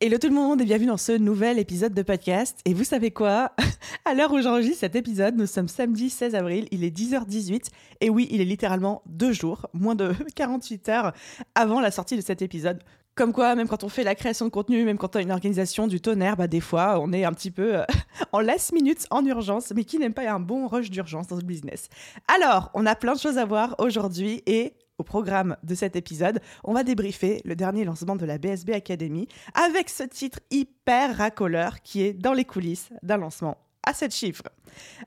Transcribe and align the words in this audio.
Hello 0.00 0.18
tout 0.18 0.28
le 0.28 0.34
monde 0.34 0.60
et 0.60 0.64
bienvenue 0.64 0.88
dans 0.88 0.96
ce 0.96 1.12
nouvel 1.12 1.56
épisode 1.60 1.94
de 1.94 2.02
podcast. 2.02 2.58
Et 2.64 2.74
vous 2.74 2.82
savez 2.82 3.12
quoi? 3.12 3.52
À 4.04 4.12
l'heure 4.14 4.32
où 4.32 4.40
j'enregistre 4.40 4.80
cet 4.80 4.96
épisode, 4.96 5.36
nous 5.36 5.46
sommes 5.46 5.68
samedi 5.68 6.10
16 6.10 6.34
avril, 6.34 6.66
il 6.72 6.82
est 6.82 6.94
10h18. 6.94 7.70
Et 8.00 8.10
oui, 8.10 8.26
il 8.32 8.40
est 8.40 8.44
littéralement 8.44 9.02
deux 9.06 9.32
jours, 9.32 9.68
moins 9.72 9.94
de 9.94 10.12
48 10.34 10.88
heures 10.88 11.12
avant 11.54 11.80
la 11.80 11.92
sortie 11.92 12.16
de 12.16 12.22
cet 12.22 12.42
épisode. 12.42 12.82
Comme 13.14 13.32
quoi, 13.32 13.54
même 13.54 13.68
quand 13.68 13.84
on 13.84 13.88
fait 13.88 14.02
la 14.02 14.16
création 14.16 14.46
de 14.46 14.50
contenu, 14.50 14.84
même 14.84 14.98
quand 14.98 15.14
on 15.14 15.20
a 15.20 15.22
une 15.22 15.30
organisation 15.30 15.86
du 15.86 16.00
tonnerre, 16.00 16.36
bah 16.36 16.48
des 16.48 16.60
fois, 16.60 16.98
on 17.00 17.12
est 17.12 17.24
un 17.24 17.32
petit 17.32 17.52
peu 17.52 17.76
euh, 17.76 17.84
en 18.32 18.40
last 18.40 18.72
minute, 18.72 19.06
en 19.10 19.24
urgence, 19.24 19.72
mais 19.76 19.84
qui 19.84 19.98
n'aime 19.98 20.12
pas 20.12 20.28
un 20.28 20.40
bon 20.40 20.66
rush 20.66 20.90
d'urgence 20.90 21.28
dans 21.28 21.38
ce 21.38 21.44
business. 21.44 21.88
Alors, 22.26 22.72
on 22.74 22.84
a 22.84 22.96
plein 22.96 23.14
de 23.14 23.20
choses 23.20 23.38
à 23.38 23.44
voir 23.44 23.76
aujourd'hui 23.78 24.42
et 24.46 24.74
au 24.98 25.02
programme 25.02 25.56
de 25.62 25.74
cet 25.74 25.96
épisode, 25.96 26.40
on 26.62 26.72
va 26.72 26.84
débriefer 26.84 27.40
le 27.44 27.56
dernier 27.56 27.84
lancement 27.84 28.16
de 28.16 28.26
la 28.26 28.38
BSB 28.38 28.70
Academy 28.70 29.28
avec 29.54 29.88
ce 29.88 30.04
titre 30.04 30.40
hyper 30.50 31.16
racoleur 31.16 31.82
qui 31.82 32.02
est 32.02 32.12
dans 32.12 32.32
les 32.32 32.44
coulisses 32.44 32.90
d'un 33.02 33.16
lancement 33.16 33.58
à 33.86 33.92
7 33.92 34.14
chiffres. 34.14 34.44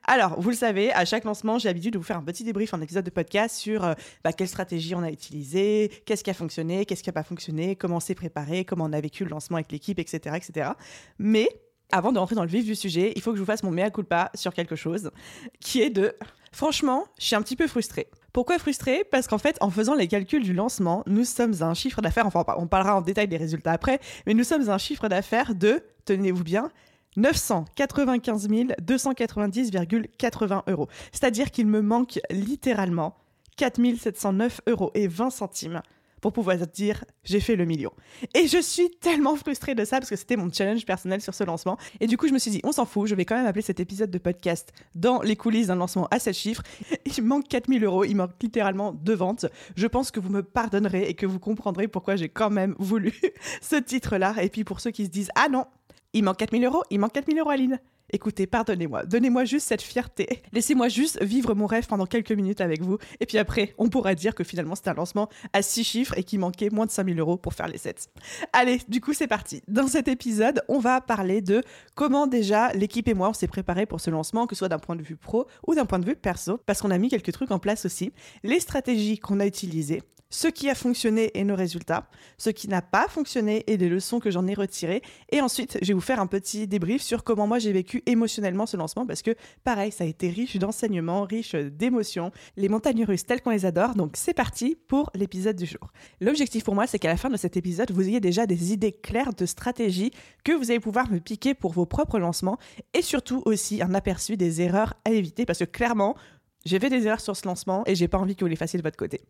Alors, 0.05 0.39
vous 0.39 0.49
le 0.49 0.55
savez, 0.55 0.93
à 0.93 1.03
chaque 1.03 1.23
lancement, 1.23 1.57
j'ai 1.57 1.67
l'habitude 1.67 1.93
de 1.93 1.97
vous 1.97 2.03
faire 2.03 2.17
un 2.17 2.23
petit 2.23 2.43
débrief 2.43 2.73
en 2.73 2.81
épisode 2.81 3.05
de 3.05 3.09
podcast 3.09 3.55
sur 3.55 3.83
euh, 3.83 3.93
bah, 4.23 4.33
quelle 4.33 4.47
stratégie 4.47 4.93
on 4.93 5.01
a 5.01 5.09
utilisée, 5.09 5.91
qu'est-ce 6.05 6.23
qui 6.23 6.29
a 6.29 6.35
fonctionné, 6.35 6.85
qu'est-ce 6.85 7.01
qui 7.01 7.09
n'a 7.09 7.13
pas 7.13 7.23
fonctionné, 7.23 7.75
comment 7.75 7.99
s'est 7.99 8.15
préparé, 8.15 8.65
comment 8.65 8.85
on 8.85 8.93
a 8.93 9.01
vécu 9.01 9.23
le 9.23 9.31
lancement 9.31 9.57
avec 9.57 9.71
l'équipe, 9.71 9.99
etc., 9.99 10.35
etc. 10.35 10.71
Mais 11.17 11.49
avant 11.91 12.11
de 12.11 12.19
rentrer 12.19 12.35
dans 12.35 12.43
le 12.43 12.49
vif 12.49 12.65
du 12.65 12.75
sujet, 12.75 13.13
il 13.15 13.21
faut 13.21 13.31
que 13.31 13.37
je 13.37 13.41
vous 13.41 13.47
fasse 13.47 13.63
mon 13.63 13.71
mea 13.71 13.89
culpa 13.89 14.29
sur 14.35 14.53
quelque 14.53 14.75
chose, 14.75 15.11
qui 15.59 15.81
est 15.81 15.89
de... 15.89 16.15
Franchement, 16.51 17.05
je 17.19 17.25
suis 17.25 17.35
un 17.35 17.41
petit 17.41 17.55
peu 17.55 17.67
frustrée. 17.67 18.07
Pourquoi 18.37 18.59
frustrée? 18.59 19.03
Parce 19.03 19.27
qu'en 19.27 19.39
fait, 19.39 19.57
en 19.61 19.71
faisant 19.71 19.95
les 19.95 20.07
calculs 20.07 20.43
du 20.43 20.53
lancement, 20.53 21.01
nous 21.07 21.23
sommes 21.23 21.55
à 21.59 21.65
un 21.65 21.73
chiffre 21.73 22.03
d'affaires, 22.03 22.27
enfin 22.27 22.45
on 22.59 22.67
parlera 22.67 22.95
en 22.95 23.01
détail 23.01 23.27
des 23.27 23.37
résultats 23.37 23.71
après, 23.71 23.99
mais 24.27 24.35
nous 24.35 24.43
sommes 24.43 24.69
à 24.69 24.75
un 24.75 24.77
chiffre 24.77 25.07
d'affaires 25.07 25.55
de, 25.55 25.81
tenez-vous 26.05 26.43
bien, 26.43 26.69
995 27.15 28.47
290,80 28.47 30.61
euros. 30.67 30.87
C'est-à-dire 31.11 31.49
qu'il 31.49 31.65
me 31.65 31.81
manque 31.81 32.19
littéralement 32.29 33.17
4 33.55 33.81
709 33.97 34.61
euros 34.67 34.91
et 34.93 35.07
20 35.07 35.31
centimes 35.31 35.81
pour 36.21 36.33
pouvoir 36.33 36.57
dire 36.67 37.03
j'ai 37.23 37.39
fait 37.39 37.55
le 37.55 37.65
million. 37.65 37.91
Et 38.33 38.47
je 38.47 38.61
suis 38.61 38.89
tellement 38.89 39.35
frustrée 39.35 39.75
de 39.75 39.85
ça 39.85 39.99
parce 39.99 40.09
que 40.09 40.15
c'était 40.15 40.35
mon 40.35 40.51
challenge 40.51 40.85
personnel 40.85 41.21
sur 41.21 41.33
ce 41.33 41.43
lancement. 41.43 41.77
Et 41.99 42.07
du 42.07 42.17
coup, 42.17 42.27
je 42.27 42.33
me 42.33 42.39
suis 42.39 42.51
dit, 42.51 42.61
on 42.63 42.71
s'en 42.71 42.85
fout, 42.85 43.07
je 43.07 43.15
vais 43.15 43.25
quand 43.25 43.35
même 43.35 43.45
appeler 43.45 43.61
cet 43.61 43.79
épisode 43.79 44.11
de 44.11 44.17
podcast 44.17 44.73
dans 44.95 45.21
les 45.21 45.35
coulisses 45.35 45.67
d'un 45.67 45.75
lancement 45.75 46.07
à 46.11 46.19
7 46.19 46.35
chiffres. 46.35 46.63
Il 47.17 47.23
manque 47.23 47.47
4000 47.47 47.83
euros, 47.83 48.03
il 48.03 48.15
manque 48.15 48.31
littéralement 48.41 48.91
deux 48.93 49.15
ventes. 49.15 49.45
Je 49.75 49.87
pense 49.87 50.11
que 50.11 50.19
vous 50.19 50.29
me 50.29 50.43
pardonnerez 50.43 51.07
et 51.09 51.13
que 51.13 51.25
vous 51.25 51.39
comprendrez 51.39 51.87
pourquoi 51.87 52.15
j'ai 52.15 52.29
quand 52.29 52.49
même 52.49 52.75
voulu 52.79 53.13
ce 53.61 53.75
titre-là. 53.75 54.35
Et 54.41 54.49
puis 54.49 54.63
pour 54.63 54.79
ceux 54.79 54.91
qui 54.91 55.05
se 55.05 55.09
disent, 55.09 55.29
ah 55.35 55.47
non, 55.49 55.65
il 56.13 56.23
manque 56.23 56.37
4000 56.37 56.65
euros, 56.65 56.83
il 56.89 56.99
manque 56.99 57.13
4000 57.13 57.39
euros, 57.39 57.49
Aline. 57.49 57.79
Écoutez, 58.13 58.47
pardonnez-moi, 58.47 59.05
donnez-moi 59.05 59.43
juste 59.43 59.67
cette 59.67 59.81
fierté. 59.81 60.41
Laissez-moi 60.53 60.87
juste 60.87 61.21
vivre 61.21 61.53
mon 61.55 61.65
rêve 61.65 61.87
pendant 61.87 62.05
quelques 62.05 62.31
minutes 62.31 62.61
avec 62.61 62.81
vous. 62.81 62.97
Et 63.19 63.25
puis 63.25 63.37
après, 63.37 63.73
on 63.77 63.89
pourra 63.89 64.15
dire 64.15 64.33
que 64.33 64.45
finalement 64.45 64.75
c'est 64.75 64.87
un 64.87 64.93
lancement 64.93 65.27
à 65.51 65.61
6 65.61 65.83
chiffres 65.83 66.17
et 66.17 66.23
qu'il 66.23 66.39
manquait 66.39 66.69
moins 66.69 66.85
de 66.85 66.91
5000 66.91 67.19
euros 67.19 67.35
pour 67.35 67.53
faire 67.53 67.67
les 67.67 67.77
7. 67.77 68.07
Allez, 68.53 68.79
du 68.87 69.01
coup 69.01 69.13
c'est 69.13 69.27
parti. 69.27 69.61
Dans 69.67 69.89
cet 69.89 70.07
épisode, 70.07 70.61
on 70.69 70.79
va 70.79 71.01
parler 71.01 71.41
de 71.41 71.61
comment 71.95 72.27
déjà 72.27 72.71
l'équipe 72.71 73.09
et 73.09 73.13
moi 73.13 73.27
on 73.27 73.33
s'est 73.33 73.47
préparé 73.47 73.85
pour 73.85 73.99
ce 73.99 74.09
lancement, 74.09 74.47
que 74.47 74.55
ce 74.55 74.59
soit 74.59 74.69
d'un 74.69 74.79
point 74.79 74.95
de 74.95 75.03
vue 75.03 75.17
pro 75.17 75.45
ou 75.67 75.75
d'un 75.75 75.85
point 75.85 75.99
de 75.99 76.05
vue 76.05 76.15
perso, 76.15 76.61
parce 76.65 76.81
qu'on 76.81 76.91
a 76.91 76.97
mis 76.97 77.09
quelques 77.09 77.33
trucs 77.33 77.51
en 77.51 77.59
place 77.59 77.85
aussi. 77.85 78.13
Les 78.41 78.61
stratégies 78.61 79.19
qu'on 79.19 79.41
a 79.41 79.45
utilisées, 79.45 80.01
ce 80.29 80.47
qui 80.47 80.69
a 80.69 80.75
fonctionné 80.75 81.31
et 81.33 81.43
nos 81.43 81.55
résultats, 81.55 82.07
ce 82.37 82.49
qui 82.49 82.67
n'a 82.67 82.81
pas 82.81 83.07
fonctionné 83.07 83.63
et 83.67 83.77
des 83.77 83.89
leçons 83.89 84.19
que 84.19 84.31
j'en 84.31 84.47
ai 84.47 84.53
retirées. 84.53 85.01
Et 85.31 85.41
ensuite, 85.41 85.77
je 85.81 85.87
vais 85.87 85.93
vous 85.93 86.01
faire 86.01 86.19
un 86.19 86.27
petit 86.27 86.67
débrief 86.67 87.01
sur 87.01 87.23
comment 87.23 87.47
moi 87.47 87.59
j'ai 87.59 87.71
vécu 87.71 88.03
émotionnellement 88.05 88.65
ce 88.65 88.77
lancement 88.77 89.05
parce 89.05 89.21
que 89.21 89.35
pareil, 89.63 89.91
ça 89.91 90.03
a 90.03 90.07
été 90.07 90.29
riche 90.29 90.57
d'enseignements, 90.57 91.23
riche 91.23 91.55
d'émotions, 91.55 92.31
les 92.55 92.69
montagnes 92.69 93.05
russes 93.05 93.25
telles 93.25 93.41
qu'on 93.41 93.51
les 93.51 93.65
adore. 93.65 93.95
Donc 93.95 94.13
c'est 94.15 94.33
parti 94.33 94.77
pour 94.87 95.09
l'épisode 95.15 95.55
du 95.55 95.65
jour. 95.65 95.91
L'objectif 96.21 96.63
pour 96.63 96.75
moi, 96.75 96.87
c'est 96.87 96.99
qu'à 96.99 97.09
la 97.09 97.17
fin 97.17 97.29
de 97.29 97.37
cet 97.37 97.57
épisode, 97.57 97.91
vous 97.91 98.07
ayez 98.07 98.19
déjà 98.19 98.45
des 98.45 98.73
idées 98.73 98.91
claires 98.91 99.33
de 99.33 99.45
stratégie 99.45 100.11
que 100.43 100.51
vous 100.51 100.71
allez 100.71 100.79
pouvoir 100.79 101.09
me 101.09 101.19
piquer 101.19 101.53
pour 101.53 101.71
vos 101.71 101.85
propres 101.85 102.19
lancements 102.19 102.57
et 102.93 103.01
surtout 103.01 103.41
aussi 103.45 103.81
un 103.81 103.93
aperçu 103.93 104.37
des 104.37 104.61
erreurs 104.61 104.93
à 105.05 105.11
éviter 105.11 105.45
parce 105.45 105.59
que 105.59 105.65
clairement, 105.65 106.15
j'ai 106.65 106.79
fait 106.79 106.89
des 106.89 107.07
erreurs 107.07 107.21
sur 107.21 107.35
ce 107.35 107.47
lancement 107.47 107.83
et 107.85 107.95
j'ai 107.95 108.07
pas 108.07 108.17
envie 108.17 108.35
que 108.35 108.43
vous 108.43 108.49
les 108.49 108.55
fassiez 108.55 108.77
de 108.77 108.83
votre 108.83 108.97
côté. 108.97 109.21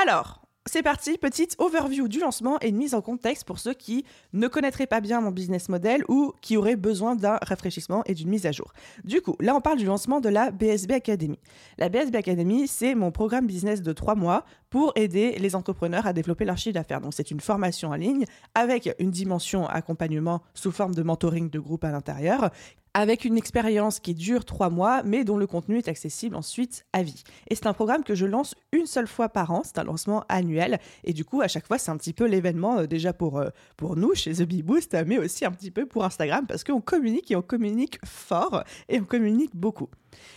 Alors, 0.00 0.41
c'est 0.66 0.82
parti, 0.82 1.18
petite 1.18 1.56
overview 1.58 2.06
du 2.06 2.20
lancement 2.20 2.58
et 2.60 2.68
une 2.68 2.76
mise 2.76 2.94
en 2.94 3.00
contexte 3.00 3.44
pour 3.44 3.58
ceux 3.58 3.74
qui 3.74 4.04
ne 4.32 4.46
connaîtraient 4.46 4.86
pas 4.86 5.00
bien 5.00 5.20
mon 5.20 5.32
business 5.32 5.68
model 5.68 6.04
ou 6.08 6.32
qui 6.40 6.56
auraient 6.56 6.76
besoin 6.76 7.16
d'un 7.16 7.38
rafraîchissement 7.42 8.04
et 8.06 8.14
d'une 8.14 8.28
mise 8.28 8.46
à 8.46 8.52
jour. 8.52 8.72
Du 9.02 9.20
coup, 9.20 9.36
là 9.40 9.56
on 9.56 9.60
parle 9.60 9.78
du 9.78 9.86
lancement 9.86 10.20
de 10.20 10.28
la 10.28 10.52
BSB 10.52 10.92
Academy. 10.92 11.40
La 11.78 11.88
BSB 11.88 12.14
Academy, 12.14 12.68
c'est 12.68 12.94
mon 12.94 13.10
programme 13.10 13.46
business 13.46 13.82
de 13.82 13.92
trois 13.92 14.14
mois 14.14 14.44
pour 14.70 14.92
aider 14.94 15.36
les 15.38 15.56
entrepreneurs 15.56 16.06
à 16.06 16.12
développer 16.12 16.44
leur 16.44 16.56
chiffre 16.56 16.74
d'affaires. 16.74 17.00
Donc 17.00 17.12
c'est 17.12 17.32
une 17.32 17.40
formation 17.40 17.88
en 17.88 17.94
ligne 17.94 18.24
avec 18.54 18.88
une 19.00 19.10
dimension 19.10 19.66
accompagnement 19.66 20.42
sous 20.54 20.70
forme 20.70 20.94
de 20.94 21.02
mentoring 21.02 21.50
de 21.50 21.58
groupe 21.58 21.82
à 21.82 21.90
l'intérieur 21.90 22.50
avec 22.94 23.24
une 23.24 23.36
expérience 23.36 24.00
qui 24.00 24.14
dure 24.14 24.44
trois 24.44 24.70
mois, 24.70 25.02
mais 25.04 25.24
dont 25.24 25.36
le 25.36 25.46
contenu 25.46 25.78
est 25.78 25.88
accessible 25.88 26.36
ensuite 26.36 26.84
à 26.92 27.02
vie. 27.02 27.24
Et 27.48 27.54
c'est 27.54 27.66
un 27.66 27.72
programme 27.72 28.04
que 28.04 28.14
je 28.14 28.26
lance 28.26 28.54
une 28.72 28.86
seule 28.86 29.06
fois 29.06 29.28
par 29.28 29.50
an, 29.50 29.62
c'est 29.64 29.78
un 29.78 29.84
lancement 29.84 30.24
annuel, 30.28 30.78
et 31.04 31.12
du 31.12 31.24
coup, 31.24 31.40
à 31.40 31.48
chaque 31.48 31.66
fois, 31.66 31.78
c'est 31.78 31.90
un 31.90 31.96
petit 31.96 32.12
peu 32.12 32.26
l'événement 32.26 32.78
euh, 32.78 32.86
déjà 32.86 33.12
pour, 33.12 33.38
euh, 33.38 33.48
pour 33.76 33.96
nous 33.96 34.14
chez 34.14 34.34
The 34.34 34.42
Bee 34.42 34.62
Boost, 34.62 34.96
mais 35.06 35.18
aussi 35.18 35.44
un 35.44 35.52
petit 35.52 35.70
peu 35.70 35.86
pour 35.86 36.04
Instagram, 36.04 36.46
parce 36.46 36.64
qu'on 36.64 36.80
communique 36.80 37.30
et 37.30 37.36
on 37.36 37.42
communique 37.42 37.98
fort, 38.04 38.64
et 38.88 39.00
on 39.00 39.04
communique 39.04 39.54
beaucoup. 39.54 39.88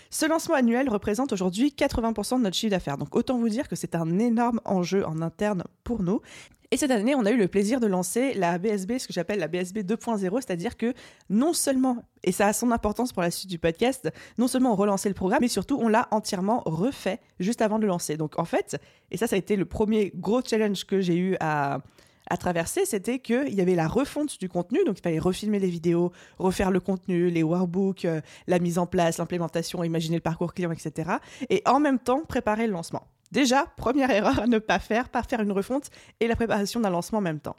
Ce 0.09 0.25
lancement 0.25 0.55
annuel 0.55 0.89
représente 0.89 1.33
aujourd'hui 1.33 1.73
80% 1.77 2.37
de 2.37 2.43
notre 2.43 2.55
chiffre 2.55 2.71
d'affaires. 2.71 2.97
Donc 2.97 3.15
autant 3.15 3.37
vous 3.37 3.49
dire 3.49 3.67
que 3.67 3.75
c'est 3.75 3.95
un 3.95 4.17
énorme 4.19 4.61
enjeu 4.63 5.05
en 5.05 5.21
interne 5.21 5.63
pour 5.83 6.03
nous. 6.03 6.21
Et 6.71 6.77
cette 6.77 6.91
année, 6.91 7.15
on 7.15 7.25
a 7.25 7.31
eu 7.31 7.37
le 7.37 7.47
plaisir 7.47 7.79
de 7.79 7.87
lancer 7.87 8.33
la 8.33 8.57
BSB, 8.57 8.97
ce 8.97 9.07
que 9.07 9.13
j'appelle 9.13 9.39
la 9.39 9.47
BSB 9.47 9.79
2.0, 9.79 10.33
c'est-à-dire 10.35 10.77
que 10.77 10.93
non 11.29 11.53
seulement, 11.53 12.03
et 12.23 12.31
ça 12.31 12.47
a 12.47 12.53
son 12.53 12.71
importance 12.71 13.13
pour 13.13 13.21
la 13.21 13.31
suite 13.31 13.49
du 13.49 13.59
podcast, 13.59 14.09
non 14.37 14.47
seulement 14.47 14.73
on 14.73 14.75
relancé 14.75 15.09
le 15.09 15.15
programme, 15.15 15.39
mais 15.41 15.47
surtout 15.47 15.77
on 15.79 15.87
l'a 15.87 16.07
entièrement 16.11 16.63
refait 16.65 17.19
juste 17.39 17.61
avant 17.61 17.77
de 17.77 17.83
le 17.83 17.89
lancer. 17.89 18.17
Donc 18.17 18.39
en 18.39 18.45
fait, 18.45 18.77
et 19.11 19.17
ça, 19.17 19.27
ça 19.27 19.35
a 19.35 19.39
été 19.39 19.55
le 19.55 19.65
premier 19.65 20.11
gros 20.15 20.41
challenge 20.41 20.85
que 20.85 21.01
j'ai 21.01 21.15
eu 21.15 21.37
à, 21.39 21.81
à 22.29 22.37
traverser, 22.37 22.85
c'était 22.85 23.19
qu'il 23.19 23.53
y 23.53 23.61
avait 23.61 23.75
la 23.75 23.87
refonte 23.87 24.39
du 24.39 24.49
contenu, 24.49 24.79
donc 24.85 24.97
il 24.97 25.01
fallait 25.01 25.19
refilmer 25.19 25.59
les 25.59 25.69
vidéos, 25.69 26.11
refaire 26.39 26.71
le 26.71 26.79
contenu, 26.79 27.29
les 27.29 27.43
workbooks, 27.43 28.05
euh, 28.05 28.21
la 28.47 28.59
mise 28.59 28.79
en 28.79 28.87
place, 28.87 29.17
l'implémentation, 29.17 29.83
imaginer 29.83 30.17
le 30.17 30.21
parcours 30.21 30.53
client, 30.53 30.71
etc. 30.71 31.11
Et 31.49 31.61
en 31.65 31.79
même 31.79 31.99
temps, 31.99 32.23
préparer 32.27 32.67
le 32.67 32.73
lancement. 32.73 33.03
Déjà, 33.31 33.65
première 33.77 34.11
erreur 34.11 34.39
à 34.39 34.47
ne 34.47 34.59
pas 34.59 34.79
faire, 34.79 35.09
pas 35.09 35.23
faire 35.23 35.41
une 35.41 35.51
refonte 35.51 35.89
et 36.19 36.27
la 36.27 36.35
préparation 36.35 36.79
d'un 36.79 36.89
lancement 36.89 37.19
en 37.19 37.21
même 37.21 37.39
temps. 37.39 37.57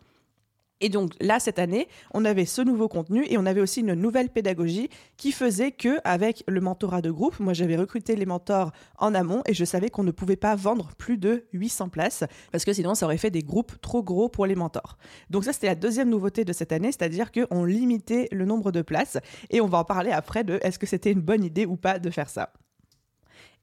Et 0.81 0.91
donc 0.91 1.13
là, 1.21 1.41
cette 1.41 1.59
année, 1.59 1.89
on 2.13 2.25
avait 2.25 2.45
ce 2.45 2.61
nouveau 2.61 2.89
contenu 2.89 3.25
et 3.29 3.39
on 3.39 3.47
avait 3.47 3.63
aussi 3.63 3.81
une 3.81 3.95
nouvelle 3.95 4.29
pédagogie 4.29 4.91
qui 5.17 5.33
faisait 5.33 5.73
que, 5.73 5.99
avec 6.05 6.45
le 6.47 6.61
mentorat 6.61 7.01
de 7.01 7.11
groupe, 7.11 7.41
moi 7.41 7.55
j'avais 7.55 7.77
recruté 7.77 8.15
les 8.15 8.27
mentors 8.27 8.73
en 8.99 9.15
amont 9.15 9.43
et 9.47 9.55
je 9.55 9.65
savais 9.65 9.89
qu'on 9.89 10.03
ne 10.03 10.11
pouvait 10.11 10.37
pas 10.37 10.55
vendre 10.55 10.91
plus 10.99 11.17
de 11.17 11.47
800 11.55 11.89
places 11.89 12.25
parce 12.53 12.67
que 12.67 12.75
sinon 12.75 12.95
ça 12.95 13.07
aurait 13.07 13.17
fait 13.17 13.31
des 13.31 13.43
groupes 13.43 13.81
trop 13.81 14.03
gros 14.03 14.29
pour 14.29 14.45
les 14.45 14.55
mentors. 14.55 14.99
Donc 15.31 15.45
ça, 15.45 15.55
c'était 15.55 15.69
la 15.69 15.75
deuxième 15.77 16.11
nouveauté 16.11 16.45
de 16.45 16.53
cette 16.53 16.73
année, 16.73 16.93
c'est-à-dire 16.93 17.33
qu'on 17.33 17.65
limitait 17.65 18.29
le 18.31 18.45
nombre 18.45 18.71
de 18.71 18.83
places 18.83 19.17
et 19.49 19.63
on 19.63 19.69
va 19.69 19.79
en 19.79 19.85
parler 19.85 20.11
après 20.11 20.45
de 20.45 20.59
est-ce 20.63 20.79
que 20.79 20.87
c'était 20.87 21.13
une 21.13 21.23
bonne 21.23 21.43
idée 21.43 21.65
ou 21.65 21.77
pas 21.77 21.99
de 21.99 22.11
faire 22.11 22.29
ça. 22.29 22.53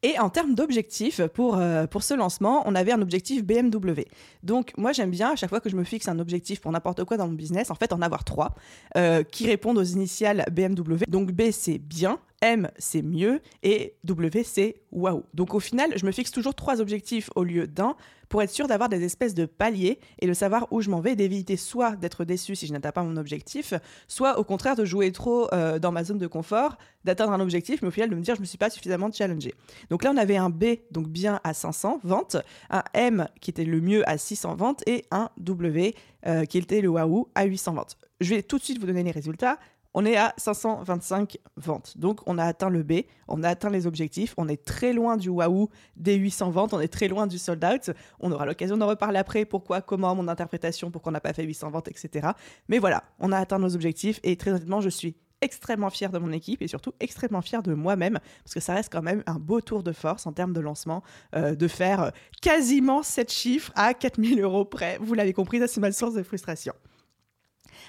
Et 0.04 0.18
en 0.18 0.28
termes 0.28 0.54
d'objectifs, 0.54 1.22
pour, 1.28 1.56
euh, 1.56 1.86
pour 1.86 2.02
ce 2.02 2.12
lancement, 2.12 2.62
on 2.66 2.74
avait 2.74 2.92
un 2.92 3.00
objectif 3.00 3.42
BMW. 3.42 4.02
Donc 4.42 4.74
moi 4.76 4.92
j'aime 4.92 5.10
bien, 5.10 5.30
à 5.30 5.36
chaque 5.36 5.48
fois 5.48 5.60
que 5.60 5.70
je 5.70 5.76
me 5.76 5.82
fixe 5.82 6.08
un 6.08 6.18
objectif 6.18 6.60
pour 6.60 6.70
n'importe 6.72 7.04
quoi 7.04 7.16
dans 7.16 7.26
mon 7.26 7.32
business, 7.32 7.70
en 7.70 7.74
fait 7.74 7.90
en 7.90 8.02
avoir 8.02 8.22
trois, 8.22 8.54
euh, 8.98 9.22
qui 9.22 9.46
répondent 9.46 9.78
aux 9.78 9.82
initiales 9.82 10.44
BMW. 10.52 11.06
Donc 11.08 11.32
B 11.32 11.44
c'est 11.52 11.78
bien, 11.78 12.18
M, 12.44 12.70
c'est 12.76 13.00
mieux 13.00 13.40
et 13.62 13.94
W, 14.04 14.44
c'est 14.44 14.82
waouh. 14.92 15.24
Donc 15.32 15.54
au 15.54 15.60
final, 15.60 15.94
je 15.96 16.04
me 16.04 16.12
fixe 16.12 16.30
toujours 16.30 16.54
trois 16.54 16.82
objectifs 16.82 17.30
au 17.36 17.42
lieu 17.42 17.66
d'un 17.66 17.96
pour 18.28 18.42
être 18.42 18.50
sûr 18.50 18.66
d'avoir 18.66 18.90
des 18.90 19.02
espèces 19.02 19.32
de 19.32 19.46
paliers 19.46 19.98
et 20.18 20.26
de 20.26 20.32
savoir 20.34 20.66
où 20.70 20.82
je 20.82 20.90
m'en 20.90 21.00
vais, 21.00 21.16
d'éviter 21.16 21.56
soit 21.56 21.96
d'être 21.96 22.26
déçu 22.26 22.54
si 22.54 22.66
je 22.66 22.72
n'atteins 22.72 22.92
pas 22.92 23.02
mon 23.02 23.16
objectif, 23.16 23.72
soit 24.08 24.38
au 24.38 24.44
contraire 24.44 24.76
de 24.76 24.84
jouer 24.84 25.10
trop 25.10 25.48
euh, 25.54 25.78
dans 25.78 25.90
ma 25.90 26.04
zone 26.04 26.18
de 26.18 26.26
confort, 26.26 26.76
d'atteindre 27.04 27.32
un 27.32 27.40
objectif, 27.40 27.80
mais 27.80 27.88
au 27.88 27.90
final 27.90 28.10
de 28.10 28.14
me 28.14 28.20
dire 28.20 28.34
je 28.34 28.40
ne 28.40 28.44
me 28.44 28.46
suis 28.46 28.58
pas 28.58 28.68
suffisamment 28.68 29.10
challengé. 29.10 29.54
Donc 29.88 30.04
là, 30.04 30.10
on 30.12 30.16
avait 30.18 30.36
un 30.36 30.50
B, 30.50 30.64
donc 30.90 31.08
bien 31.08 31.40
à 31.44 31.54
500 31.54 32.00
ventes, 32.04 32.36
un 32.68 32.82
M 32.92 33.26
qui 33.40 33.50
était 33.50 33.64
le 33.64 33.80
mieux 33.80 34.06
à 34.06 34.18
600 34.18 34.56
ventes 34.56 34.82
et 34.86 35.06
un 35.10 35.30
W 35.38 35.94
euh, 36.26 36.44
qui 36.44 36.58
était 36.58 36.82
le 36.82 36.88
waouh 36.88 37.28
à 37.34 37.44
800 37.44 37.74
ventes. 37.74 37.96
Je 38.20 38.34
vais 38.34 38.42
tout 38.42 38.58
de 38.58 38.64
suite 38.64 38.78
vous 38.78 38.86
donner 38.86 39.02
les 39.02 39.10
résultats. 39.10 39.58
On 39.94 40.04
est 40.04 40.16
à 40.16 40.34
525 40.36 41.38
ventes. 41.56 41.96
Donc, 41.96 42.20
on 42.26 42.36
a 42.36 42.44
atteint 42.44 42.68
le 42.68 42.82
B, 42.82 43.02
on 43.28 43.42
a 43.44 43.48
atteint 43.48 43.70
les 43.70 43.86
objectifs, 43.86 44.34
on 44.36 44.48
est 44.48 44.64
très 44.64 44.92
loin 44.92 45.16
du 45.16 45.28
waouh 45.28 45.68
des 45.96 46.16
800 46.16 46.50
ventes, 46.50 46.74
on 46.74 46.80
est 46.80 46.88
très 46.88 47.06
loin 47.06 47.28
du 47.28 47.38
sold 47.38 47.64
out. 47.64 47.90
On 48.18 48.32
aura 48.32 48.44
l'occasion 48.44 48.76
d'en 48.76 48.88
reparler 48.88 49.18
après, 49.18 49.44
pourquoi, 49.44 49.80
comment, 49.80 50.14
mon 50.14 50.26
interprétation, 50.26 50.90
pourquoi 50.90 51.10
on 51.10 51.12
n'a 51.12 51.20
pas 51.20 51.32
fait 51.32 51.44
800 51.44 51.70
ventes, 51.70 51.88
etc. 51.88 52.28
Mais 52.68 52.78
voilà, 52.78 53.04
on 53.20 53.30
a 53.30 53.38
atteint 53.38 53.58
nos 53.58 53.74
objectifs 53.74 54.18
et 54.24 54.36
très 54.36 54.50
honnêtement, 54.50 54.80
je 54.80 54.88
suis 54.88 55.16
extrêmement 55.44 55.90
fière 55.90 56.10
de 56.10 56.18
mon 56.18 56.32
équipe 56.32 56.62
et 56.62 56.68
surtout 56.68 56.92
extrêmement 57.00 57.42
fière 57.42 57.62
de 57.62 57.74
moi-même 57.74 58.18
parce 58.42 58.54
que 58.54 58.60
ça 58.60 58.74
reste 58.74 58.90
quand 58.90 59.02
même 59.02 59.22
un 59.26 59.38
beau 59.38 59.60
tour 59.60 59.82
de 59.82 59.92
force 59.92 60.26
en 60.26 60.32
termes 60.32 60.54
de 60.54 60.60
lancement 60.60 61.02
euh, 61.36 61.54
de 61.54 61.68
faire 61.68 62.02
euh, 62.02 62.10
quasiment 62.40 63.02
7 63.02 63.30
chiffres 63.30 63.72
à 63.74 63.94
4000 63.94 64.40
euros 64.40 64.64
près. 64.64 64.98
Vous 65.00 65.14
l'avez 65.14 65.34
compris, 65.34 65.58
ça 65.58 65.68
c'est 65.68 65.80
ma 65.80 65.92
source 65.92 66.14
de 66.14 66.22
frustration. 66.22 66.72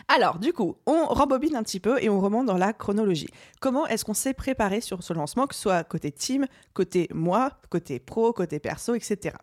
Alors, 0.07 0.39
du 0.39 0.53
coup, 0.53 0.77
on 0.85 1.05
rembobine 1.05 1.55
un 1.55 1.63
petit 1.63 1.79
peu 1.79 2.01
et 2.01 2.09
on 2.09 2.19
remonte 2.19 2.45
dans 2.45 2.57
la 2.57 2.73
chronologie. 2.73 3.29
Comment 3.59 3.87
est-ce 3.87 4.05
qu'on 4.05 4.13
s'est 4.13 4.33
préparé 4.33 4.81
sur 4.81 5.03
ce 5.03 5.13
lancement, 5.13 5.47
que 5.47 5.55
ce 5.55 5.61
soit 5.61 5.83
côté 5.83 6.11
team, 6.11 6.45
côté 6.73 7.07
moi, 7.13 7.51
côté 7.69 7.99
pro, 7.99 8.33
côté 8.33 8.59
perso, 8.59 8.95
etc. 8.95 9.35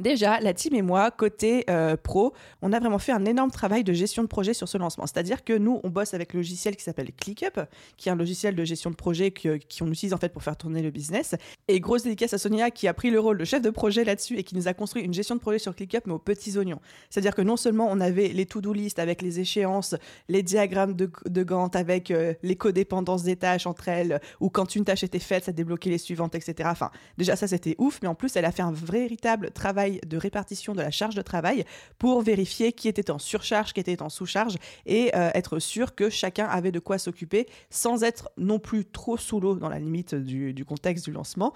Déjà, 0.00 0.40
la 0.40 0.54
team 0.54 0.74
et 0.74 0.80
moi, 0.80 1.10
côté 1.10 1.64
euh, 1.68 1.94
pro, 1.94 2.32
on 2.62 2.72
a 2.72 2.80
vraiment 2.80 2.98
fait 2.98 3.12
un 3.12 3.26
énorme 3.26 3.50
travail 3.50 3.84
de 3.84 3.92
gestion 3.92 4.22
de 4.22 4.28
projet 4.28 4.54
sur 4.54 4.66
ce 4.66 4.78
lancement. 4.78 5.06
C'est-à-dire 5.06 5.44
que 5.44 5.52
nous, 5.52 5.78
on 5.84 5.90
bosse 5.90 6.14
avec 6.14 6.32
le 6.32 6.38
logiciel 6.38 6.74
qui 6.74 6.82
s'appelle 6.82 7.12
ClickUp, 7.12 7.60
qui 7.98 8.08
est 8.08 8.12
un 8.12 8.16
logiciel 8.16 8.54
de 8.54 8.64
gestion 8.64 8.88
de 8.88 8.94
projet 8.94 9.30
qu'on 9.30 9.88
utilise 9.88 10.14
en 10.14 10.16
fait 10.16 10.30
pour 10.30 10.42
faire 10.42 10.56
tourner 10.56 10.80
le 10.80 10.90
business. 10.90 11.34
Et 11.68 11.80
grosse 11.80 12.04
dédicace 12.04 12.32
à 12.32 12.38
Sonia 12.38 12.70
qui 12.70 12.88
a 12.88 12.94
pris 12.94 13.10
le 13.10 13.20
rôle 13.20 13.36
de 13.36 13.44
chef 13.44 13.60
de 13.60 13.68
projet 13.68 14.04
là-dessus 14.04 14.38
et 14.38 14.42
qui 14.42 14.56
nous 14.56 14.68
a 14.68 14.72
construit 14.72 15.02
une 15.02 15.12
gestion 15.12 15.34
de 15.34 15.40
projet 15.40 15.58
sur 15.58 15.76
ClickUp, 15.76 16.06
mais 16.06 16.14
aux 16.14 16.18
petits 16.18 16.56
oignons. 16.56 16.80
C'est-à-dire 17.10 17.34
que 17.34 17.42
non 17.42 17.58
seulement 17.58 17.86
on 17.90 18.00
avait 18.00 18.28
les 18.28 18.46
to-do 18.46 18.72
list 18.72 18.98
avec 18.98 19.20
les 19.20 19.38
échéances, 19.38 19.96
les 20.30 20.42
diagrammes 20.42 20.94
de, 20.94 21.42
Gantt 21.42 21.76
avec 21.76 22.10
euh, 22.10 22.32
les 22.42 22.56
codépendances 22.56 23.22
des 23.22 23.36
tâches 23.36 23.66
entre 23.66 23.88
elles, 23.88 24.18
ou 24.40 24.48
quand 24.48 24.74
une 24.76 24.84
tâche 24.84 25.04
était 25.04 25.18
faite, 25.18 25.44
ça 25.44 25.52
débloquait 25.52 25.90
les 25.90 25.98
suivantes, 25.98 26.34
etc. 26.34 26.70
Enfin, 26.72 26.90
déjà 27.18 27.36
ça 27.36 27.46
c'était 27.46 27.74
ouf, 27.76 27.98
mais 28.00 28.08
en 28.08 28.14
plus 28.14 28.34
elle 28.36 28.46
a 28.46 28.52
fait 28.52 28.62
un 28.62 28.72
véritable 28.72 29.50
travail 29.50 29.89
de 30.06 30.16
répartition 30.16 30.74
de 30.74 30.80
la 30.80 30.90
charge 30.90 31.14
de 31.14 31.22
travail 31.22 31.64
pour 31.98 32.22
vérifier 32.22 32.72
qui 32.72 32.88
était 32.88 33.10
en 33.10 33.18
surcharge, 33.18 33.72
qui 33.72 33.80
était 33.80 34.02
en 34.02 34.08
sous-charge 34.08 34.56
et 34.86 35.10
euh, 35.16 35.30
être 35.34 35.58
sûr 35.58 35.94
que 35.94 36.10
chacun 36.10 36.46
avait 36.46 36.72
de 36.72 36.78
quoi 36.78 36.98
s'occuper 36.98 37.46
sans 37.70 38.04
être 38.04 38.30
non 38.36 38.58
plus 38.58 38.84
trop 38.84 39.16
sous 39.16 39.40
l'eau 39.40 39.54
dans 39.56 39.68
la 39.68 39.78
limite 39.78 40.14
du 40.14 40.64
contexte 40.64 41.04
du 41.04 41.12
lancement 41.12 41.52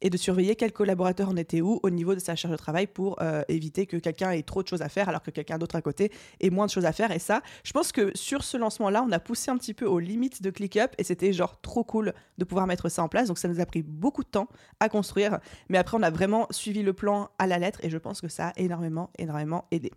et 0.00 0.10
de 0.10 0.16
surveiller 0.16 0.56
quel 0.56 0.72
collaborateur 0.72 1.28
en 1.28 1.36
était 1.36 1.60
où 1.60 1.80
au 1.82 1.90
niveau 1.90 2.14
de 2.14 2.20
sa 2.20 2.36
charge 2.36 2.52
de 2.52 2.58
travail 2.58 2.86
pour 2.86 3.20
euh, 3.22 3.42
éviter 3.48 3.86
que 3.86 3.96
quelqu'un 3.96 4.30
ait 4.30 4.42
trop 4.42 4.62
de 4.62 4.68
choses 4.68 4.82
à 4.82 4.88
faire 4.88 5.08
alors 5.08 5.22
que 5.22 5.30
quelqu'un 5.30 5.58
d'autre 5.58 5.76
à 5.76 5.82
côté 5.82 6.12
ait 6.40 6.50
moins 6.50 6.66
de 6.66 6.70
choses 6.70 6.84
à 6.84 6.92
faire. 6.92 7.10
Et 7.12 7.18
ça, 7.18 7.42
je 7.64 7.72
pense 7.72 7.92
que 7.92 8.10
sur 8.16 8.44
ce 8.44 8.56
lancement-là, 8.56 9.04
on 9.06 9.12
a 9.12 9.18
poussé 9.18 9.50
un 9.50 9.56
petit 9.56 9.74
peu 9.74 9.86
aux 9.86 9.98
limites 9.98 10.42
de 10.42 10.50
ClickUp 10.50 10.94
et 10.98 11.04
c'était 11.04 11.32
genre 11.32 11.60
trop 11.60 11.84
cool 11.84 12.12
de 12.38 12.44
pouvoir 12.44 12.66
mettre 12.66 12.88
ça 12.88 13.02
en 13.02 13.08
place. 13.08 13.28
Donc 13.28 13.38
ça 13.38 13.48
nous 13.48 13.60
a 13.60 13.66
pris 13.66 13.82
beaucoup 13.82 14.22
de 14.22 14.28
temps 14.28 14.48
à 14.80 14.88
construire, 14.88 15.38
mais 15.68 15.78
après 15.78 15.96
on 15.96 16.02
a 16.02 16.10
vraiment 16.10 16.46
suivi 16.50 16.82
le 16.82 16.92
plan 16.92 17.30
à 17.38 17.46
la 17.46 17.58
lettre 17.58 17.80
et 17.82 17.90
je 17.90 17.98
pense 17.98 18.20
que 18.20 18.28
ça 18.28 18.48
a 18.48 18.52
énormément, 18.56 19.10
énormément 19.18 19.64
aidé. 19.70 19.92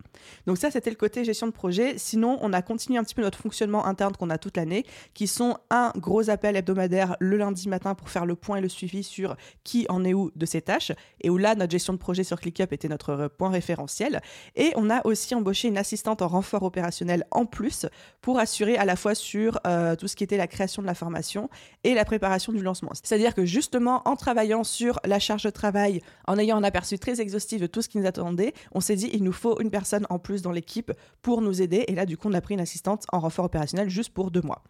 Donc 0.46 0.58
ça, 0.58 0.70
c'était 0.70 0.90
le 0.90 0.96
côté 0.96 1.24
gestion 1.24 1.46
de 1.46 1.52
projet. 1.52 1.98
Sinon, 1.98 2.38
on 2.42 2.52
a 2.52 2.62
continué 2.62 2.98
un 2.98 3.04
petit 3.04 3.14
peu 3.14 3.22
notre 3.22 3.38
fonctionnement 3.38 3.86
interne 3.86 4.14
qu'on 4.16 4.30
a 4.30 4.38
toute 4.38 4.56
l'année, 4.56 4.84
qui 5.14 5.26
sont 5.26 5.58
un 5.70 5.92
gros 5.96 6.30
appel 6.30 6.56
hebdomadaire 6.56 7.16
le 7.20 7.36
lundi 7.36 7.68
matin 7.68 7.94
pour 7.94 8.10
faire 8.10 8.26
le 8.26 8.34
point 8.34 8.56
et 8.56 8.60
le 8.60 8.68
suivi 8.68 9.02
sur 9.02 9.36
qui 9.64 9.86
en 9.92 10.04
est 10.04 10.14
où 10.14 10.30
de 10.34 10.46
ces 10.46 10.62
tâches, 10.62 10.92
et 11.20 11.30
où 11.30 11.38
là, 11.38 11.54
notre 11.54 11.70
gestion 11.70 11.92
de 11.92 11.98
projet 11.98 12.24
sur 12.24 12.40
ClickUp 12.40 12.72
était 12.72 12.88
notre 12.88 13.10
euh, 13.10 13.28
point 13.28 13.50
référentiel. 13.50 14.20
Et 14.56 14.72
on 14.76 14.90
a 14.90 15.04
aussi 15.06 15.34
embauché 15.34 15.68
une 15.68 15.78
assistante 15.78 16.22
en 16.22 16.28
renfort 16.28 16.62
opérationnel 16.62 17.24
en 17.30 17.46
plus 17.46 17.86
pour 18.20 18.38
assurer 18.38 18.76
à 18.76 18.84
la 18.84 18.96
fois 18.96 19.14
sur 19.14 19.60
euh, 19.66 19.96
tout 19.96 20.08
ce 20.08 20.16
qui 20.16 20.24
était 20.24 20.36
la 20.36 20.46
création 20.46 20.82
de 20.82 20.86
la 20.86 20.94
formation 20.94 21.50
et 21.84 21.94
la 21.94 22.04
préparation 22.04 22.52
du 22.52 22.62
lancement. 22.62 22.90
C'est-à-dire 22.94 23.34
que 23.34 23.44
justement, 23.44 24.02
en 24.06 24.16
travaillant 24.16 24.64
sur 24.64 25.00
la 25.04 25.18
charge 25.18 25.44
de 25.44 25.50
travail, 25.50 26.00
en 26.26 26.38
ayant 26.38 26.56
un 26.56 26.64
aperçu 26.64 26.98
très 26.98 27.20
exhaustif 27.20 27.60
de 27.60 27.66
tout 27.66 27.82
ce 27.82 27.88
qui 27.88 27.98
nous 27.98 28.06
attendait, 28.06 28.54
on 28.72 28.80
s'est 28.80 28.96
dit, 28.96 29.10
il 29.12 29.22
nous 29.22 29.32
faut 29.32 29.60
une 29.60 29.70
personne 29.70 30.06
en 30.10 30.18
plus 30.18 30.42
dans 30.42 30.52
l'équipe 30.52 30.92
pour 31.20 31.42
nous 31.42 31.62
aider. 31.62 31.84
Et 31.88 31.94
là, 31.94 32.06
du 32.06 32.16
coup, 32.16 32.28
on 32.28 32.34
a 32.34 32.40
pris 32.40 32.54
une 32.54 32.60
assistante 32.60 33.04
en 33.12 33.20
renfort 33.20 33.44
opérationnel 33.44 33.88
juste 33.88 34.12
pour 34.12 34.30
deux 34.30 34.42
mois. 34.42 34.62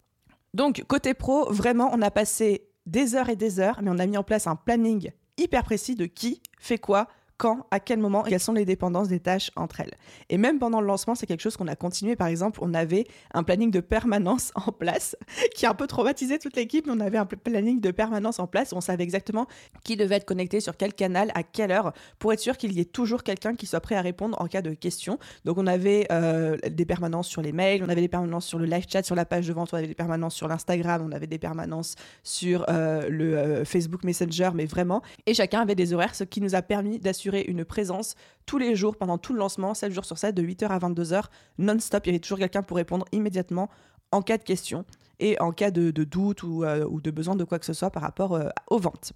Donc, 0.54 0.84
côté 0.86 1.14
pro, 1.14 1.50
vraiment, 1.50 1.90
on 1.92 2.02
a 2.02 2.10
passé 2.10 2.68
des 2.86 3.14
heures 3.14 3.28
et 3.28 3.36
des 3.36 3.60
heures, 3.60 3.80
mais 3.82 3.90
on 3.90 3.98
a 3.98 4.06
mis 4.06 4.16
en 4.16 4.24
place 4.24 4.46
un 4.46 4.56
planning 4.56 5.10
hyper 5.36 5.64
précis 5.64 5.94
de 5.94 6.06
qui 6.06 6.42
fait 6.58 6.78
quoi, 6.78 7.08
quand, 7.42 7.66
à 7.72 7.80
quel 7.80 7.98
moment, 7.98 8.24
et 8.24 8.30
quelles 8.30 8.38
sont 8.38 8.52
les 8.52 8.64
dépendances 8.64 9.08
des 9.08 9.18
tâches 9.18 9.50
entre 9.56 9.80
elles. 9.80 9.94
Et 10.28 10.38
même 10.38 10.60
pendant 10.60 10.80
le 10.80 10.86
lancement, 10.86 11.16
c'est 11.16 11.26
quelque 11.26 11.40
chose 11.40 11.56
qu'on 11.56 11.66
a 11.66 11.74
continué. 11.74 12.14
Par 12.14 12.28
exemple, 12.28 12.60
on 12.62 12.72
avait 12.72 13.04
un 13.34 13.42
planning 13.42 13.72
de 13.72 13.80
permanence 13.80 14.52
en 14.64 14.70
place 14.70 15.16
qui 15.56 15.66
a 15.66 15.70
un 15.70 15.74
peu 15.74 15.88
traumatisé 15.88 16.38
toute 16.38 16.54
l'équipe, 16.54 16.86
mais 16.86 16.92
on 16.94 17.00
avait 17.00 17.18
un 17.18 17.26
planning 17.26 17.80
de 17.80 17.90
permanence 17.90 18.38
en 18.38 18.46
place. 18.46 18.70
Où 18.70 18.76
on 18.76 18.80
savait 18.80 19.02
exactement 19.02 19.48
qui 19.82 19.96
devait 19.96 20.14
être 20.14 20.24
connecté 20.24 20.60
sur 20.60 20.76
quel 20.76 20.94
canal, 20.94 21.32
à 21.34 21.42
quelle 21.42 21.72
heure, 21.72 21.92
pour 22.20 22.32
être 22.32 22.38
sûr 22.38 22.56
qu'il 22.56 22.74
y 22.74 22.78
ait 22.78 22.84
toujours 22.84 23.24
quelqu'un 23.24 23.56
qui 23.56 23.66
soit 23.66 23.80
prêt 23.80 23.96
à 23.96 24.02
répondre 24.02 24.40
en 24.40 24.46
cas 24.46 24.62
de 24.62 24.70
question. 24.74 25.18
Donc, 25.44 25.58
on 25.58 25.66
avait 25.66 26.06
euh, 26.12 26.56
des 26.70 26.84
permanences 26.84 27.26
sur 27.26 27.42
les 27.42 27.50
mails, 27.50 27.82
on 27.82 27.88
avait 27.88 28.02
des 28.02 28.08
permanences 28.08 28.46
sur 28.46 28.60
le 28.60 28.66
live 28.66 28.86
chat, 28.88 29.02
sur 29.02 29.16
la 29.16 29.24
page 29.24 29.48
de 29.48 29.52
vente, 29.52 29.70
on 29.72 29.78
avait 29.78 29.88
des 29.88 29.94
permanences 29.94 30.36
sur 30.36 30.46
l'Instagram, 30.46 31.02
on 31.04 31.10
avait 31.10 31.26
des 31.26 31.38
permanences 31.38 31.96
sur 32.22 32.64
euh, 32.68 33.08
le 33.08 33.36
euh, 33.36 33.64
Facebook 33.64 34.04
Messenger, 34.04 34.50
mais 34.54 34.66
vraiment. 34.66 35.02
Et 35.26 35.34
chacun 35.34 35.60
avait 35.62 35.74
des 35.74 35.92
horaires, 35.92 36.14
ce 36.14 36.22
qui 36.22 36.40
nous 36.40 36.54
a 36.54 36.62
permis 36.62 37.00
d'assurer 37.00 37.31
une 37.40 37.64
présence 37.64 38.14
tous 38.46 38.58
les 38.58 38.76
jours 38.76 38.96
pendant 38.96 39.18
tout 39.18 39.32
le 39.32 39.38
lancement, 39.38 39.74
7 39.74 39.92
jours 39.92 40.04
sur 40.04 40.18
7, 40.18 40.34
de 40.34 40.42
8h 40.42 40.66
à 40.68 40.78
22h, 40.78 41.24
non-stop. 41.58 42.06
Il 42.06 42.08
y 42.08 42.10
avait 42.10 42.20
toujours 42.20 42.38
quelqu'un 42.38 42.62
pour 42.62 42.76
répondre 42.76 43.06
immédiatement 43.12 43.68
en 44.10 44.22
cas 44.22 44.38
de 44.38 44.42
question 44.42 44.84
et 45.20 45.40
en 45.40 45.52
cas 45.52 45.70
de, 45.70 45.90
doute 45.90 46.44
euh, 46.44 46.84
ou, 46.86 47.00
de 47.00 47.10
besoin 47.10 47.36
de 47.36 47.44
quoi 47.44 47.58
que 47.58 47.66
ce 47.66 47.72
soit 47.72 47.90
par 47.90 48.02
rapport 48.02 48.34
euh, 48.34 48.48
aux 48.68 48.78
ventes. 48.78 49.12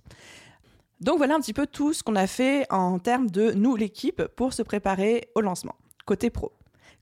Donc 1.01 1.19
voilà 1.19 1.35
un 1.35 1.41
petit 1.41 1.53
peu 1.53 1.67
tout 1.67 1.93
ce 1.93 2.03
qu'on 2.03 2.17
a 2.17 2.27
fait 2.27 2.67
en 2.73 2.99
termes 2.99 3.31
de 3.31 3.53
nous, 3.53 3.77
l'équipe, 3.77 4.23
pour 4.35 4.55
se 4.55 4.63
préparer 4.63 5.29
au 5.35 5.43
lancement, 5.43 5.75
côté 6.07 6.31
pro. 6.31 6.53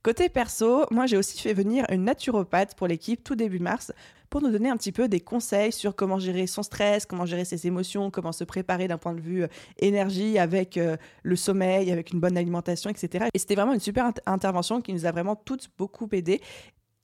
Côté 0.03 0.29
perso, 0.29 0.85
moi 0.91 1.07
j'ai 1.07 1.17
aussi 1.17 1.41
fait 1.41 1.55
venir 1.55 1.87
une 1.91 2.05
naturopathe 2.05 2.75
pour 2.75 2.87
l'équipe 2.87 3.25
tout 3.25 3.37
début 3.37 3.61
mars 3.61 3.93
pour 4.35 4.43
nous 4.43 4.51
donner 4.51 4.69
un 4.69 4.77
petit 4.77 4.91
peu 4.91 5.07
des 5.07 5.21
conseils 5.21 5.71
sur 5.71 5.95
comment 5.95 6.19
gérer 6.19 6.49
son 6.49 6.65
stress, 6.65 7.07
comment 7.07 7.25
gérer 7.25 7.45
ses 7.45 7.69
émotions, 7.69 8.11
comment 8.11 8.33
se 8.33 8.43
préparer 8.43 8.89
d'un 8.89 8.99
point 8.99 9.15
de 9.15 9.21
vue 9.21 9.45
euh, 9.45 9.49
énergie 9.79 10.41
avec 10.41 10.77
euh, 10.77 10.97
le 11.23 11.37
sommeil, 11.37 11.93
avec 11.93 12.11
une 12.11 12.19
bonne 12.19 12.37
alimentation, 12.37 12.91
etc. 12.91 13.27
Et 13.33 13.39
c'était 13.39 13.55
vraiment 13.55 13.75
une 13.75 13.79
super 13.79 14.11
intervention 14.27 14.81
qui 14.81 14.93
nous 14.93 15.07
a 15.07 15.13
vraiment 15.13 15.37
toutes 15.37 15.69
beaucoup 15.79 16.09
aidé. 16.11 16.41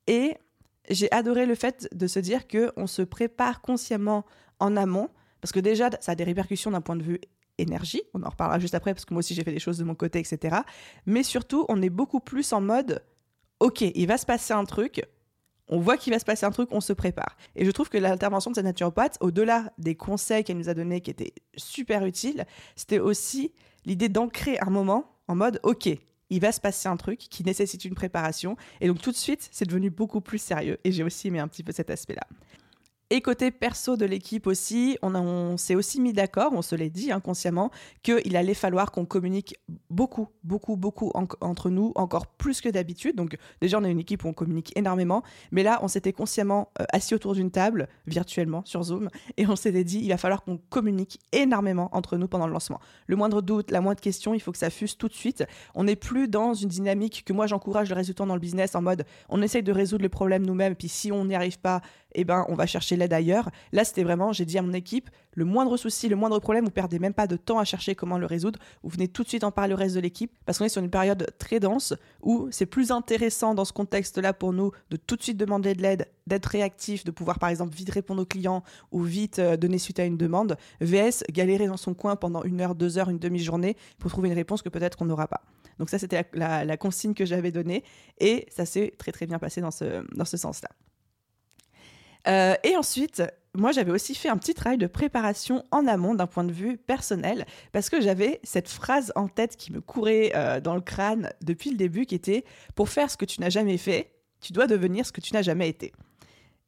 Et 0.08 0.38
j'ai 0.88 1.08
adoré 1.12 1.46
le 1.46 1.54
fait 1.54 1.88
de 1.94 2.08
se 2.08 2.18
dire 2.18 2.48
qu'on 2.48 2.88
se 2.88 3.02
prépare 3.02 3.60
consciemment 3.60 4.26
en 4.58 4.76
amont, 4.76 5.08
parce 5.40 5.52
que 5.52 5.60
déjà, 5.60 5.88
ça 6.00 6.10
a 6.10 6.14
des 6.16 6.24
répercussions 6.24 6.72
d'un 6.72 6.80
point 6.80 6.96
de 6.96 7.04
vue 7.04 7.20
énergie. 7.58 8.02
On 8.12 8.24
en 8.24 8.30
reparlera 8.30 8.58
juste 8.58 8.74
après 8.74 8.92
parce 8.92 9.04
que 9.04 9.14
moi 9.14 9.20
aussi 9.20 9.36
j'ai 9.36 9.44
fait 9.44 9.52
des 9.52 9.60
choses 9.60 9.78
de 9.78 9.84
mon 9.84 9.94
côté, 9.94 10.18
etc. 10.18 10.56
Mais 11.06 11.22
surtout, 11.22 11.64
on 11.68 11.80
est 11.80 11.90
beaucoup 11.90 12.18
plus 12.18 12.52
en 12.52 12.60
mode, 12.60 13.04
ok, 13.60 13.82
il 13.82 14.06
va 14.08 14.18
se 14.18 14.26
passer 14.26 14.52
un 14.52 14.64
truc. 14.64 15.00
On 15.70 15.78
voit 15.78 15.96
qu'il 15.96 16.12
va 16.12 16.18
se 16.18 16.24
passer 16.24 16.44
un 16.44 16.50
truc, 16.50 16.68
on 16.72 16.80
se 16.80 16.92
prépare. 16.92 17.36
Et 17.54 17.64
je 17.64 17.70
trouve 17.70 17.88
que 17.88 17.96
l'intervention 17.96 18.50
de 18.50 18.56
cette 18.56 18.64
naturopathe, 18.64 19.16
au-delà 19.20 19.72
des 19.78 19.94
conseils 19.94 20.44
qu'elle 20.44 20.58
nous 20.58 20.68
a 20.68 20.74
donnés 20.74 21.00
qui 21.00 21.10
étaient 21.10 21.32
super 21.56 22.04
utiles, 22.04 22.44
c'était 22.74 22.98
aussi 22.98 23.52
l'idée 23.86 24.08
d'ancrer 24.08 24.58
un 24.58 24.70
moment 24.70 25.16
en 25.28 25.36
mode, 25.36 25.60
ok, 25.62 25.88
il 26.30 26.40
va 26.40 26.50
se 26.50 26.60
passer 26.60 26.88
un 26.88 26.96
truc 26.96 27.18
qui 27.18 27.44
nécessite 27.44 27.84
une 27.84 27.94
préparation. 27.94 28.56
Et 28.80 28.88
donc 28.88 29.00
tout 29.00 29.12
de 29.12 29.16
suite, 29.16 29.48
c'est 29.52 29.64
devenu 29.64 29.90
beaucoup 29.90 30.20
plus 30.20 30.38
sérieux. 30.38 30.78
Et 30.82 30.90
j'ai 30.90 31.04
aussi 31.04 31.28
aimé 31.28 31.38
un 31.38 31.48
petit 31.48 31.62
peu 31.62 31.72
cet 31.72 31.88
aspect-là. 31.88 32.26
Et 33.12 33.22
côté 33.22 33.50
perso 33.50 33.96
de 33.96 34.04
l'équipe 34.04 34.46
aussi, 34.46 34.96
on, 35.02 35.56
s'est 35.56 35.74
aussi 35.74 36.00
mis 36.00 36.12
d'accord, 36.12 36.52
on 36.52 36.62
se 36.62 36.76
l'est 36.76 36.90
dit 36.90 37.10
inconsciemment, 37.10 37.72
qu'il 38.04 38.36
allait 38.36 38.54
falloir 38.54 38.92
qu'on 38.92 39.04
communique 39.04 39.56
beaucoup, 39.90 40.28
beaucoup, 40.44 40.76
beaucoup 40.76 41.10
entre 41.40 41.70
nous, 41.70 41.90
encore 41.96 42.28
plus 42.28 42.60
que 42.60 42.68
d'habitude. 42.68 43.16
Donc 43.16 43.36
déjà, 43.60 43.78
on 43.80 43.84
a 43.84 43.88
une 43.88 43.98
équipe 43.98 44.24
où 44.24 44.28
on 44.28 44.32
communique 44.32 44.72
énormément, 44.76 45.24
mais 45.50 45.64
là, 45.64 45.80
on 45.82 45.88
s'était 45.88 46.12
consciemment 46.12 46.70
euh, 46.80 46.84
assis 46.92 47.16
autour 47.16 47.34
d'une 47.34 47.50
table, 47.50 47.88
virtuellement, 48.06 48.62
sur 48.64 48.84
Zoom, 48.84 49.08
et 49.36 49.44
on 49.48 49.56
s'était 49.56 49.82
dit, 49.82 49.98
il 49.98 50.08
va 50.10 50.16
falloir 50.16 50.44
qu'on 50.44 50.58
communique 50.58 51.18
énormément 51.32 51.88
entre 51.92 52.16
nous 52.16 52.28
pendant 52.28 52.46
le 52.46 52.52
lancement. 52.52 52.78
Le 53.08 53.16
moindre 53.16 53.42
doute, 53.42 53.72
la 53.72 53.80
moindre 53.80 54.00
question, 54.00 54.34
il 54.34 54.40
faut 54.40 54.52
que 54.52 54.58
ça 54.58 54.70
fuse 54.70 54.96
tout 54.96 55.08
de 55.08 55.14
suite. 55.14 55.44
On 55.74 55.82
n'est 55.82 55.96
plus 55.96 56.28
dans 56.28 56.54
une 56.54 56.68
dynamique 56.68 57.24
que 57.26 57.32
moi, 57.32 57.48
j'encourage 57.48 57.92
le 57.92 58.14
temps 58.14 58.26
dans 58.26 58.34
le 58.34 58.40
business, 58.40 58.76
en 58.76 58.82
mode, 58.82 59.04
on 59.28 59.42
essaye 59.42 59.64
de 59.64 59.72
résoudre 59.72 60.02
le 60.04 60.08
problème 60.08 60.46
nous-mêmes, 60.46 60.76
puis 60.76 60.88
si 60.88 61.10
on 61.10 61.24
n'y 61.24 61.34
arrive 61.34 61.58
pas, 61.58 61.82
eh 62.14 62.24
ben, 62.24 62.44
on 62.48 62.54
va 62.54 62.66
chercher 62.66 62.96
l'aide 62.96 63.12
ailleurs. 63.12 63.50
Là, 63.72 63.84
c'était 63.84 64.02
vraiment, 64.02 64.32
j'ai 64.32 64.44
dit 64.44 64.58
à 64.58 64.62
mon 64.62 64.72
équipe, 64.72 65.10
le 65.34 65.44
moindre 65.44 65.76
souci, 65.76 66.08
le 66.08 66.16
moindre 66.16 66.38
problème, 66.40 66.64
vous 66.64 66.70
perdez 66.70 66.98
même 66.98 67.14
pas 67.14 67.26
de 67.26 67.36
temps 67.36 67.58
à 67.58 67.64
chercher 67.64 67.94
comment 67.94 68.18
le 68.18 68.26
résoudre. 68.26 68.58
Vous 68.82 68.90
venez 68.90 69.08
tout 69.08 69.22
de 69.22 69.28
suite 69.28 69.44
en 69.44 69.52
parler 69.52 69.74
au 69.74 69.76
reste 69.76 69.94
de 69.94 70.00
l'équipe 70.00 70.32
parce 70.44 70.58
qu'on 70.58 70.64
est 70.64 70.70
sur 70.70 70.82
une 70.82 70.90
période 70.90 71.26
très 71.38 71.60
dense 71.60 71.94
où 72.22 72.48
c'est 72.50 72.66
plus 72.66 72.90
intéressant 72.90 73.54
dans 73.54 73.64
ce 73.64 73.72
contexte-là 73.72 74.32
pour 74.32 74.52
nous 74.52 74.72
de 74.90 74.96
tout 74.96 75.16
de 75.16 75.22
suite 75.22 75.36
demander 75.36 75.74
de 75.74 75.82
l'aide, 75.82 76.08
d'être 76.26 76.46
réactif, 76.46 77.04
de 77.04 77.10
pouvoir 77.10 77.38
par 77.38 77.48
exemple 77.48 77.74
vite 77.74 77.90
répondre 77.90 78.22
aux 78.22 78.26
clients 78.26 78.62
ou 78.90 79.02
vite 79.02 79.38
euh, 79.38 79.56
donner 79.56 79.78
suite 79.78 80.00
à 80.00 80.04
une 80.04 80.16
demande. 80.16 80.56
VS, 80.80 81.24
galérer 81.30 81.66
dans 81.66 81.76
son 81.76 81.94
coin 81.94 82.16
pendant 82.16 82.42
une 82.42 82.60
heure, 82.60 82.74
deux 82.74 82.98
heures, 82.98 83.10
une 83.10 83.18
demi-journée 83.18 83.76
pour 83.98 84.10
trouver 84.10 84.28
une 84.28 84.34
réponse 84.34 84.62
que 84.62 84.68
peut-être 84.68 84.96
qu'on 84.96 85.06
n'aura 85.06 85.28
pas. 85.28 85.42
Donc 85.78 85.88
ça, 85.88 85.98
c'était 85.98 86.26
la, 86.34 86.76
consigne 86.76 87.14
que 87.14 87.24
j'avais 87.24 87.52
donnée 87.52 87.84
et 88.18 88.46
ça 88.50 88.66
s'est 88.66 88.92
très 88.98 89.12
très 89.12 89.26
bien 89.26 89.38
passé 89.38 89.60
dans 89.60 89.70
ce, 89.70 90.04
dans 90.14 90.26
ce 90.26 90.36
sens-là. 90.36 90.68
Euh, 92.28 92.54
et 92.64 92.76
ensuite, 92.76 93.22
moi, 93.54 93.72
j'avais 93.72 93.90
aussi 93.90 94.14
fait 94.14 94.28
un 94.28 94.36
petit 94.36 94.54
travail 94.54 94.78
de 94.78 94.86
préparation 94.86 95.64
en 95.70 95.86
amont 95.86 96.14
d'un 96.14 96.26
point 96.26 96.44
de 96.44 96.52
vue 96.52 96.76
personnel, 96.76 97.46
parce 97.72 97.90
que 97.90 98.00
j'avais 98.00 98.40
cette 98.44 98.68
phrase 98.68 99.12
en 99.16 99.28
tête 99.28 99.56
qui 99.56 99.72
me 99.72 99.80
courait 99.80 100.32
euh, 100.34 100.60
dans 100.60 100.74
le 100.74 100.80
crâne 100.80 101.32
depuis 101.42 101.70
le 101.70 101.76
début, 101.76 102.06
qui 102.06 102.14
était 102.14 102.44
Pour 102.74 102.88
faire 102.88 103.10
ce 103.10 103.16
que 103.16 103.24
tu 103.24 103.40
n'as 103.40 103.50
jamais 103.50 103.76
fait, 103.76 104.12
tu 104.40 104.52
dois 104.52 104.66
devenir 104.66 105.04
ce 105.04 105.12
que 105.12 105.20
tu 105.20 105.34
n'as 105.34 105.42
jamais 105.42 105.68
été. 105.68 105.92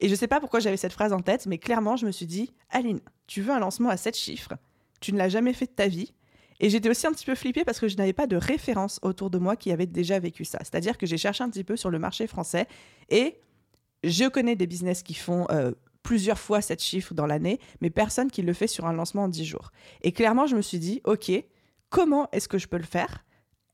Et 0.00 0.08
je 0.08 0.12
ne 0.12 0.16
sais 0.16 0.26
pas 0.26 0.40
pourquoi 0.40 0.58
j'avais 0.58 0.76
cette 0.76 0.92
phrase 0.92 1.12
en 1.12 1.20
tête, 1.20 1.46
mais 1.46 1.58
clairement, 1.58 1.96
je 1.96 2.06
me 2.06 2.10
suis 2.10 2.26
dit 2.26 2.52
Aline, 2.70 3.00
tu 3.28 3.40
veux 3.40 3.52
un 3.52 3.60
lancement 3.60 3.88
à 3.88 3.96
7 3.96 4.16
chiffres, 4.16 4.54
tu 5.00 5.12
ne 5.12 5.18
l'as 5.18 5.28
jamais 5.28 5.52
fait 5.52 5.66
de 5.66 5.70
ta 5.70 5.86
vie. 5.86 6.12
Et 6.58 6.70
j'étais 6.70 6.88
aussi 6.88 7.06
un 7.06 7.12
petit 7.12 7.24
peu 7.24 7.34
flippée 7.34 7.64
parce 7.64 7.80
que 7.80 7.88
je 7.88 7.96
n'avais 7.96 8.12
pas 8.12 8.26
de 8.26 8.36
référence 8.36 8.98
autour 9.02 9.30
de 9.30 9.38
moi 9.38 9.56
qui 9.56 9.72
avait 9.72 9.86
déjà 9.86 10.18
vécu 10.18 10.44
ça. 10.44 10.58
C'est-à-dire 10.60 10.98
que 10.98 11.06
j'ai 11.06 11.18
cherché 11.18 11.42
un 11.42 11.50
petit 11.50 11.64
peu 11.64 11.76
sur 11.76 11.90
le 11.90 11.98
marché 11.98 12.26
français 12.26 12.66
et 13.08 13.36
je 14.04 14.28
connais 14.28 14.56
des 14.56 14.66
business 14.66 15.02
qui 15.02 15.14
font 15.14 15.46
euh, 15.50 15.72
plusieurs 16.02 16.38
fois 16.38 16.60
cette 16.60 16.82
chiffre 16.82 17.14
dans 17.14 17.26
l'année, 17.26 17.60
mais 17.80 17.90
personne 17.90 18.30
qui 18.30 18.42
le 18.42 18.52
fait 18.52 18.66
sur 18.66 18.86
un 18.86 18.92
lancement 18.92 19.24
en 19.24 19.28
10 19.28 19.44
jours. 19.44 19.72
Et 20.02 20.12
clairement, 20.12 20.46
je 20.46 20.56
me 20.56 20.62
suis 20.62 20.78
dit, 20.78 21.00
OK, 21.04 21.30
comment 21.90 22.28
est-ce 22.32 22.48
que 22.48 22.58
je 22.58 22.68
peux 22.68 22.78
le 22.78 22.84
faire? 22.84 23.24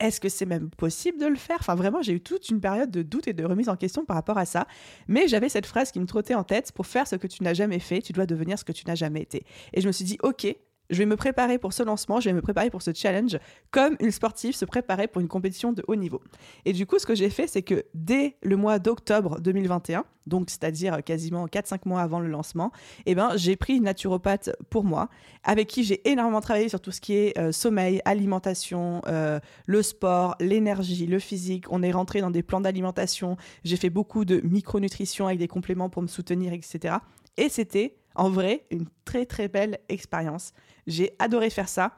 Est-ce 0.00 0.20
que 0.20 0.28
c'est 0.28 0.46
même 0.46 0.70
possible 0.70 1.18
de 1.18 1.26
le 1.26 1.36
faire? 1.36 1.56
Enfin, 1.58 1.74
vraiment, 1.74 2.02
j'ai 2.02 2.12
eu 2.12 2.20
toute 2.20 2.48
une 2.50 2.60
période 2.60 2.90
de 2.90 3.02
doute 3.02 3.26
et 3.26 3.32
de 3.32 3.44
remise 3.44 3.68
en 3.68 3.76
question 3.76 4.04
par 4.04 4.14
rapport 4.14 4.38
à 4.38 4.44
ça. 4.44 4.68
Mais 5.08 5.26
j'avais 5.26 5.48
cette 5.48 5.66
phrase 5.66 5.90
qui 5.90 5.98
me 5.98 6.06
trottait 6.06 6.36
en 6.36 6.44
tête 6.44 6.70
pour 6.70 6.86
faire 6.86 7.08
ce 7.08 7.16
que 7.16 7.26
tu 7.26 7.42
n'as 7.42 7.54
jamais 7.54 7.80
fait, 7.80 8.00
tu 8.00 8.12
dois 8.12 8.26
devenir 8.26 8.58
ce 8.58 8.64
que 8.64 8.70
tu 8.70 8.86
n'as 8.86 8.94
jamais 8.94 9.22
été. 9.22 9.44
Et 9.72 9.80
je 9.80 9.88
me 9.88 9.92
suis 9.92 10.04
dit, 10.04 10.18
OK, 10.22 10.46
je 10.90 10.98
vais 10.98 11.06
me 11.06 11.16
préparer 11.16 11.58
pour 11.58 11.72
ce 11.72 11.82
lancement, 11.82 12.20
je 12.20 12.28
vais 12.30 12.34
me 12.34 12.42
préparer 12.42 12.70
pour 12.70 12.82
ce 12.82 12.92
challenge, 12.94 13.38
comme 13.70 13.96
une 14.00 14.10
sportive 14.10 14.54
se 14.54 14.64
préparait 14.64 15.08
pour 15.08 15.20
une 15.20 15.28
compétition 15.28 15.72
de 15.72 15.82
haut 15.86 15.96
niveau. 15.96 16.20
Et 16.64 16.72
du 16.72 16.86
coup, 16.86 16.98
ce 16.98 17.06
que 17.06 17.14
j'ai 17.14 17.30
fait, 17.30 17.46
c'est 17.46 17.62
que 17.62 17.84
dès 17.94 18.36
le 18.42 18.56
mois 18.56 18.78
d'octobre 18.78 19.40
2021, 19.40 20.04
donc 20.26 20.50
c'est-à-dire 20.50 21.02
quasiment 21.02 21.46
4-5 21.46 21.80
mois 21.86 22.02
avant 22.02 22.20
le 22.20 22.28
lancement, 22.28 22.70
eh 23.06 23.14
ben, 23.14 23.32
j'ai 23.36 23.56
pris 23.56 23.76
une 23.76 23.84
naturopathe 23.84 24.50
pour 24.70 24.84
moi, 24.84 25.08
avec 25.42 25.68
qui 25.68 25.84
j'ai 25.84 26.08
énormément 26.08 26.40
travaillé 26.40 26.68
sur 26.68 26.80
tout 26.80 26.90
ce 26.90 27.00
qui 27.00 27.14
est 27.14 27.38
euh, 27.38 27.52
sommeil, 27.52 28.00
alimentation, 28.04 29.02
euh, 29.06 29.40
le 29.66 29.82
sport, 29.82 30.36
l'énergie, 30.40 31.06
le 31.06 31.18
physique. 31.18 31.64
On 31.70 31.82
est 31.82 31.92
rentré 31.92 32.20
dans 32.20 32.30
des 32.30 32.42
plans 32.42 32.60
d'alimentation, 32.60 33.36
j'ai 33.64 33.76
fait 33.76 33.90
beaucoup 33.90 34.24
de 34.24 34.40
micronutrition 34.44 35.26
avec 35.26 35.38
des 35.38 35.48
compléments 35.48 35.88
pour 35.88 36.02
me 36.02 36.08
soutenir, 36.08 36.52
etc. 36.52 36.96
Et 37.36 37.48
c'était 37.48 37.96
en 38.18 38.28
vrai 38.28 38.66
une 38.70 38.86
très 39.04 39.24
très 39.24 39.48
belle 39.48 39.78
expérience. 39.88 40.52
J'ai 40.86 41.14
adoré 41.18 41.48
faire 41.48 41.68
ça 41.68 41.92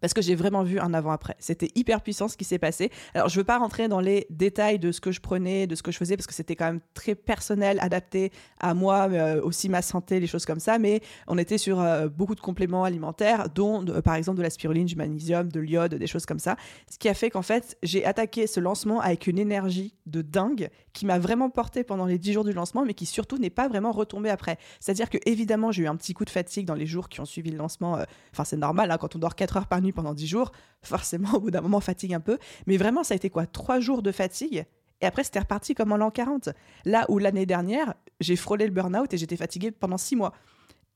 parce 0.00 0.14
que 0.14 0.22
j'ai 0.22 0.34
vraiment 0.34 0.62
vu 0.62 0.78
un 0.78 0.94
avant-après. 0.94 1.36
C'était 1.38 1.70
hyper 1.74 2.00
puissant 2.00 2.28
ce 2.28 2.36
qui 2.36 2.44
s'est 2.44 2.58
passé. 2.58 2.90
Alors, 3.14 3.28
je 3.28 3.36
ne 3.36 3.40
veux 3.40 3.44
pas 3.44 3.58
rentrer 3.58 3.88
dans 3.88 4.00
les 4.00 4.26
détails 4.30 4.78
de 4.78 4.92
ce 4.92 5.00
que 5.00 5.12
je 5.12 5.20
prenais, 5.20 5.66
de 5.66 5.74
ce 5.74 5.82
que 5.82 5.92
je 5.92 5.98
faisais, 5.98 6.16
parce 6.16 6.26
que 6.26 6.34
c'était 6.34 6.56
quand 6.56 6.66
même 6.66 6.80
très 6.94 7.14
personnel, 7.14 7.78
adapté 7.80 8.32
à 8.60 8.74
moi, 8.74 9.08
euh, 9.10 9.40
aussi 9.42 9.68
ma 9.68 9.82
santé, 9.82 10.20
les 10.20 10.26
choses 10.26 10.44
comme 10.44 10.60
ça. 10.60 10.78
Mais 10.78 11.00
on 11.26 11.38
était 11.38 11.58
sur 11.58 11.80
euh, 11.80 12.08
beaucoup 12.08 12.34
de 12.34 12.40
compléments 12.40 12.84
alimentaires, 12.84 13.48
dont 13.48 13.84
par 14.02 14.14
exemple 14.14 14.38
de 14.38 14.42
la 14.42 14.50
spiruline, 14.50 14.86
du 14.86 14.96
magnésium, 14.96 15.48
de 15.48 15.60
l'iode, 15.60 15.94
des 15.94 16.06
choses 16.06 16.26
comme 16.26 16.38
ça. 16.38 16.56
Ce 16.90 16.98
qui 16.98 17.08
a 17.08 17.14
fait 17.14 17.30
qu'en 17.30 17.42
fait, 17.42 17.76
j'ai 17.82 18.04
attaqué 18.04 18.46
ce 18.46 18.60
lancement 18.60 19.00
avec 19.00 19.26
une 19.26 19.38
énergie 19.38 19.94
de 20.06 20.22
dingue 20.22 20.70
qui 20.92 21.06
m'a 21.06 21.18
vraiment 21.18 21.50
porté 21.50 21.84
pendant 21.84 22.06
les 22.06 22.18
10 22.18 22.32
jours 22.32 22.44
du 22.44 22.52
lancement, 22.52 22.84
mais 22.84 22.94
qui 22.94 23.06
surtout 23.06 23.38
n'est 23.38 23.50
pas 23.50 23.68
vraiment 23.68 23.92
retombé 23.92 24.30
après. 24.30 24.58
C'est-à-dire 24.80 25.10
que 25.10 25.18
évidemment, 25.26 25.72
j'ai 25.72 25.82
eu 25.84 25.88
un 25.88 25.96
petit 25.96 26.14
coup 26.14 26.24
de 26.24 26.30
fatigue 26.30 26.66
dans 26.66 26.74
les 26.74 26.86
jours 26.86 27.08
qui 27.08 27.20
ont 27.20 27.24
suivi 27.24 27.50
le 27.50 27.58
lancement. 27.58 27.96
Euh, 27.96 28.04
enfin, 28.32 28.44
c'est 28.44 28.56
normal, 28.56 28.90
hein, 28.90 28.98
quand 28.98 29.16
on 29.16 29.18
dort 29.18 29.34
4 29.34 29.56
heures 29.58 29.66
par 29.66 29.80
nuit 29.82 29.85
pendant 29.92 30.14
10 30.14 30.26
jours, 30.26 30.52
forcément, 30.82 31.34
au 31.34 31.40
bout 31.40 31.50
d'un 31.50 31.60
moment, 31.60 31.80
fatigue 31.80 32.14
un 32.14 32.20
peu. 32.20 32.38
Mais 32.66 32.76
vraiment, 32.76 33.04
ça 33.04 33.14
a 33.14 33.16
été 33.16 33.30
quoi? 33.30 33.46
Trois 33.46 33.80
jours 33.80 34.02
de 34.02 34.12
fatigue 34.12 34.66
et 35.00 35.06
après, 35.06 35.24
c'était 35.24 35.40
reparti 35.40 35.74
comme 35.74 35.92
en 35.92 35.96
l'an 35.96 36.10
40. 36.10 36.50
Là 36.84 37.04
où 37.08 37.18
l'année 37.18 37.46
dernière, 37.46 37.94
j'ai 38.20 38.36
frôlé 38.36 38.66
le 38.66 38.72
burn-out 38.72 39.12
et 39.12 39.18
j'étais 39.18 39.36
fatiguée 39.36 39.70
pendant 39.70 39.98
six 39.98 40.16
mois. 40.16 40.32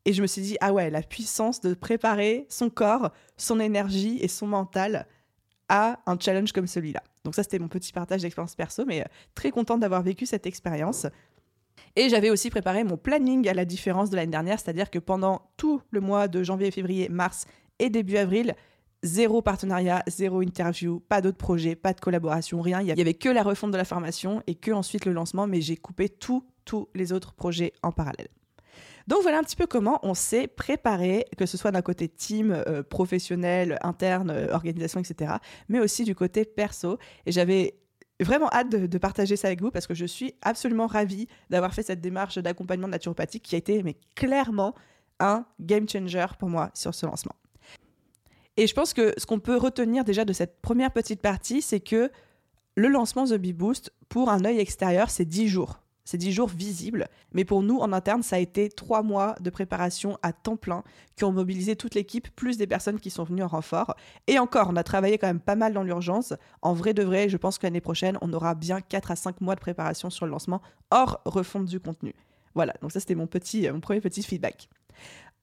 Et 0.06 0.12
je 0.14 0.23
me 0.23 0.26
suis 0.26 0.40
dit, 0.40 0.56
ah 0.61 0.73
ouais, 0.73 0.88
la 0.88 1.02
puissance 1.02 1.61
de 1.61 1.75
préparer 1.75 2.47
son 2.49 2.70
corps, 2.70 3.11
son 3.37 3.61
énergie 3.61 4.18
et 4.23 4.28
son 4.28 4.47
mental 4.47 5.06
à 5.68 6.00
un 6.06 6.18
challenge 6.18 6.52
comme 6.52 6.66
celui-là. 6.66 7.02
Donc 7.25 7.35
ça, 7.35 7.42
c'était 7.42 7.59
mon 7.59 7.68
petit 7.68 7.92
partage 7.92 8.23
d'expérience 8.23 8.54
perso, 8.54 8.85
mais 8.87 9.02
euh, 9.02 9.04
très 9.35 9.50
contente 9.50 9.80
d'avoir 9.80 10.02
vécu 10.02 10.25
cette 10.25 10.47
expérience. 10.47 11.06
Et 11.97 12.09
j'avais 12.09 12.30
aussi 12.30 12.50
préparé 12.50 12.82
mon 12.82 12.97
planning 12.97 13.47
à 13.49 13.54
la 13.54 13.66
différence 13.66 14.09
de 14.11 14.16
l'année 14.16 14.30
dernière, 14.30 14.59
c'est-à-dire 14.59 14.90
que 14.90 14.99
pendant 14.99 15.50
tout 15.56 15.82
le 15.90 16.00
mois 16.00 16.28
de 16.28 16.42
janvier, 16.42 16.70
février, 16.70 17.09
mars 17.09 17.47
et 17.78 17.90
début 17.90 18.16
avril, 18.16 18.54
Zéro 19.02 19.40
partenariat, 19.40 20.02
zéro 20.09 20.42
interview, 20.42 21.00
pas 21.00 21.23
d'autres 21.23 21.38
projets, 21.38 21.75
pas 21.75 21.95
de 21.95 22.00
collaboration, 22.00 22.61
rien. 22.61 22.83
Il 22.83 22.87
y 22.87 23.00
avait 23.00 23.14
que 23.14 23.30
la 23.30 23.42
refonte 23.42 23.71
de 23.71 23.78
la 23.78 23.87
formation 23.87 24.42
et 24.47 24.54
que 24.54 24.73
ensuite 24.73 25.07
le 25.07 25.12
lancement, 25.12 25.47
mais 25.47 25.62
j'ai 25.62 25.76
coupé 25.76 26.11
tous 26.11 26.45
les 26.95 27.12
autres 27.12 27.33
projets 27.33 27.73
en 27.83 27.92
parallèle. 27.92 28.28
Donc 29.07 29.23
voilà 29.23 29.38
un 29.38 29.42
petit 29.42 29.57
peu 29.57 29.66
comment 29.66 29.99
on 30.02 30.14
s'est 30.14 30.47
préparé, 30.47 31.25
que 31.37 31.47
ce 31.47 31.57
soit 31.57 31.73
d'un 31.73 31.83
côté 31.83 32.09
team, 32.09 32.52
euh, 32.52 32.83
professionnel, 32.83 33.78
interne, 33.83 34.30
euh, 34.30 34.52
organisation, 34.52 35.00
etc., 35.00 35.33
mais 35.69 35.80
aussi 35.80 36.04
du 36.04 36.14
côté 36.14 36.45
perso. 36.45 36.99
Et 37.26 37.33
j'avais 37.33 37.75
vraiment 38.21 38.49
hâte 38.52 38.71
de, 38.71 38.87
de, 38.87 38.99
partager 38.99 39.35
ça 39.35 39.49
avec 39.49 39.62
vous 39.62 39.71
parce 39.71 39.87
que 39.87 39.95
je 39.95 40.04
suis 40.04 40.35
absolument 40.42 40.87
ravie 40.87 41.26
d'avoir 41.49 41.73
fait 41.73 41.83
cette 41.83 42.00
démarche 42.00 42.38
d'accompagnement 42.38 42.88
naturopathique 42.88 43.42
qui 43.45 43.54
a 43.54 43.59
été 43.59 43.83
mais 43.83 43.97
clairement 44.14 44.75
un 45.19 45.47
game 45.59 45.88
changer 45.88 46.26
pour 46.38 46.50
moi 46.50 46.71
sur 46.75 46.95
ce 46.95 47.07
lancement. 47.07 47.35
Et 48.61 48.67
je 48.67 48.75
pense 48.75 48.93
que 48.93 49.14
ce 49.17 49.25
qu'on 49.25 49.38
peut 49.38 49.57
retenir 49.57 50.05
déjà 50.05 50.26
de 50.26 50.35
cette 50.35 50.61
première 50.61 50.93
petite 50.93 51.23
partie, 51.23 51.62
c'est 51.62 51.81
que 51.81 52.11
le 52.75 52.88
lancement 52.88 53.25
The 53.25 53.38
Bee 53.38 53.55
Boost, 53.55 53.90
pour 54.11 54.29
un 54.29 54.45
œil 54.45 54.59
extérieur, 54.59 55.09
c'est 55.09 55.25
10 55.25 55.49
jours. 55.49 55.81
C'est 56.05 56.19
10 56.19 56.31
jours 56.31 56.49
visibles. 56.50 57.09
Mais 57.33 57.47
pour 57.47 57.62
nous, 57.62 57.79
en 57.79 57.90
interne, 57.95 58.23
ça 58.23 58.37
a 58.37 58.38
été 58.38 58.69
3 58.69 59.02
mois 59.02 59.35
de 59.40 59.49
préparation 59.49 60.19
à 60.21 60.35
temps 60.35 60.59
plein 60.59 60.85
qui 61.17 61.25
ont 61.25 61.33
mobilisé 61.33 61.75
toute 61.75 61.95
l'équipe, 61.95 62.29
plus 62.37 62.59
des 62.59 62.67
personnes 62.67 63.00
qui 63.00 63.09
sont 63.09 63.25
venues 63.25 63.43
en 63.43 63.49
renfort. 63.49 63.95
Et 64.26 64.38
encore, 64.38 64.69
on 64.69 64.76
a 64.76 64.83
travaillé 64.83 65.17
quand 65.17 65.29
même 65.29 65.40
pas 65.40 65.57
mal 65.57 65.73
dans 65.73 65.83
l'urgence. 65.83 66.35
En 66.61 66.75
vrai 66.75 66.93
de 66.93 67.02
vrai, 67.02 67.31
je 67.31 67.38
pense 67.38 67.57
que 67.57 67.67
l'année 67.67 67.81
prochaine, 67.81 68.19
on 68.21 68.31
aura 68.35 68.55
bien 68.55 68.83
4 68.83 69.11
à 69.11 69.17
5 69.17 69.40
mois 69.40 69.55
de 69.55 69.61
préparation 69.61 70.11
sur 70.11 70.26
le 70.26 70.33
lancement, 70.33 70.61
hors 70.90 71.23
refonte 71.25 71.64
du 71.64 71.81
contenu. 71.81 72.14
Voilà, 72.55 72.75
donc 72.83 72.93
ça 72.93 73.00
c'était 73.00 73.14
mon, 73.14 73.26
petit, 73.26 73.71
mon 73.71 73.81
premier 73.81 74.02
petit 74.02 74.23
feedback. 74.23 74.69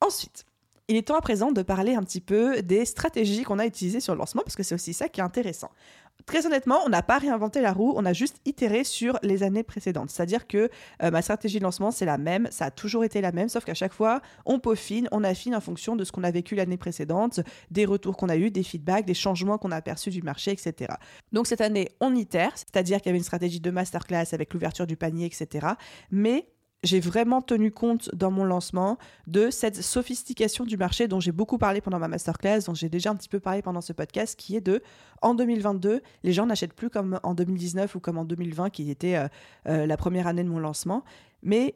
Ensuite, 0.02 0.46
il 0.90 0.96
est 0.96 1.08
temps 1.08 1.18
à 1.18 1.22
présent 1.22 1.52
de 1.52 1.62
parler 1.62 1.96
un 1.96 2.04
petit 2.04 2.22
peu 2.22 2.62
des 2.62 2.86
stratégies 2.86 3.44
qu'on 3.44 3.60
a 3.60 3.66
utilisées 3.66 4.00
sur 4.00 4.14
le 4.14 4.20
lancement, 4.20 4.42
parce 4.44 4.56
que 4.56 4.64
c'est 4.64 4.76
aussi 4.76 4.94
ça 4.94 5.10
qui 5.10 5.20
est 5.20 5.24
intéressant. 5.24 5.70
Très 6.26 6.46
honnêtement, 6.46 6.80
on 6.86 6.90
n'a 6.90 7.04
pas 7.04 7.20
réinventé 7.20 7.62
la 7.62 7.72
roue, 7.72 7.94
on 7.96 8.06
a 8.06 8.14
juste 8.14 8.38
itéré 8.46 8.84
sur 8.84 9.20
les 9.22 9.44
années 9.44 9.64
précédentes. 9.64 10.10
C'est-à-dire 10.10 10.48
que 10.48 10.70
euh, 11.04 11.12
ma 11.12 11.22
stratégie 11.22 11.60
de 11.60 11.64
lancement, 11.64 11.92
c'est 11.92 12.06
la 12.06 12.18
même, 12.18 12.48
ça 12.52 12.66
a 12.66 12.72
toujours 12.72 13.04
été 13.04 13.22
la 13.22 13.32
même, 13.32 13.50
sauf 13.50 13.66
qu'à 13.66 13.74
chaque 13.74 13.94
fois, 13.94 14.22
on 14.46 14.60
peaufine, 14.60 15.08
on 15.12 15.24
affine 15.24 15.56
en 15.56 15.62
fonction 15.62 15.96
de 15.96 16.04
ce 16.04 16.12
qu'on 16.12 16.24
a 16.24 16.32
vécu 16.32 16.56
l'année 16.56 16.78
précédente, 16.78 17.42
des 17.70 17.86
retours 17.86 18.18
qu'on 18.18 18.30
a 18.30 18.36
eus, 18.36 18.50
des 18.50 18.64
feedbacks, 18.64 19.06
des 19.06 19.14
changements 19.14 19.58
qu'on 19.58 19.72
a 19.72 19.76
aperçus 19.76 20.10
du 20.10 20.22
marché, 20.22 20.52
etc. 20.52 20.94
Donc 21.32 21.48
cette 21.48 21.62
année, 21.62 21.90
on 22.02 22.16
itère, 22.16 22.52
c'est-à-dire 22.56 22.98
qu'il 22.98 23.08
y 23.08 23.12
avait 23.12 23.20
une 23.20 23.24
stratégie 23.24 23.60
de 23.60 23.72
masterclass 23.72 24.28
avec 24.32 24.54
l'ouverture 24.54 24.88
du 24.88 24.98
panier, 24.98 25.26
etc. 25.26 25.68
Mais 26.12 26.48
j'ai 26.84 27.00
vraiment 27.00 27.42
tenu 27.42 27.72
compte 27.72 28.14
dans 28.14 28.32
mon 28.32 28.44
lancement 28.44 28.98
de 29.26 29.50
cette 29.50 29.82
sophistication 29.82 30.64
du 30.64 30.78
marché 30.78 31.08
dont 31.08 31.20
j'ai 31.20 31.32
beaucoup 31.32 31.58
parlé 31.58 31.82
pendant 31.82 32.00
ma 32.00 32.08
masterclass, 32.08 32.62
dont 32.66 32.74
j'ai 32.74 32.90
déjà 32.90 33.12
un 33.12 33.16
petit 33.16 33.30
peu 33.30 33.40
parlé 33.40 33.62
pendant 33.62 33.82
ce 33.82 33.94
podcast, 33.94 34.38
qui 34.38 34.56
est 34.56 34.62
de, 34.62 34.82
en 35.22 35.34
2022, 35.34 36.02
les 36.24 36.34
gens 36.34 36.46
n'achètent 36.46 36.74
plus 36.74 36.90
comme 36.90 37.20
en 37.24 37.34
2019 37.34 37.96
ou 37.96 38.00
comme 38.00 38.18
en 38.18 38.26
2020, 38.26 38.70
qui 38.70 38.92
était 38.92 39.16
euh, 39.16 39.28
euh, 39.68 39.86
la 39.86 39.98
première 39.98 40.28
année 40.28 40.44
de 40.44 40.50
mon 40.50 40.60
lancement, 40.60 41.04
mais 41.42 41.76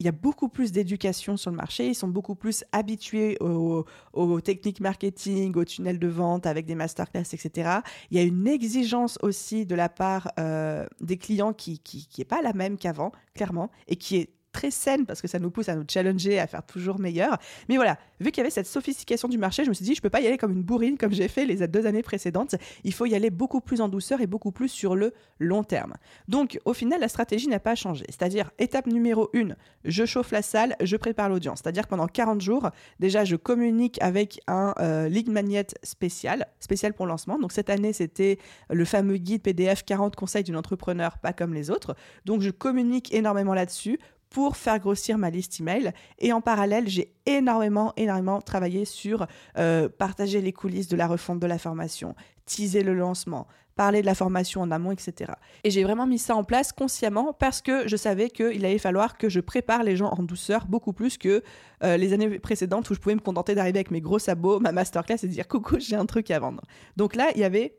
il 0.00 0.06
y 0.06 0.08
a 0.08 0.12
beaucoup 0.12 0.48
plus 0.48 0.72
d'éducation 0.72 1.36
sur 1.36 1.50
le 1.50 1.58
marché, 1.58 1.86
ils 1.86 1.94
sont 1.94 2.08
beaucoup 2.08 2.34
plus 2.34 2.64
habitués 2.72 3.36
aux, 3.40 4.40
techniques 4.40 4.80
marketing, 4.80 5.54
aux 5.54 5.64
tunnels 5.64 5.98
de 5.98 6.08
vente 6.08 6.46
avec 6.46 6.64
des 6.64 6.74
masterclass, 6.74 7.34
etc. 7.34 7.80
Il 8.10 8.16
y 8.16 8.20
a 8.20 8.22
une 8.22 8.48
exigence 8.48 9.18
aussi 9.20 9.66
de 9.66 9.74
la 9.74 9.90
part 9.90 10.32
euh, 10.40 10.86
des 11.02 11.18
clients 11.18 11.52
qui 11.52 11.82
n'est 12.16 12.24
pas 12.24 12.40
la 12.40 12.54
même 12.54 12.78
qu'avant, 12.78 13.12
clairement, 13.34 13.70
et 13.88 13.96
qui 13.96 14.16
est 14.16 14.30
très 14.52 14.70
saine 14.70 15.06
parce 15.06 15.20
que 15.20 15.28
ça 15.28 15.38
nous 15.38 15.50
pousse 15.50 15.68
à 15.68 15.74
nous 15.74 15.84
challenger, 15.88 16.38
à 16.38 16.46
faire 16.46 16.64
toujours 16.64 16.98
meilleur. 16.98 17.38
Mais 17.68 17.76
voilà, 17.76 17.98
vu 18.20 18.30
qu'il 18.30 18.38
y 18.38 18.40
avait 18.40 18.50
cette 18.50 18.66
sophistication 18.66 19.28
du 19.28 19.38
marché, 19.38 19.64
je 19.64 19.68
me 19.68 19.74
suis 19.74 19.84
dit, 19.84 19.94
je 19.94 20.02
peux 20.02 20.10
pas 20.10 20.20
y 20.20 20.26
aller 20.26 20.38
comme 20.38 20.52
une 20.52 20.62
bourrine 20.62 20.98
comme 20.98 21.12
j'ai 21.12 21.28
fait 21.28 21.44
les 21.44 21.66
deux 21.68 21.86
années 21.86 22.02
précédentes. 22.02 22.54
Il 22.84 22.92
faut 22.92 23.06
y 23.06 23.14
aller 23.14 23.30
beaucoup 23.30 23.60
plus 23.60 23.80
en 23.80 23.88
douceur 23.88 24.20
et 24.20 24.26
beaucoup 24.26 24.52
plus 24.52 24.68
sur 24.68 24.96
le 24.96 25.12
long 25.38 25.64
terme. 25.64 25.94
Donc, 26.28 26.58
au 26.64 26.72
final, 26.72 27.00
la 27.00 27.08
stratégie 27.08 27.48
n'a 27.48 27.60
pas 27.60 27.74
changé. 27.74 28.04
C'est-à-dire, 28.08 28.50
étape 28.58 28.86
numéro 28.86 29.30
une, 29.32 29.56
je 29.84 30.04
chauffe 30.04 30.30
la 30.32 30.42
salle, 30.42 30.76
je 30.82 30.96
prépare 30.96 31.28
l'audience. 31.28 31.60
C'est-à-dire 31.62 31.86
pendant 31.86 32.06
40 32.06 32.40
jours, 32.40 32.70
déjà, 32.98 33.24
je 33.24 33.36
communique 33.36 34.00
avec 34.02 34.40
un 34.46 34.74
euh, 34.80 35.08
lead 35.08 35.30
magnet 35.30 35.66
spécial, 35.82 36.46
spécial 36.58 36.94
pour 36.94 37.06
lancement. 37.06 37.38
Donc, 37.38 37.52
cette 37.52 37.70
année, 37.70 37.92
c'était 37.92 38.38
le 38.68 38.84
fameux 38.84 39.16
guide 39.16 39.42
PDF 39.42 39.84
40 39.84 40.16
conseils 40.16 40.44
d'une 40.44 40.56
entrepreneur, 40.56 41.18
pas 41.18 41.32
comme 41.32 41.54
les 41.54 41.70
autres. 41.70 41.94
Donc, 42.24 42.42
je 42.42 42.50
communique 42.50 43.12
énormément 43.14 43.54
là-dessus 43.54 43.98
pour 44.30 44.56
faire 44.56 44.78
grossir 44.78 45.18
ma 45.18 45.28
liste 45.28 45.60
email. 45.60 45.92
Et 46.18 46.32
en 46.32 46.40
parallèle, 46.40 46.88
j'ai 46.88 47.12
énormément, 47.26 47.92
énormément 47.96 48.40
travaillé 48.40 48.84
sur 48.84 49.26
euh, 49.58 49.88
partager 49.88 50.40
les 50.40 50.52
coulisses 50.52 50.88
de 50.88 50.96
la 50.96 51.06
refonte 51.06 51.40
de 51.40 51.46
la 51.46 51.58
formation, 51.58 52.14
teaser 52.46 52.82
le 52.82 52.94
lancement, 52.94 53.46
parler 53.74 54.02
de 54.02 54.06
la 54.06 54.14
formation 54.14 54.60
en 54.60 54.70
amont, 54.70 54.92
etc. 54.92 55.32
Et 55.64 55.70
j'ai 55.70 55.82
vraiment 55.82 56.06
mis 56.06 56.18
ça 56.18 56.36
en 56.36 56.44
place 56.44 56.70
consciemment 56.72 57.32
parce 57.32 57.60
que 57.60 57.88
je 57.88 57.96
savais 57.96 58.30
qu'il 58.30 58.64
allait 58.64 58.78
falloir 58.78 59.18
que 59.18 59.28
je 59.28 59.40
prépare 59.40 59.82
les 59.82 59.96
gens 59.96 60.10
en 60.10 60.22
douceur 60.22 60.66
beaucoup 60.66 60.92
plus 60.92 61.18
que 61.18 61.42
euh, 61.82 61.96
les 61.96 62.12
années 62.12 62.38
précédentes 62.38 62.88
où 62.90 62.94
je 62.94 63.00
pouvais 63.00 63.14
me 63.14 63.20
contenter 63.20 63.54
d'arriver 63.54 63.78
avec 63.78 63.90
mes 63.90 64.00
gros 64.00 64.18
sabots, 64.18 64.60
ma 64.60 64.72
masterclass 64.72 65.16
et 65.22 65.28
dire 65.28 65.48
coucou, 65.48 65.78
j'ai 65.80 65.96
un 65.96 66.06
truc 66.06 66.30
à 66.30 66.38
vendre. 66.38 66.62
Donc 66.96 67.16
là, 67.16 67.30
il 67.34 67.40
y 67.40 67.44
avait 67.44 67.74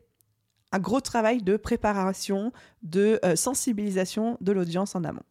un 0.72 0.78
gros 0.78 1.00
travail 1.00 1.42
de 1.42 1.56
préparation, 1.56 2.52
de 2.82 3.20
euh, 3.24 3.36
sensibilisation 3.36 4.38
de 4.40 4.52
l'audience 4.52 4.94
en 4.96 5.04
amont. 5.04 5.22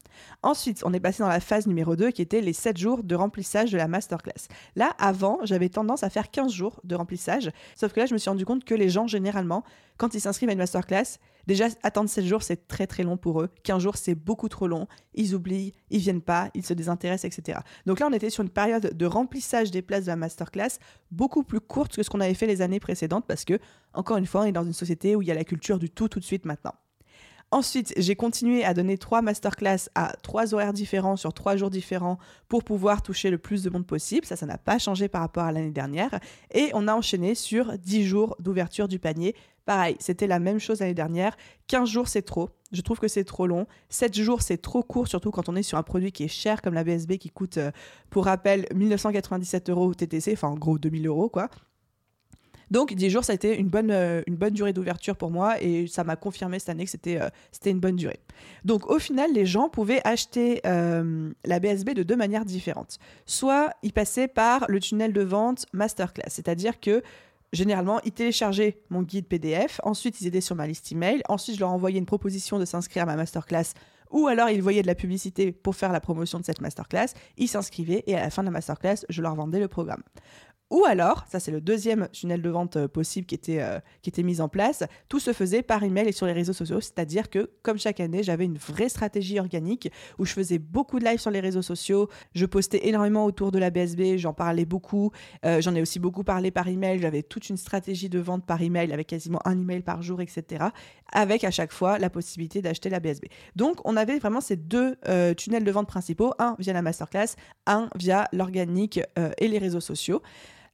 Ensuite, 0.43 0.83
on 0.85 0.93
est 0.93 0.99
passé 0.99 1.23
dans 1.23 1.29
la 1.29 1.39
phase 1.39 1.67
numéro 1.67 1.95
2 1.95 2.11
qui 2.11 2.21
était 2.21 2.41
les 2.41 2.53
7 2.53 2.77
jours 2.77 3.03
de 3.03 3.15
remplissage 3.15 3.71
de 3.71 3.77
la 3.77 3.87
masterclass. 3.87 4.47
Là, 4.75 4.95
avant, 4.99 5.39
j'avais 5.43 5.69
tendance 5.69 6.03
à 6.03 6.09
faire 6.09 6.31
15 6.31 6.51
jours 6.51 6.79
de 6.83 6.95
remplissage, 6.95 7.51
sauf 7.75 7.91
que 7.93 7.99
là, 7.99 8.05
je 8.05 8.13
me 8.13 8.19
suis 8.19 8.29
rendu 8.29 8.45
compte 8.45 8.63
que 8.63 8.75
les 8.75 8.89
gens, 8.89 9.07
généralement, 9.07 9.63
quand 9.97 10.13
ils 10.13 10.21
s'inscrivent 10.21 10.49
à 10.49 10.53
une 10.53 10.59
masterclass, 10.59 11.17
déjà, 11.47 11.67
attendre 11.83 12.09
7 12.09 12.25
jours, 12.25 12.43
c'est 12.43 12.67
très 12.67 12.87
très 12.87 13.03
long 13.03 13.17
pour 13.17 13.41
eux. 13.41 13.49
15 13.63 13.81
jours, 13.81 13.97
c'est 13.97 14.15
beaucoup 14.15 14.49
trop 14.49 14.67
long. 14.67 14.87
Ils 15.13 15.35
oublient, 15.35 15.73
ils 15.89 15.99
viennent 15.99 16.21
pas, 16.21 16.49
ils 16.53 16.65
se 16.65 16.73
désintéressent, 16.73 17.37
etc. 17.37 17.59
Donc 17.85 17.99
là, 17.99 18.07
on 18.09 18.13
était 18.13 18.29
sur 18.29 18.43
une 18.43 18.49
période 18.49 18.97
de 18.97 19.05
remplissage 19.05 19.71
des 19.71 19.81
places 19.81 20.05
de 20.05 20.09
la 20.09 20.15
masterclass 20.15 20.79
beaucoup 21.11 21.43
plus 21.43 21.59
courte 21.59 21.95
que 21.95 22.03
ce 22.03 22.09
qu'on 22.09 22.21
avait 22.21 22.33
fait 22.33 22.47
les 22.47 22.61
années 22.61 22.79
précédentes 22.79 23.25
parce 23.27 23.45
que, 23.45 23.59
encore 23.93 24.17
une 24.17 24.25
fois, 24.25 24.41
on 24.41 24.45
est 24.45 24.51
dans 24.51 24.63
une 24.63 24.73
société 24.73 25.15
où 25.15 25.21
il 25.21 25.27
y 25.27 25.31
a 25.31 25.35
la 25.35 25.43
culture 25.43 25.79
du 25.79 25.89
tout 25.89 26.07
tout 26.07 26.19
de 26.19 26.25
suite 26.25 26.45
maintenant. 26.45 26.73
Ensuite, 27.53 27.93
j'ai 27.97 28.15
continué 28.15 28.63
à 28.63 28.73
donner 28.73 28.97
trois 28.97 29.21
masterclass 29.21 29.89
à 29.93 30.13
trois 30.23 30.53
horaires 30.53 30.71
différents 30.71 31.17
sur 31.17 31.33
trois 31.33 31.57
jours 31.57 31.69
différents 31.69 32.17
pour 32.47 32.63
pouvoir 32.63 33.01
toucher 33.01 33.29
le 33.29 33.37
plus 33.37 33.61
de 33.61 33.69
monde 33.69 33.85
possible. 33.85 34.25
Ça, 34.25 34.37
ça 34.37 34.45
n'a 34.45 34.57
pas 34.57 34.79
changé 34.79 35.09
par 35.09 35.19
rapport 35.19 35.43
à 35.43 35.51
l'année 35.51 35.71
dernière. 35.71 36.17
Et 36.53 36.71
on 36.73 36.87
a 36.87 36.93
enchaîné 36.95 37.35
sur 37.35 37.77
10 37.77 38.05
jours 38.05 38.37
d'ouverture 38.39 38.87
du 38.87 38.99
panier. 38.99 39.35
Pareil, 39.65 39.97
c'était 39.99 40.27
la 40.27 40.39
même 40.39 40.59
chose 40.59 40.79
l'année 40.79 40.93
dernière. 40.93 41.35
15 41.67 41.89
jours, 41.89 42.07
c'est 42.07 42.21
trop. 42.21 42.51
Je 42.71 42.79
trouve 42.79 42.99
que 42.99 43.09
c'est 43.09 43.25
trop 43.25 43.47
long. 43.47 43.67
7 43.89 44.17
jours, 44.17 44.41
c'est 44.41 44.61
trop 44.61 44.81
court, 44.81 45.09
surtout 45.09 45.31
quand 45.31 45.49
on 45.49 45.55
est 45.57 45.63
sur 45.63 45.77
un 45.77 45.83
produit 45.83 46.13
qui 46.13 46.23
est 46.23 46.29
cher 46.29 46.61
comme 46.61 46.73
la 46.73 46.85
BSB 46.85 47.17
qui 47.17 47.29
coûte, 47.29 47.57
euh, 47.57 47.71
pour 48.09 48.25
rappel, 48.25 48.65
1997 48.73 49.69
euros 49.69 49.93
TTC, 49.93 50.31
enfin 50.33 50.47
en 50.47 50.55
gros 50.55 50.79
2000 50.79 51.05
euros 51.05 51.27
quoi. 51.27 51.49
Donc 52.71 52.93
10 52.93 53.09
jours, 53.09 53.23
ça 53.23 53.33
a 53.33 53.35
été 53.35 53.57
une 53.57 53.67
bonne, 53.67 53.91
euh, 53.91 54.23
une 54.27 54.37
bonne 54.37 54.53
durée 54.53 54.71
d'ouverture 54.71 55.17
pour 55.17 55.29
moi 55.29 55.61
et 55.61 55.87
ça 55.87 56.05
m'a 56.05 56.15
confirmé 56.15 56.57
cette 56.57 56.69
année 56.69 56.85
que 56.85 56.91
c'était 56.91 57.19
euh, 57.21 57.29
une 57.65 57.81
bonne 57.81 57.97
durée. 57.97 58.19
Donc 58.63 58.89
au 58.89 58.97
final, 58.97 59.31
les 59.33 59.45
gens 59.45 59.67
pouvaient 59.67 60.01
acheter 60.05 60.61
euh, 60.65 61.31
la 61.43 61.59
BSB 61.59 61.89
de 61.89 62.03
deux 62.03 62.15
manières 62.15 62.45
différentes. 62.45 62.97
Soit 63.25 63.71
ils 63.83 63.91
passaient 63.91 64.29
par 64.29 64.65
le 64.69 64.79
tunnel 64.79 65.11
de 65.11 65.21
vente 65.21 65.65
masterclass, 65.73 66.29
c'est-à-dire 66.29 66.79
que 66.79 67.03
Généralement, 67.53 67.99
ils 68.05 68.13
téléchargeaient 68.13 68.77
mon 68.89 69.01
guide 69.01 69.27
PDF, 69.27 69.81
ensuite 69.83 70.21
ils 70.21 70.27
étaient 70.27 70.39
sur 70.39 70.55
ma 70.55 70.67
liste 70.67 70.89
email, 70.93 71.21
ensuite 71.27 71.55
je 71.55 71.59
leur 71.59 71.71
envoyais 71.71 71.99
une 71.99 72.05
proposition 72.05 72.59
de 72.59 72.63
s'inscrire 72.63 73.03
à 73.03 73.05
ma 73.05 73.17
masterclass 73.17 73.73
ou 74.11 74.27
alors 74.27 74.49
ils 74.49 74.61
voyaient 74.61 74.81
de 74.81 74.87
la 74.87 74.95
publicité 74.95 75.51
pour 75.51 75.75
faire 75.75 75.91
la 75.91 75.99
promotion 75.99 76.39
de 76.39 76.45
cette 76.45 76.61
masterclass, 76.61 77.07
ils 77.37 77.47
s'inscrivaient 77.47 78.03
et 78.07 78.15
à 78.15 78.21
la 78.21 78.29
fin 78.29 78.43
de 78.43 78.47
la 78.47 78.51
masterclass, 78.51 79.05
je 79.09 79.21
leur 79.21 79.35
vendais 79.35 79.59
le 79.59 79.67
programme. 79.67 80.03
Ou 80.71 80.85
alors, 80.85 81.25
ça 81.29 81.41
c'est 81.41 81.51
le 81.51 81.59
deuxième 81.59 82.07
tunnel 82.13 82.41
de 82.41 82.49
vente 82.49 82.77
euh, 82.77 82.87
possible 82.87 83.27
qui 83.27 83.35
était, 83.35 83.61
euh, 83.61 83.79
qui 84.01 84.09
était 84.09 84.23
mis 84.23 84.39
en 84.39 84.47
place, 84.47 84.83
tout 85.09 85.19
se 85.19 85.33
faisait 85.33 85.63
par 85.63 85.83
email 85.83 86.07
et 86.07 86.13
sur 86.13 86.25
les 86.25 86.31
réseaux 86.31 86.53
sociaux, 86.53 86.79
c'est-à-dire 86.79 87.29
que 87.29 87.51
comme 87.61 87.77
chaque 87.77 87.99
année, 87.99 88.23
j'avais 88.23 88.45
une 88.45 88.57
vraie 88.57 88.87
stratégie 88.87 89.37
organique 89.37 89.91
où 90.17 90.25
je 90.25 90.31
faisais 90.31 90.59
beaucoup 90.59 90.99
de 90.99 91.03
live 91.03 91.19
sur 91.19 91.29
les 91.29 91.41
réseaux 91.41 91.61
sociaux, 91.61 92.07
je 92.33 92.45
postais 92.45 92.87
énormément 92.87 93.25
autour 93.25 93.51
de 93.51 93.59
la 93.59 93.69
BSB, 93.69 94.15
j'en 94.15 94.33
parlais 94.33 94.63
beaucoup, 94.63 95.11
euh, 95.45 95.59
j'en 95.59 95.75
ai 95.75 95.81
aussi 95.81 95.99
beaucoup 95.99 96.23
parlé 96.23 96.51
par 96.51 96.69
email, 96.69 96.99
j'avais 96.99 97.21
toute 97.21 97.49
une 97.49 97.57
stratégie 97.57 98.07
de 98.07 98.19
vente 98.19 98.45
par 98.45 98.61
email 98.61 98.93
avec 98.93 99.07
quasiment 99.07 99.39
un 99.43 99.59
email 99.59 99.81
par 99.81 100.01
jour, 100.01 100.21
etc., 100.21 100.67
avec 101.11 101.43
à 101.43 101.51
chaque 101.51 101.73
fois 101.73 101.99
la 101.99 102.09
possibilité 102.09 102.61
d'acheter 102.61 102.89
la 102.89 103.01
BSB. 103.01 103.25
Donc 103.57 103.81
on 103.83 103.97
avait 103.97 104.19
vraiment 104.19 104.39
ces 104.39 104.55
deux 104.55 104.95
tunnels 105.35 105.65
de 105.65 105.71
vente 105.71 105.87
principaux, 105.87 106.33
un 106.39 106.55
via 106.59 106.71
la 106.71 106.81
masterclass, 106.81 107.35
un 107.67 107.89
via 107.95 108.29
l'organique 108.31 109.01
et 109.37 109.47
les 109.49 109.57
réseaux 109.57 109.81
sociaux. 109.81 110.21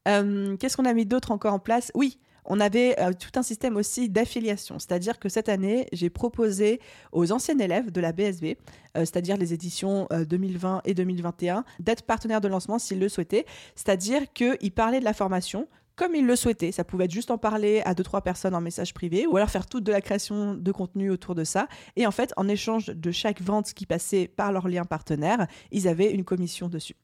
Euh, 0.07 0.55
qu'est-ce 0.57 0.77
qu'on 0.77 0.85
a 0.85 0.93
mis 0.93 1.05
d'autre 1.05 1.31
encore 1.31 1.53
en 1.53 1.59
place? 1.59 1.91
Oui, 1.93 2.19
on 2.45 2.59
avait 2.59 2.97
euh, 2.99 3.11
tout 3.11 3.37
un 3.37 3.43
système 3.43 3.75
aussi 3.75 4.09
d'affiliation, 4.09 4.79
c'est-à-dire 4.79 5.19
que 5.19 5.27
cette 5.27 5.49
année, 5.49 5.87
j'ai 5.91 6.09
proposé 6.09 6.79
aux 7.11 7.31
anciens 7.31 7.59
élèves 7.59 7.91
de 7.91 7.99
la 7.99 8.13
BSB, 8.13 8.45
euh, 8.45 8.55
c'est-à-dire 8.99 9.37
les 9.37 9.53
éditions 9.53 10.07
2020 10.11 10.81
et 10.85 10.93
2021, 10.93 11.65
d'être 11.79 12.03
partenaires 12.03 12.41
de 12.41 12.47
lancement 12.47 12.79
s'ils 12.79 12.99
le 12.99 13.09
souhaitaient, 13.09 13.45
c'est-à-dire 13.75 14.31
qu'ils 14.33 14.71
parlaient 14.71 14.99
de 14.99 15.05
la 15.05 15.13
formation 15.13 15.67
comme 15.97 16.13
ils 16.15 16.25
le 16.25 16.35
souhaitaient. 16.35 16.71
Ça 16.71 16.83
pouvait 16.83 17.05
être 17.05 17.11
juste 17.11 17.31
en 17.31 17.39
parler 17.39 17.81
à 17.83 17.95
deux, 17.95 18.03
trois 18.03 18.21
personnes 18.21 18.53
en 18.53 18.61
message 18.61 18.93
privé 18.93 19.25
ou 19.25 19.35
alors 19.35 19.49
faire 19.49 19.65
toute 19.65 19.83
de 19.83 19.91
la 19.91 19.99
création 19.99 20.53
de 20.53 20.71
contenu 20.71 21.09
autour 21.09 21.33
de 21.33 21.43
ça. 21.43 21.67
Et 21.95 22.05
en 22.05 22.11
fait, 22.11 22.33
en 22.37 22.47
échange 22.47 22.85
de 22.85 23.11
chaque 23.11 23.41
vente 23.41 23.73
qui 23.73 23.87
passait 23.87 24.27
par 24.27 24.51
leur 24.51 24.67
lien 24.67 24.85
partenaire, 24.85 25.47
ils 25.71 25.87
avaient 25.87 26.11
une 26.11 26.23
commission 26.23 26.69
dessus. 26.69 26.95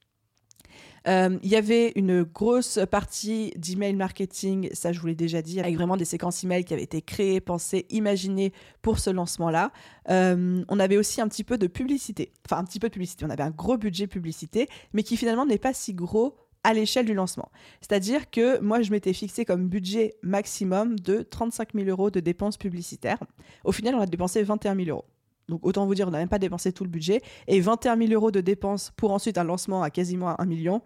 Euh, 1.07 1.37
il 1.43 1.49
y 1.49 1.55
avait 1.55 1.91
une 1.95 2.23
grosse 2.23 2.79
partie 2.89 3.51
d'email 3.57 3.95
marketing, 3.95 4.69
ça 4.73 4.91
je 4.91 4.99
vous 4.99 5.07
l'ai 5.07 5.15
déjà 5.15 5.41
dit, 5.41 5.59
avec 5.59 5.75
vraiment 5.75 5.97
des 5.97 6.05
séquences 6.05 6.43
email 6.43 6.63
qui 6.63 6.73
avaient 6.73 6.83
été 6.83 7.01
créées, 7.01 7.41
pensées, 7.41 7.85
imaginées 7.89 8.53
pour 8.81 8.99
ce 8.99 9.09
lancement-là. 9.09 9.71
Euh, 10.09 10.63
on 10.67 10.79
avait 10.79 10.97
aussi 10.97 11.21
un 11.21 11.27
petit 11.27 11.43
peu 11.43 11.57
de 11.57 11.67
publicité, 11.67 12.31
enfin 12.45 12.57
un 12.57 12.63
petit 12.63 12.79
peu 12.79 12.87
de 12.87 12.93
publicité. 12.93 13.25
On 13.25 13.29
avait 13.29 13.43
un 13.43 13.51
gros 13.51 13.77
budget 13.77 14.07
publicité, 14.07 14.67
mais 14.93 15.03
qui 15.03 15.17
finalement 15.17 15.45
n'est 15.45 15.57
pas 15.57 15.73
si 15.73 15.93
gros 15.93 16.35
à 16.63 16.73
l'échelle 16.73 17.05
du 17.05 17.13
lancement. 17.13 17.51
C'est-à-dire 17.81 18.29
que 18.29 18.59
moi, 18.59 18.81
je 18.81 18.91
m'étais 18.91 19.13
fixé 19.13 19.43
comme 19.43 19.67
budget 19.67 20.15
maximum 20.21 20.97
de 20.97 21.21
35 21.21 21.73
000 21.73 21.87
euros 21.89 22.09
de 22.09 22.21
dépenses 22.21 22.57
publicitaires. 22.57 23.19
Au 23.65 23.71
final, 23.71 23.95
on 23.95 23.99
a 23.99 24.05
dépensé 24.05 24.43
21 24.43 24.75
000 24.75 24.89
euros. 24.89 25.05
Donc 25.49 25.65
autant 25.65 25.85
vous 25.85 25.95
dire, 25.95 26.07
on 26.07 26.11
n'a 26.11 26.19
même 26.19 26.29
pas 26.29 26.39
dépensé 26.39 26.71
tout 26.71 26.83
le 26.83 26.89
budget. 26.89 27.21
Et 27.47 27.59
21 27.59 27.97
000 27.97 28.13
euros 28.13 28.31
de 28.31 28.41
dépenses 28.41 28.91
pour 28.95 29.11
ensuite 29.11 29.37
un 29.37 29.43
lancement 29.43 29.83
à 29.83 29.89
quasiment 29.89 30.39
1 30.39 30.45
million, 30.45 30.81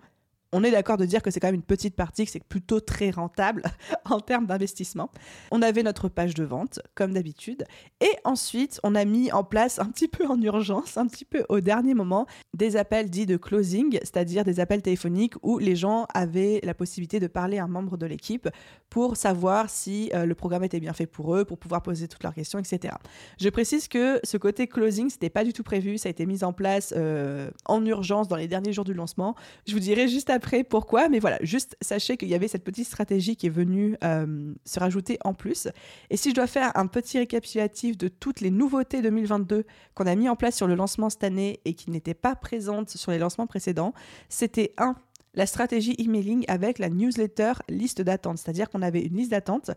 on 0.52 0.64
est 0.64 0.72
d'accord 0.72 0.98
de 0.98 1.06
dire 1.06 1.22
que 1.22 1.32
c'est 1.32 1.40
quand 1.40 1.48
même 1.48 1.56
une 1.56 1.62
petite 1.62 1.96
partie, 1.96 2.26
que 2.26 2.32
c'est 2.32 2.44
plutôt 2.44 2.80
très 2.80 3.10
rentable 3.10 3.64
en 4.06 4.20
termes 4.20 4.46
d'investissement. 4.46 5.12
On 5.52 5.62
avait 5.62 5.84
notre 5.84 6.10
page 6.10 6.34
de 6.34 6.44
vente, 6.44 6.80
comme 6.96 7.14
d'habitude. 7.14 7.66
Et 8.02 8.12
ensuite, 8.24 8.80
on 8.84 8.96
a 8.96 9.06
mis 9.06 9.32
en 9.32 9.44
place 9.44 9.80
un 9.80 9.86
petit 9.86 10.08
peu 10.08 10.26
en 10.28 10.42
urgence, 10.42 10.98
un 10.98 11.08
petit 11.08 11.26
peu 11.26 11.46
au 11.50 11.60
dernier 11.60 11.94
moment, 11.94 12.26
des 12.54 12.78
appels 12.78 13.10
dits 13.10 13.26
de 13.26 13.38
closing, 13.38 13.98
c'est-à-dire 14.02 14.44
des 14.44 14.60
appels 14.60 14.82
téléphoniques 14.82 15.34
où 15.44 15.60
les 15.60 15.76
gens 15.76 16.06
avaient 16.14 16.60
la 16.64 16.74
possibilité 16.74 17.20
de 17.20 17.28
parler 17.28 17.58
à 17.58 17.66
un 17.66 17.68
membre 17.68 17.98
de 17.98 18.06
l'équipe 18.06 18.50
pour 18.90 19.18
savoir 19.18 19.70
si 19.70 20.12
euh, 20.14 20.26
le 20.26 20.36
programme 20.36 20.64
était 20.64 20.80
bien 20.80 20.94
fait 20.94 21.08
pour 21.08 21.36
eux, 21.36 21.46
pour 21.46 21.58
pouvoir 21.58 21.82
poser 21.82 22.08
toutes 22.08 22.24
leurs 22.24 22.34
questions, 22.34 22.60
etc. 22.60 22.96
Je 23.40 23.50
précise 23.50 23.88
que 23.88 24.20
ce 24.24 24.38
côté 24.38 24.68
closing, 24.68 25.10
c'était 25.10 25.30
pas 25.30 25.44
du 25.44 25.54
tout 25.54 25.64
prévu, 25.64 25.98
ça 25.98 26.08
a 26.08 26.12
été 26.12 26.26
mis 26.26 26.44
en 26.44 26.54
place 26.54 26.94
euh, 26.96 27.50
en 27.66 27.86
urgence 27.86 28.28
dans 28.28 28.36
les 28.36 28.48
derniers 28.48 28.74
jours 28.74 28.86
du 28.86 28.94
lancement. 28.94 29.36
Je 29.68 29.74
vous 29.74 29.80
dirai 29.80 30.08
juste 30.08 30.30
après 30.38 30.64
pourquoi, 30.64 31.10
mais 31.10 31.20
voilà, 31.20 31.40
juste 31.42 31.76
sachez 31.82 32.16
qu'il 32.16 32.30
y 32.30 32.36
avait 32.36 32.48
cette 32.48 32.64
petite 32.64 32.86
stratégie 32.86 33.36
qui 33.36 33.48
est 33.48 33.52
venue 33.52 33.98
euh, 34.04 34.54
se 34.66 34.80
rajouter 34.80 35.18
en 35.24 35.34
plus. 35.34 35.68
Et 36.10 36.18
si 36.18 36.30
je 36.30 36.36
dois 36.36 36.48
faire 36.48 36.72
un 36.76 36.88
petit 36.88 37.18
récapitulatif 37.18 37.98
de 37.98 38.08
toutes 38.08 38.40
les 38.40 38.52
nouveautés 38.52 39.02
2022 39.02 39.66
qu'on 39.96 40.06
a 40.06 40.16
mis 40.16 40.30
en 40.30 40.36
place 40.36 40.56
sur 40.56 40.68
le 40.68 40.76
lancement 40.76 41.10
cette 41.10 41.24
année 41.24 41.60
et 41.66 41.74
qui 41.74 41.90
n'étaient 41.90 42.14
pas 42.14 42.36
présentes 42.36 42.90
sur 42.90 43.12
les 43.12 43.18
lancements 43.18 43.48
précédents, 43.48 43.94
c'était 44.30 44.74
un 44.78 44.96
la 45.34 45.46
stratégie 45.46 45.96
emailing 46.00 46.46
avec 46.48 46.80
la 46.80 46.90
newsletter 46.90 47.54
liste 47.70 48.02
d'attente, 48.02 48.40
c'est-à-dire 48.40 48.70
qu'on 48.70 48.82
avait 48.82 49.02
une 49.02 49.18
liste 49.18 49.32
d'attente 49.32 49.70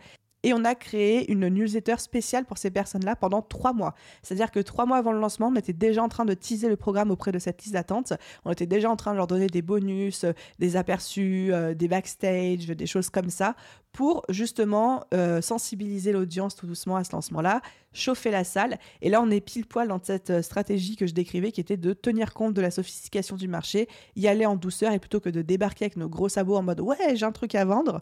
Et 0.43 0.55
on 0.55 0.65
a 0.65 0.75
créé 0.75 1.31
une 1.31 1.49
newsletter 1.49 1.97
spéciale 1.99 2.45
pour 2.47 2.59
ces 2.59 2.71
personnes-là 2.71 3.17
pendant 3.17 3.43
trois 3.43 3.73
mois. 3.73 3.95
C'est-à-dire 4.23 4.51
que 4.51 4.61
trois 4.61 4.87
mois 4.87 4.97
avant 4.97 5.13
le 5.13 5.21
lancement, 5.21 5.49
on 5.49 5.57
était 5.57 5.73
déjà 5.73 6.03
en 6.03 6.09
train 6.09 6.25
de 6.25 6.35
teaser 6.35 6.69
le 6.69 6.77
programme 6.77 7.11
auprès 7.11 7.33
de 7.33 7.39
cette 7.39 7.63
liste 7.63 7.75
d'attente. 7.75 8.15
On 8.45 8.53
était 8.53 8.67
déjà 8.67 8.91
en 8.91 8.97
train 8.97 9.13
de 9.13 9.17
leur 9.17 9.27
donner 9.27 9.49
des 9.49 9.63
bonus, 9.63 10.25
euh, 10.25 10.33
des 10.59 10.77
aperçus, 10.77 11.53
euh, 11.53 11.75
des 11.75 11.89
backstage, 11.89 12.67
des 12.67 12.87
choses 12.87 13.11
comme 13.11 13.29
ça, 13.29 13.55
pour 13.93 14.25
justement 14.29 15.05
euh, 15.13 15.41
sensibiliser 15.43 16.13
l'audience 16.13 16.55
tout 16.55 16.67
doucement 16.67 16.97
à 16.97 17.05
ce 17.05 17.13
lancement-là, 17.13 17.61
chauffer 17.93 18.31
la 18.31 18.45
salle. 18.45 18.79
Et 19.03 19.11
là, 19.11 19.21
on 19.21 19.31
est 19.31 19.41
pile 19.41 19.67
poil 19.67 19.89
dans 19.89 20.01
cette 20.03 20.43
stratégie 20.43 20.97
que 20.97 21.07
je 21.07 21.13
décrivais, 21.13 21.53
qui 21.53 21.61
était 21.61 21.77
de 21.77 21.93
tenir 21.93 22.33
compte 22.33 22.55
de 22.55 22.61
la 22.61 22.71
sophistication 22.71 23.37
du 23.37 23.49
marché, 23.49 23.89
y 24.17 24.29
aller 24.29 24.47
en 24.47 24.57
douceur, 24.57 24.93
et 24.93 24.99
plutôt 24.99 25.21
que 25.21 25.29
de 25.29 25.43
débarquer 25.43 25.87
avec 25.87 25.97
nos 25.97 26.09
gros 26.09 26.29
sabots 26.29 26.57
en 26.57 26.63
mode 26.63 26.81
ouais, 26.81 27.17
j'ai 27.17 27.27
un 27.27 27.33
truc 27.33 27.55
à 27.55 27.65
vendre, 27.65 28.01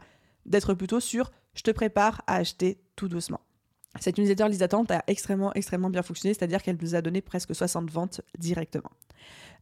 d'être 0.49 0.75
plutôt 0.75 1.01
sur 1.01 1.31
je 1.55 1.63
te 1.63 1.71
prépare 1.71 2.23
à 2.27 2.37
acheter 2.37 2.79
tout 2.95 3.09
doucement. 3.09 3.41
Cette 4.01 4.19
newsletter 4.19 4.49
liste 4.49 4.61
d'attente 4.61 4.91
a 4.91 5.03
extrêmement, 5.09 5.53
extrêmement 5.55 5.91
bien 5.91 6.03
fonctionné, 6.03 6.35
c'est-à-dire 6.35 6.63
qu'elle 6.63 6.79
nous 6.81 6.95
a 6.95 7.03
donné 7.03 7.21
presque 7.21 7.55
60 7.55 7.91
ventes 7.91 8.21
directement. 8.39 8.91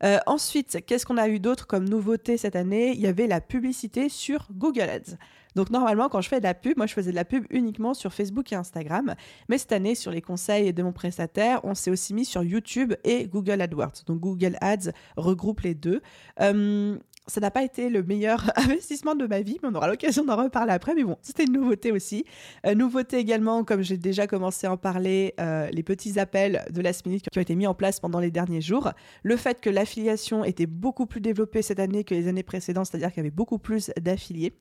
Euh, 0.02 0.18
ensuite, 0.26 0.84
qu'est-ce 0.84 1.06
qu'on 1.06 1.16
a 1.16 1.28
eu 1.28 1.40
d'autre 1.40 1.66
comme 1.66 1.88
nouveauté 1.88 2.36
cette 2.36 2.56
année? 2.56 2.92
Il 2.92 3.00
y 3.00 3.06
avait 3.06 3.26
la 3.26 3.40
publicité 3.40 4.10
sur 4.10 4.48
Google 4.52 4.90
Ads. 4.90 5.16
Donc 5.54 5.70
normalement, 5.70 6.10
quand 6.10 6.20
je 6.20 6.28
fais 6.28 6.38
de 6.38 6.44
la 6.44 6.52
pub, 6.52 6.76
moi 6.76 6.86
je 6.86 6.92
faisais 6.92 7.12
de 7.12 7.16
la 7.16 7.24
pub 7.24 7.46
uniquement 7.48 7.94
sur 7.94 8.12
Facebook 8.12 8.52
et 8.52 8.56
Instagram. 8.56 9.14
Mais 9.48 9.56
cette 9.56 9.72
année, 9.72 9.94
sur 9.94 10.10
les 10.10 10.20
conseils 10.20 10.74
de 10.74 10.82
mon 10.82 10.92
prestataire, 10.92 11.60
on 11.64 11.74
s'est 11.74 11.90
aussi 11.90 12.12
mis 12.12 12.26
sur 12.26 12.42
YouTube 12.42 12.92
et 13.04 13.26
Google 13.26 13.62
AdWords. 13.62 14.04
Donc 14.06 14.20
Google 14.20 14.58
Ads 14.60 14.90
regroupe 15.16 15.60
les 15.60 15.74
deux. 15.74 16.02
Euh, 16.42 16.98
ça 17.26 17.40
n'a 17.40 17.50
pas 17.50 17.64
été 17.64 17.88
le 17.88 18.02
meilleur 18.02 18.52
investissement 18.56 19.14
de 19.14 19.26
ma 19.26 19.40
vie, 19.40 19.58
mais 19.62 19.68
on 19.70 19.74
aura 19.74 19.88
l'occasion 19.88 20.24
d'en 20.24 20.36
reparler 20.36 20.72
après. 20.72 20.94
Mais 20.94 21.04
bon, 21.04 21.16
c'était 21.22 21.44
une 21.44 21.52
nouveauté 21.52 21.92
aussi. 21.92 22.24
Euh, 22.66 22.74
nouveauté 22.74 23.18
également, 23.18 23.64
comme 23.64 23.82
j'ai 23.82 23.96
déjà 23.96 24.26
commencé 24.26 24.66
à 24.66 24.72
en 24.72 24.76
parler, 24.76 25.34
euh, 25.40 25.68
les 25.70 25.82
petits 25.82 26.18
appels 26.18 26.64
de 26.70 26.80
la 26.80 26.92
minute 27.04 27.28
qui 27.30 27.38
ont 27.38 27.42
été 27.42 27.54
mis 27.54 27.66
en 27.66 27.74
place 27.74 28.00
pendant 28.00 28.20
les 28.20 28.30
derniers 28.30 28.60
jours. 28.60 28.92
Le 29.22 29.36
fait 29.36 29.60
que 29.60 29.70
l'affiliation 29.70 30.44
était 30.44 30.66
beaucoup 30.66 31.06
plus 31.06 31.20
développée 31.20 31.62
cette 31.62 31.80
année 31.80 32.04
que 32.04 32.14
les 32.14 32.28
années 32.28 32.42
précédentes, 32.42 32.86
c'est-à-dire 32.86 33.08
qu'il 33.08 33.18
y 33.18 33.20
avait 33.20 33.30
beaucoup 33.30 33.58
plus 33.58 33.90
d'affiliés. 34.00 34.54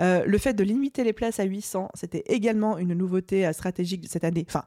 Euh, 0.00 0.24
le 0.24 0.38
fait 0.38 0.54
de 0.54 0.62
limiter 0.62 1.04
les 1.04 1.12
places 1.12 1.40
à 1.40 1.44
800, 1.44 1.90
c'était 1.94 2.24
également 2.26 2.78
une 2.78 2.94
nouveauté 2.94 3.52
stratégique 3.52 4.02
de 4.02 4.08
cette 4.08 4.24
année. 4.24 4.44
Enfin, 4.48 4.64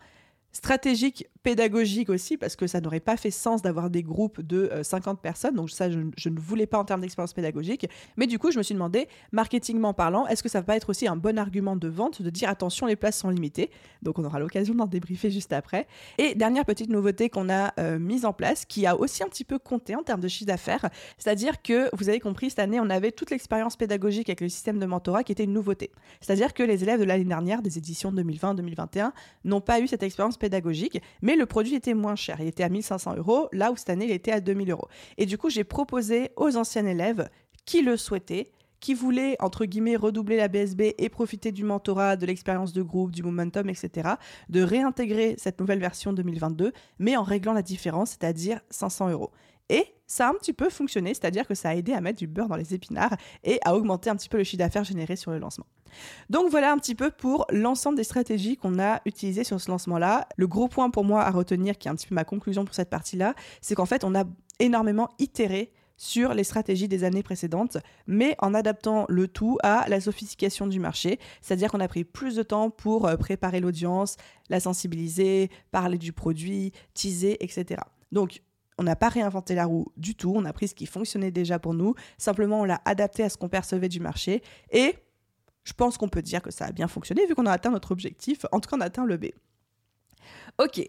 stratégique, 0.52 1.28
pédagogique 1.48 2.10
aussi, 2.10 2.36
parce 2.36 2.58
que 2.58 2.68
ça 2.68 2.82
n'aurait 2.82 3.00
pas 3.00 3.16
fait 3.16 3.32
sens 3.32 3.62
d'avoir 3.62 3.90
des 3.90 4.04
groupes 4.04 4.42
de 4.42 4.70
50 4.82 5.18
euh, 5.18 5.22
personnes. 5.22 5.56
Donc 5.56 5.70
ça, 5.70 5.90
je, 5.90 6.00
ne 6.00 6.40
voulais 6.40 6.66
pas 6.66 6.78
en 6.78 6.84
termes 6.84 7.00
d'expérience 7.00 7.32
pédagogique. 7.32 7.88
Mais 8.18 8.28
du 8.28 8.38
coup, 8.38 8.52
je 8.52 8.58
me 8.58 8.64
suis 8.64 8.74
demandé, 8.74 9.08
marketingment 9.32 9.94
parlant, 9.94 10.28
est-ce 10.28 10.44
que 10.44 10.50
ça 10.50 10.60
va 10.60 10.66
pas 10.66 10.76
être 10.76 10.90
aussi 10.90 11.08
un 11.08 11.16
bon 11.16 11.40
argument 11.40 11.78
de 11.78 11.88
vente 11.88 12.22
de 12.22 12.30
dire 12.30 12.50
attention, 12.50 12.86
les 12.86 12.98
places 12.98 13.18
sont 13.18 13.30
limitées? 13.30 13.72
Donc 14.02 14.20
on 14.20 14.26
aura 14.26 14.40
l'occasion 14.40 14.76
d'en 14.76 14.88
débriefer 14.88 15.32
juste 15.32 15.54
après. 15.54 15.88
Et 16.18 16.36
dernière 16.36 16.66
petite 16.66 16.90
nouveauté 16.90 17.30
qu'on 17.30 17.50
a 17.50 17.74
euh, 17.80 17.98
mise 17.98 18.26
en 18.26 18.34
place, 18.34 18.66
qui 18.66 18.86
a 18.86 18.98
aussi 18.98 19.24
un 19.24 19.28
petit 19.28 19.46
peu 19.46 19.58
compté 19.58 19.96
en 19.96 20.04
termes 20.04 20.20
de 20.20 20.28
chiffre 20.28 20.48
d'affaires, 20.48 20.90
c'est-à-dire 21.18 21.62
que 21.62 21.90
vous 21.96 22.10
avez 22.10 22.20
compris, 22.20 22.50
cette 22.50 22.60
année, 22.60 22.82
on 22.82 22.90
avait 22.90 23.14
toute 23.14 23.32
l'expérience 23.32 23.78
pédagogique 23.78 24.28
avec 24.28 24.42
le 24.42 24.50
système 24.50 24.80
de 24.80 24.86
mentorat 24.86 25.24
qui 25.24 25.32
était 25.32 25.46
une 25.46 25.54
nouveauté. 25.54 25.92
C'est-à-dire 26.20 26.54
que 26.54 26.64
les 26.64 26.84
élèves 26.84 27.00
de 27.00 27.06
l'année 27.06 27.24
dernière, 27.24 27.62
des 27.62 27.78
éditions 27.78 28.12
2020-2021, 28.12 29.12
n'ont 29.46 29.62
pas 29.62 29.80
eu 29.80 29.88
cette 29.88 30.04
expérience 30.04 30.36
pédagogique 30.36 30.58
pédagogique, 30.58 31.02
mais 31.22 31.36
le 31.38 31.46
produit 31.46 31.76
était 31.76 31.94
moins 31.94 32.16
cher. 32.16 32.38
Il 32.40 32.48
était 32.48 32.64
à 32.64 32.70
1500 32.70 33.16
euros, 33.18 33.48
là 33.52 33.72
où 33.72 33.78
cette 33.78 33.90
année, 33.90 34.06
il 34.06 34.12
était 34.12 34.32
à 34.32 34.42
2000 34.42 34.72
euros. 34.72 34.88
Et 35.18 35.26
du 35.26 35.38
coup, 35.38 35.50
j'ai 35.50 35.64
proposé 35.64 36.32
aux 36.36 36.58
anciens 36.58 36.86
élèves 36.86 37.30
qui 37.66 37.82
le 37.82 37.98
souhaitaient, 37.98 38.52
qui 38.80 38.94
voulaient, 38.94 39.36
entre 39.40 39.66
guillemets, 39.66 39.96
redoubler 39.96 40.38
la 40.38 40.48
BSB 40.48 40.94
et 40.98 41.10
profiter 41.10 41.52
du 41.52 41.64
mentorat, 41.64 42.16
de 42.16 42.26
l'expérience 42.26 42.74
de 42.74 42.82
groupe, 42.82 43.12
du 43.12 43.24
momentum, 43.24 43.70
etc., 43.70 44.10
de 44.50 44.62
réintégrer 44.62 45.36
cette 45.38 45.60
nouvelle 45.60 45.80
version 45.80 46.14
2022, 46.14 46.74
mais 47.00 47.18
en 47.18 47.24
réglant 47.24 47.54
la 47.54 47.64
différence, 47.64 48.12
c'est-à-dire 48.12 48.60
500 48.70 49.10
euros. 49.10 49.32
Et 49.70 49.86
ça 50.06 50.28
a 50.28 50.30
un 50.30 50.34
petit 50.34 50.54
peu 50.54 50.70
fonctionné, 50.70 51.14
c'est-à-dire 51.14 51.46
que 51.46 51.54
ça 51.54 51.70
a 51.70 51.76
aidé 51.76 51.94
à 51.94 52.02
mettre 52.02 52.18
du 52.18 52.28
beurre 52.28 52.48
dans 52.48 52.56
les 52.56 52.74
épinards 52.74 53.16
et 53.44 53.60
à 53.66 53.76
augmenter 53.76 54.10
un 54.10 54.16
petit 54.16 54.30
peu 54.30 54.38
le 54.38 54.44
chiffre 54.44 54.60
d'affaires 54.60 54.86
généré 54.86 55.16
sur 55.18 55.32
le 55.32 55.40
lancement. 55.40 55.66
Donc 56.30 56.50
voilà 56.50 56.72
un 56.72 56.78
petit 56.78 56.96
peu 56.96 57.12
pour 57.12 57.46
l'ensemble 57.50 57.98
des 57.98 58.04
stratégies 58.04 58.58
qu'on 58.58 58.80
a 58.80 59.02
utilisées 59.06 59.44
sur 59.44 59.60
ce 59.60 59.70
lancement-là. 59.70 60.28
Le 60.38 60.48
gros 60.48 60.68
point 60.68 60.90
pour 60.90 61.04
moi 61.04 61.24
à 61.24 61.32
retenir, 61.32 61.78
qui 61.78 61.88
est 61.88 61.92
un 61.92 61.96
petit 61.96 62.08
peu 62.08 62.16
ma 62.16 62.24
conclusion 62.24 62.64
pour 62.64 62.76
cette 62.76 62.90
partie-là, 62.90 63.36
c'est 63.62 63.76
qu'en 63.76 63.86
fait, 63.86 64.04
on 64.04 64.16
a 64.16 64.24
énormément 64.60 65.10
itéré 65.20 65.72
sur 65.98 66.36
les 66.36 66.44
stratégies 66.44 66.88
des 66.88 67.04
années 67.04 67.24
précédentes, 67.24 67.78
mais 68.06 68.36
en 68.40 68.54
adaptant 68.54 69.06
le 69.10 69.28
tout 69.28 69.58
à 69.64 69.86
la 69.90 70.00
sophistication 70.00 70.68
du 70.68 70.80
marché. 70.80 71.20
C'est-à-dire 71.42 71.72
qu'on 71.72 71.80
a 71.80 71.88
pris 71.88 72.04
plus 72.04 72.36
de 72.36 72.44
temps 72.44 72.70
pour 72.70 73.08
euh, 73.08 73.18
préparer 73.18 73.60
l'audience, 73.60 74.16
la 74.50 74.60
sensibiliser, 74.60 75.50
parler 75.72 75.98
du 75.98 76.14
produit, 76.14 76.72
teaser, 76.94 77.44
etc. 77.44 77.82
Donc, 78.12 78.42
on 78.78 78.84
n'a 78.84 78.96
pas 78.96 79.10
réinventé 79.10 79.56
la 79.56 79.66
roue 79.66 79.88
du 79.98 80.16
tout, 80.16 80.34
on 80.36 80.46
a 80.46 80.54
pris 80.54 80.68
ce 80.68 80.76
qui 80.76 80.86
fonctionnait 80.86 81.32
déjà 81.32 81.60
pour 81.60 81.74
nous, 81.74 81.96
simplement 82.18 82.62
on 82.62 82.66
l'a 82.66 82.82
adapté 82.86 83.24
à 83.24 83.30
ce 83.30 83.38
qu'on 83.38 83.50
percevait 83.50 83.90
du 83.90 84.00
marché 84.00 84.42
et 84.72 84.96
je 85.64 85.74
pense 85.74 85.98
qu'on 85.98 86.10
peut 86.10 86.22
dire 86.22 86.42
que 86.42 86.52
ça 86.52 86.66
a 86.66 86.72
bien 86.72 86.88
fonctionné 86.88 87.26
vu 87.26 87.36
qu'on 87.36 87.46
a 87.46 87.52
atteint 87.52 87.72
notre 87.72 87.92
objectif, 87.92 88.46
en 88.52 88.60
tout 88.60 88.70
cas 88.70 88.78
on 88.78 88.82
a 88.82 88.86
atteint 88.86 89.06
le 89.06 89.18
B. 89.18 89.28
Ok, 90.60 90.82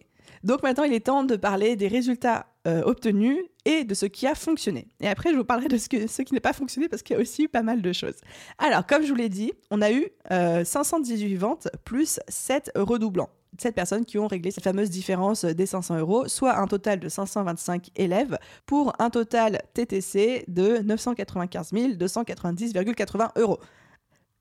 donc 0.44 0.62
maintenant 0.62 0.84
il 0.84 0.92
est 0.92 1.06
temps 1.06 1.24
de 1.24 1.36
parler 1.36 1.76
des 1.76 1.88
résultats 1.88 2.46
euh, 2.66 2.82
obtenus 2.82 3.38
et 3.64 3.84
de 3.84 3.94
ce 3.94 4.06
qui 4.06 4.26
a 4.26 4.34
fonctionné. 4.34 4.88
Et 5.00 5.08
après 5.08 5.32
je 5.32 5.36
vous 5.36 5.44
parlerai 5.44 5.68
de 5.68 5.76
ce, 5.76 5.88
qui 5.88 6.34
n'a 6.34 6.40
pas 6.40 6.52
fonctionné 6.52 6.88
parce 6.88 7.02
qu'il 7.02 7.14
y 7.14 7.18
a 7.18 7.22
aussi 7.22 7.44
eu 7.44 7.48
pas 7.48 7.62
mal 7.62 7.82
de 7.82 7.92
choses. 7.92 8.16
Alors 8.58 8.86
comme 8.86 9.02
je 9.02 9.08
vous 9.08 9.14
l'ai 9.14 9.28
dit, 9.28 9.52
on 9.70 9.82
a 9.82 9.90
eu 9.90 10.06
518 10.30 11.34
euh, 11.34 11.38
ventes 11.38 11.68
plus 11.84 12.20
7 12.28 12.72
redoublants. 12.76 13.30
7 13.58 13.74
personnes 13.74 14.04
qui 14.04 14.18
ont 14.18 14.26
réglé 14.26 14.50
cette 14.50 14.64
fameuse 14.64 14.90
différence 14.90 15.44
des 15.44 15.66
500 15.66 15.98
euros, 15.98 16.28
soit 16.28 16.58
un 16.58 16.66
total 16.66 17.00
de 17.00 17.08
525 17.08 17.90
élèves 17.96 18.38
pour 18.66 18.92
un 18.98 19.10
total 19.10 19.62
TTC 19.74 20.44
de 20.48 20.78
995 20.78 21.72
290,80 21.72 23.40
euros. 23.40 23.58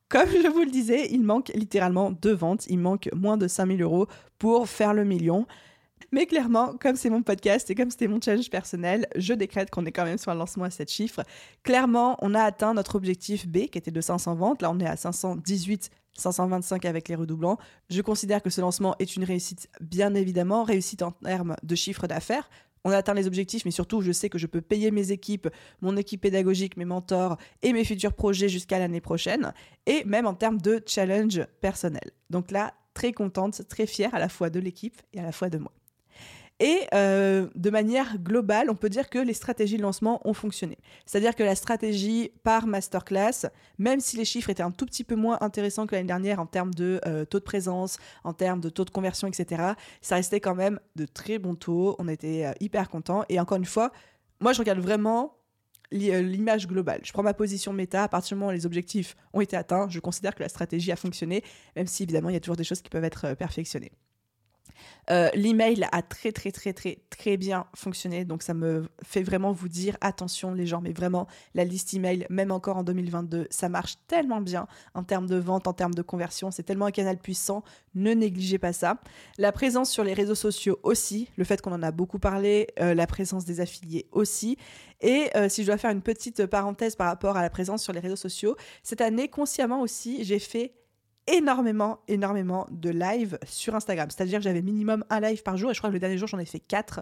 Comme 0.09 0.29
je 0.29 0.47
vous 0.47 0.61
le 0.61 0.71
disais, 0.71 1.09
il 1.11 1.23
manque 1.23 1.51
littéralement 1.53 2.11
deux 2.11 2.33
ventes, 2.33 2.65
il 2.67 2.79
manque 2.79 3.09
moins 3.13 3.37
de 3.37 3.47
5000 3.47 3.81
euros 3.81 4.07
pour 4.39 4.69
faire 4.69 4.93
le 4.93 5.03
million. 5.03 5.45
Mais 6.11 6.25
clairement, 6.25 6.75
comme 6.79 6.95
c'est 6.95 7.09
mon 7.09 7.21
podcast 7.21 7.69
et 7.69 7.75
comme 7.75 7.91
c'était 7.91 8.07
mon 8.07 8.21
challenge 8.21 8.49
personnel, 8.49 9.07
je 9.15 9.33
décrète 9.33 9.69
qu'on 9.69 9.85
est 9.85 9.91
quand 9.91 10.05
même 10.05 10.17
sur 10.17 10.31
un 10.31 10.35
lancement 10.35 10.63
à 10.63 10.69
7 10.69 10.89
chiffres. 10.89 11.23
Clairement, 11.63 12.17
on 12.21 12.33
a 12.33 12.41
atteint 12.41 12.73
notre 12.73 12.95
objectif 12.95 13.47
B 13.47 13.67
qui 13.67 13.77
était 13.77 13.91
de 13.91 13.99
500 13.99 14.35
ventes. 14.35 14.61
Là, 14.61 14.71
on 14.71 14.79
est 14.79 14.87
à 14.87 14.95
518 14.95 15.89
525 16.17 16.85
avec 16.85 17.07
les 17.09 17.15
redoublants. 17.15 17.57
Je 17.89 18.01
considère 18.01 18.41
que 18.41 18.49
ce 18.49 18.61
lancement 18.61 18.95
est 18.99 19.15
une 19.15 19.23
réussite, 19.23 19.69
bien 19.81 20.13
évidemment, 20.13 20.63
réussite 20.63 21.01
en 21.01 21.11
termes 21.11 21.55
de 21.63 21.75
chiffre 21.75 22.07
d'affaires. 22.07 22.49
On 22.83 22.91
a 22.91 22.97
atteint 22.97 23.13
les 23.13 23.27
objectifs, 23.27 23.65
mais 23.65 23.71
surtout, 23.71 24.01
je 24.01 24.11
sais 24.11 24.29
que 24.29 24.37
je 24.37 24.47
peux 24.47 24.61
payer 24.61 24.91
mes 24.91 25.11
équipes, 25.11 25.49
mon 25.81 25.97
équipe 25.97 26.21
pédagogique, 26.21 26.77
mes 26.77 26.85
mentors 26.85 27.37
et 27.61 27.73
mes 27.73 27.83
futurs 27.83 28.13
projets 28.13 28.49
jusqu'à 28.49 28.79
l'année 28.79 29.01
prochaine, 29.01 29.53
et 29.85 30.03
même 30.05 30.25
en 30.25 30.33
termes 30.33 30.61
de 30.61 30.81
challenge 30.85 31.43
personnel. 31.59 32.11
Donc 32.29 32.51
là, 32.51 32.73
très 32.93 33.11
contente, 33.13 33.67
très 33.67 33.87
fière 33.87 34.15
à 34.15 34.19
la 34.19 34.29
fois 34.29 34.49
de 34.49 34.59
l'équipe 34.59 35.01
et 35.13 35.19
à 35.19 35.23
la 35.23 35.31
fois 35.31 35.49
de 35.49 35.57
moi. 35.57 35.71
Et 36.59 36.87
euh, 36.93 37.47
de 37.55 37.69
manière 37.69 38.17
globale, 38.17 38.71
on 38.71 38.75
peut 38.75 38.89
dire 38.89 39.09
que 39.09 39.19
les 39.19 39.33
stratégies 39.33 39.77
de 39.77 39.83
lancement 39.83 40.21
ont 40.27 40.33
fonctionné. 40.33 40.79
C'est-à-dire 41.05 41.35
que 41.35 41.43
la 41.43 41.53
stratégie 41.53 42.31
par 42.43 42.65
masterclass, 42.65 43.49
même 43.77 43.99
si 43.99 44.17
les 44.17 44.25
chiffres 44.25 44.49
étaient 44.49 44.63
un 44.63 44.71
tout 44.71 44.87
petit 44.87 45.03
peu 45.03 45.15
moins 45.15 45.37
intéressants 45.41 45.85
que 45.85 45.93
l'année 45.93 46.07
dernière 46.07 46.39
en 46.39 46.47
termes 46.47 46.73
de 46.73 46.99
euh, 47.05 47.25
taux 47.25 47.39
de 47.39 47.43
présence, 47.43 47.99
en 48.23 48.33
termes 48.33 48.59
de 48.59 48.69
taux 48.69 48.85
de 48.85 48.89
conversion, 48.89 49.27
etc., 49.27 49.73
ça 50.01 50.15
restait 50.15 50.39
quand 50.39 50.55
même 50.55 50.79
de 50.95 51.05
très 51.05 51.37
bons 51.37 51.55
taux. 51.55 51.95
On 51.99 52.07
était 52.07 52.45
euh, 52.45 52.53
hyper 52.59 52.89
contents. 52.89 53.23
Et 53.29 53.39
encore 53.39 53.57
une 53.57 53.65
fois, 53.65 53.91
moi, 54.39 54.51
je 54.51 54.59
regarde 54.59 54.79
vraiment 54.79 55.35
l'image 55.91 56.67
globale. 56.67 57.01
Je 57.03 57.13
prends 57.13 57.23
ma 57.23 57.33
position 57.35 57.71
méta, 57.71 58.03
à 58.03 58.07
partir 58.09 58.35
du 58.35 58.39
moment 58.39 58.51
où 58.51 58.55
les 58.55 58.65
objectifs 58.65 59.15
ont 59.31 59.41
été 59.41 59.55
atteints, 59.55 59.87
je 59.89 59.99
considère 59.99 60.35
que 60.35 60.43
la 60.43 60.49
stratégie 60.49 60.91
a 60.91 60.97
fonctionné, 60.97 61.43
même 61.77 61.87
si 61.87 62.03
évidemment 62.03 62.29
il 62.29 62.33
y 62.33 62.35
a 62.35 62.41
toujours 62.41 62.57
des 62.57 62.65
choses 62.65 62.81
qui 62.81 62.89
peuvent 62.89 63.05
être 63.05 63.35
perfectionnées. 63.35 63.93
Euh, 65.09 65.29
l'email 65.33 65.87
a 65.91 66.01
très 66.01 66.31
très 66.31 66.51
très 66.51 66.73
très 66.73 66.99
très 67.09 67.37
bien 67.37 67.65
fonctionné, 67.73 68.25
donc 68.25 68.43
ça 68.43 68.53
me 68.53 68.85
fait 69.03 69.23
vraiment 69.23 69.51
vous 69.51 69.69
dire 69.69 69.97
attention 70.01 70.53
les 70.53 70.65
gens, 70.65 70.81
mais 70.81 70.91
vraiment 70.91 71.27
la 71.55 71.63
liste 71.63 71.93
email, 71.93 72.25
même 72.29 72.51
encore 72.51 72.77
en 72.77 72.83
2022, 72.83 73.47
ça 73.49 73.69
marche 73.69 73.95
tellement 74.07 74.41
bien 74.41 74.67
en 74.93 75.03
termes 75.03 75.27
de 75.27 75.37
vente, 75.37 75.67
en 75.67 75.73
termes 75.73 75.93
de 75.93 76.01
conversion, 76.01 76.51
c'est 76.51 76.63
tellement 76.63 76.85
un 76.85 76.91
canal 76.91 77.17
puissant, 77.17 77.63
ne 77.95 78.13
négligez 78.13 78.57
pas 78.57 78.73
ça. 78.73 78.99
La 79.37 79.51
présence 79.51 79.89
sur 79.89 80.03
les 80.03 80.13
réseaux 80.13 80.35
sociaux 80.35 80.79
aussi, 80.83 81.29
le 81.37 81.45
fait 81.45 81.61
qu'on 81.61 81.71
en 81.71 81.83
a 81.83 81.91
beaucoup 81.91 82.19
parlé, 82.19 82.67
euh, 82.79 82.93
la 82.93 83.07
présence 83.07 83.45
des 83.45 83.61
affiliés 83.61 84.07
aussi, 84.11 84.57
et 84.99 85.29
euh, 85.35 85.47
si 85.47 85.61
je 85.61 85.67
dois 85.67 85.77
faire 85.77 85.91
une 85.91 86.01
petite 86.01 86.45
parenthèse 86.47 86.95
par 86.95 87.07
rapport 87.07 87.37
à 87.37 87.41
la 87.41 87.49
présence 87.49 87.83
sur 87.83 87.93
les 87.93 87.99
réseaux 87.99 88.15
sociaux, 88.15 88.57
cette 88.83 89.01
année 89.01 89.29
consciemment 89.29 89.81
aussi 89.81 90.23
j'ai 90.23 90.39
fait 90.39 90.73
énormément, 91.27 91.99
énormément 92.07 92.67
de 92.71 92.89
live 92.89 93.37
sur 93.45 93.75
Instagram. 93.75 94.09
C'est-à-dire 94.09 94.39
que 94.39 94.43
j'avais 94.43 94.61
minimum 94.61 95.03
un 95.09 95.19
live 95.19 95.43
par 95.43 95.57
jour 95.57 95.71
et 95.71 95.73
je 95.73 95.79
crois 95.79 95.89
que 95.89 95.93
le 95.93 95.99
dernier 95.99 96.17
jour, 96.17 96.27
j'en 96.27 96.39
ai 96.39 96.45
fait 96.45 96.59
quatre. 96.59 97.01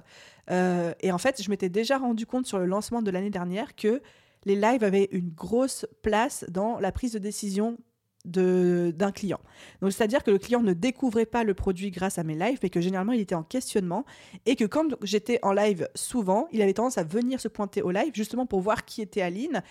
Euh, 0.51 0.93
et 1.01 1.11
en 1.11 1.17
fait, 1.17 1.41
je 1.41 1.49
m'étais 1.49 1.69
déjà 1.69 1.97
rendu 1.97 2.25
compte 2.25 2.45
sur 2.45 2.59
le 2.59 2.65
lancement 2.65 3.01
de 3.01 3.11
l'année 3.11 3.29
dernière 3.29 3.75
que 3.75 4.01
les 4.45 4.55
lives 4.55 4.83
avaient 4.83 5.09
une 5.11 5.29
grosse 5.29 5.85
place 6.01 6.45
dans 6.49 6.79
la 6.79 6.91
prise 6.91 7.13
de 7.13 7.19
décision 7.19 7.77
d'un 8.25 9.11
client. 9.11 9.39
Donc 9.81 9.91
c'est-à-dire 9.91 10.23
que 10.23 10.31
le 10.31 10.39
client 10.39 10.61
ne 10.61 10.73
découvrait 10.73 11.27
pas 11.27 11.43
le 11.43 11.53
produit 11.53 11.91
grâce 11.91 12.17
à 12.17 12.23
mes 12.23 12.33
lives, 12.33 12.57
mais 12.63 12.71
que 12.71 12.81
généralement 12.81 13.11
il 13.11 13.19
était 13.19 13.35
en 13.35 13.43
questionnement 13.43 14.03
et 14.47 14.55
que 14.55 14.65
quand 14.65 14.95
j'étais 15.03 15.37
en 15.43 15.53
live 15.53 15.87
souvent, 15.93 16.47
il 16.51 16.61
avait 16.63 16.73
tendance 16.73 16.97
à 16.97 17.03
venir 17.03 17.39
se 17.39 17.47
pointer 17.47 17.83
au 17.83 17.91
live 17.91 18.11
justement 18.15 18.47
pour 18.47 18.61
voir 18.61 18.85
qui 18.85 19.03
était 19.03 19.21
Aline, 19.21 19.61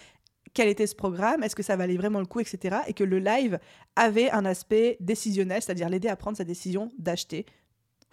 quel 0.54 0.68
était 0.68 0.86
ce 0.86 0.94
programme, 0.94 1.42
est-ce 1.42 1.56
que 1.56 1.62
ça 1.62 1.76
valait 1.76 1.96
vraiment 1.96 2.20
le 2.20 2.26
coup, 2.26 2.40
etc. 2.40 2.76
Et 2.86 2.94
que 2.94 3.04
le 3.04 3.18
live 3.18 3.58
avait 3.96 4.30
un 4.30 4.44
aspect 4.44 4.96
décisionnel, 5.00 5.60
c'est-à-dire 5.60 5.88
l'aider 5.88 6.08
à 6.08 6.16
prendre 6.16 6.36
sa 6.36 6.44
décision 6.44 6.90
d'acheter 6.98 7.44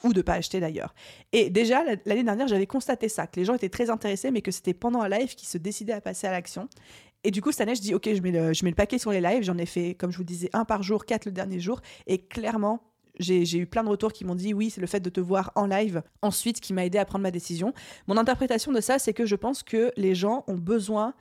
ou 0.04 0.14
de 0.14 0.22
pas 0.24 0.34
acheter 0.34 0.60
d'ailleurs. 0.60 0.96
Et 1.32 1.52
déjà, 1.52 1.84
l'année 2.06 2.24
dernière, 2.24 2.48
j'avais 2.48 2.66
constaté 2.66 3.08
ça, 3.08 3.28
que 3.28 3.40
les 3.40 3.46
gens 3.46 3.54
étaient 3.54 3.70
très 3.70 3.92
intéressés, 3.92 4.32
mais 4.32 4.42
que 4.42 4.52
c'était 4.52 4.74
pendant 4.74 5.02
un 5.02 5.10
live 5.10 5.36
qu'ils 5.36 5.48
se 5.48 5.60
décidaient 5.60 5.94
à 5.94 6.02
passer 6.02 6.26
à 6.26 6.32
l'action. 6.32 6.68
Et 7.24 7.30
du 7.30 7.42
coup, 7.42 7.52
cette 7.52 7.62
année, 7.62 7.76
je 7.76 7.82
dis, 7.82 7.94
OK, 7.94 8.10
je 8.12 8.22
mets, 8.22 8.32
le, 8.32 8.54
je 8.54 8.66
mets 8.66 8.72
le 8.72 8.76
paquet 8.76 8.98
sur 8.98 9.12
les 9.12 9.22
lives. 9.22 9.44
J'en 9.44 9.60
ai 9.60 9.68
fait, 9.68 9.94
comme 9.94 10.12
je 10.12 10.18
vous 10.18 10.24
disais, 10.24 10.50
un 10.54 10.66
par 10.66 10.82
jour, 10.82 11.06
quatre 11.06 11.26
le 11.26 11.32
dernier 11.32 11.60
jour. 11.60 11.80
Et 12.08 12.18
clairement, 12.18 12.82
j'ai 13.20 13.58
eu 13.58 13.68
plein 13.68 13.84
de 13.84 13.90
retours 13.90 14.14
qui 14.14 14.26
m'ont 14.26 14.36
dit 14.36 14.54
oui, 14.54 14.72
c'est 14.72 14.82
le 14.82 14.88
fait 14.88 15.00
de 15.00 15.10
te 15.10 15.20
voir 15.20 15.52
en 15.56 15.68
live 15.68 16.02
ensuite 16.24 16.60
qui 16.60 16.74
m'a 16.74 16.86
aidé 16.86 16.98
à 16.98 17.06
prendre 17.06 17.22
ma 17.22 17.30
décision. 17.30 17.74
Mon 18.08 18.18
interprétation 18.18 18.72
de 18.72 18.82
ça, 18.82 18.98
c'est 18.98 19.14
que 19.14 19.26
je 19.26 19.36
pense 19.36 19.62
que 19.62 19.92
les 19.98 20.16
gens 20.16 20.44
ont 20.48 20.56
besoin 20.56 21.14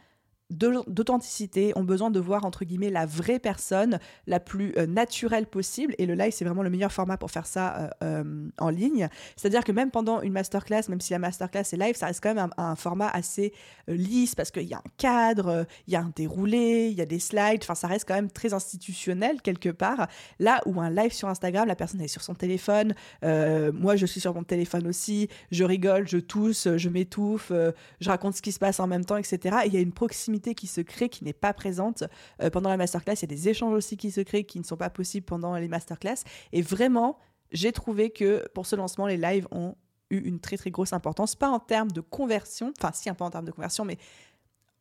d'authenticité, 0.51 1.73
ont 1.77 1.85
besoin 1.85 2.11
de 2.11 2.21
voir 2.21 2.45
entre 2.45 2.65
guillemets 2.65 2.91
la 2.91 3.07
vraie 3.07 3.39
personne 3.39 3.99
la 4.27 4.41
plus 4.41 4.75
euh, 4.77 4.87
naturelle 4.87 5.47
possible. 5.47 5.95
Et 5.99 6.07
le 6.07 6.15
live, 6.15 6.33
c'est 6.33 6.45
vraiment 6.45 6.63
le 6.63 6.71
meilleur 6.71 6.93
format 6.93 7.17
pour 7.17 7.31
faire 7.31 7.47
ça 7.47 7.77
euh, 7.77 7.89
euh, 8.03 8.49
en 8.59 8.69
ligne. 8.69 9.09
C'est-à-dire 9.37 9.65
que 9.65 9.73
même 9.73 9.91
pendant 9.91 10.21
une 10.23 10.33
masterclass, 10.33 10.83
même 10.89 11.01
si 11.01 11.13
la 11.13 11.19
masterclass 11.19 11.61
est 11.61 11.77
live, 11.77 11.95
ça 11.97 12.07
reste 12.07 12.23
quand 12.23 12.35
même 12.35 12.51
un, 12.57 12.75
format 12.77 13.09
assez 13.09 13.53
lisse 13.89 14.35
parce 14.35 14.51
qu'il 14.51 14.63
y 14.63 14.75
a 14.75 14.79
un 14.79 14.91
cadre, 14.97 15.67
il 15.87 15.93
y 15.93 15.97
a 15.97 16.01
un 16.01 16.13
déroulé, 16.15 16.89
il 16.91 16.97
y 16.97 17.03
a 17.03 17.07
des 17.07 17.19
slides. 17.19 17.61
Enfin, 17.63 17.75
ça 17.75 17.89
reste 17.89 18.07
quand 18.07 18.15
même 18.15 18.31
très 18.31 18.55
institutionnel 18.55 19.43
quelque 19.43 19.69
part. 19.69 20.09
Là 20.39 20.61
où 20.67 20.81
un 20.81 20.91
live 20.91 21.13
sur 21.13 21.29
Instagram, 21.29 21.67
la 21.69 21.77
personne 21.77 22.01
est 22.01 22.09
sur 22.09 22.23
son 22.23 22.35
téléphone. 22.35 22.95
moi, 23.23 23.97
je 23.97 24.07
suis 24.07 24.21
sur 24.21 24.35
mon 24.35 24.45
téléphone 24.45 24.87
aussi. 24.87 25.29
Je 25.51 25.65
rigole, 25.65 26.09
je 26.09 26.19
tousse, 26.19 26.69
je 26.77 26.89
m'étouffe, 26.89 27.53
je 28.01 28.09
raconte 28.09 28.35
ce 28.35 28.43
qui 28.43 28.53
se 28.53 28.59
passe 28.59 28.81
en 28.81 28.87
même 28.87 29.05
temps, 29.05 29.17
etc. 29.17 29.59
Et 29.65 29.67
il 29.69 29.75
y 29.75 29.77
a 29.77 29.81
une 29.81 29.93
proximité 29.93 30.40
qui 30.41 30.67
se 30.67 30.81
crée, 30.81 31.09
qui 31.09 31.25
n'est 31.25 31.33
pas 31.33 31.53
présente 31.53 32.05
euh, 32.43 32.51
pendant 32.51 32.71
la 32.71 32.77
masterclass. 32.77 33.15
Il 33.15 33.23
y 33.23 33.25
a 33.25 33.29
des 33.29 33.49
échanges 33.49 33.75
aussi 33.75 33.97
qui 33.97 34.11
se 34.11 34.21
créent, 34.21 34.45
qui 34.45 34.59
ne 34.59 34.65
sont 34.65 34.77
pas 34.77 34.91
possibles 34.91 35.27
pendant 35.27 35.55
les 35.57 35.69
masterclass. 35.69 36.25
Et 36.53 36.63
vraiment, 36.63 37.19
j'ai 37.53 37.73
trouvé 37.73 38.11
que 38.11 38.49
pour 38.55 38.67
ce 38.67 38.77
lancement, 38.77 39.07
les 39.07 39.17
lives 39.17 39.47
ont 39.51 39.77
eu 40.11 40.19
une 40.19 40.41
très 40.41 40.57
très 40.57 40.71
grosse 40.71 40.93
importance, 40.93 41.37
pas 41.37 41.49
en 41.49 41.61
termes 41.61 41.93
de 41.93 42.01
conversion, 42.01 42.73
enfin 42.79 42.91
si 42.93 43.09
un 43.09 43.15
peu 43.15 43.25
en 43.25 43.31
termes 43.31 43.45
de 43.45 43.53
conversion, 43.53 43.85
mais 43.85 43.99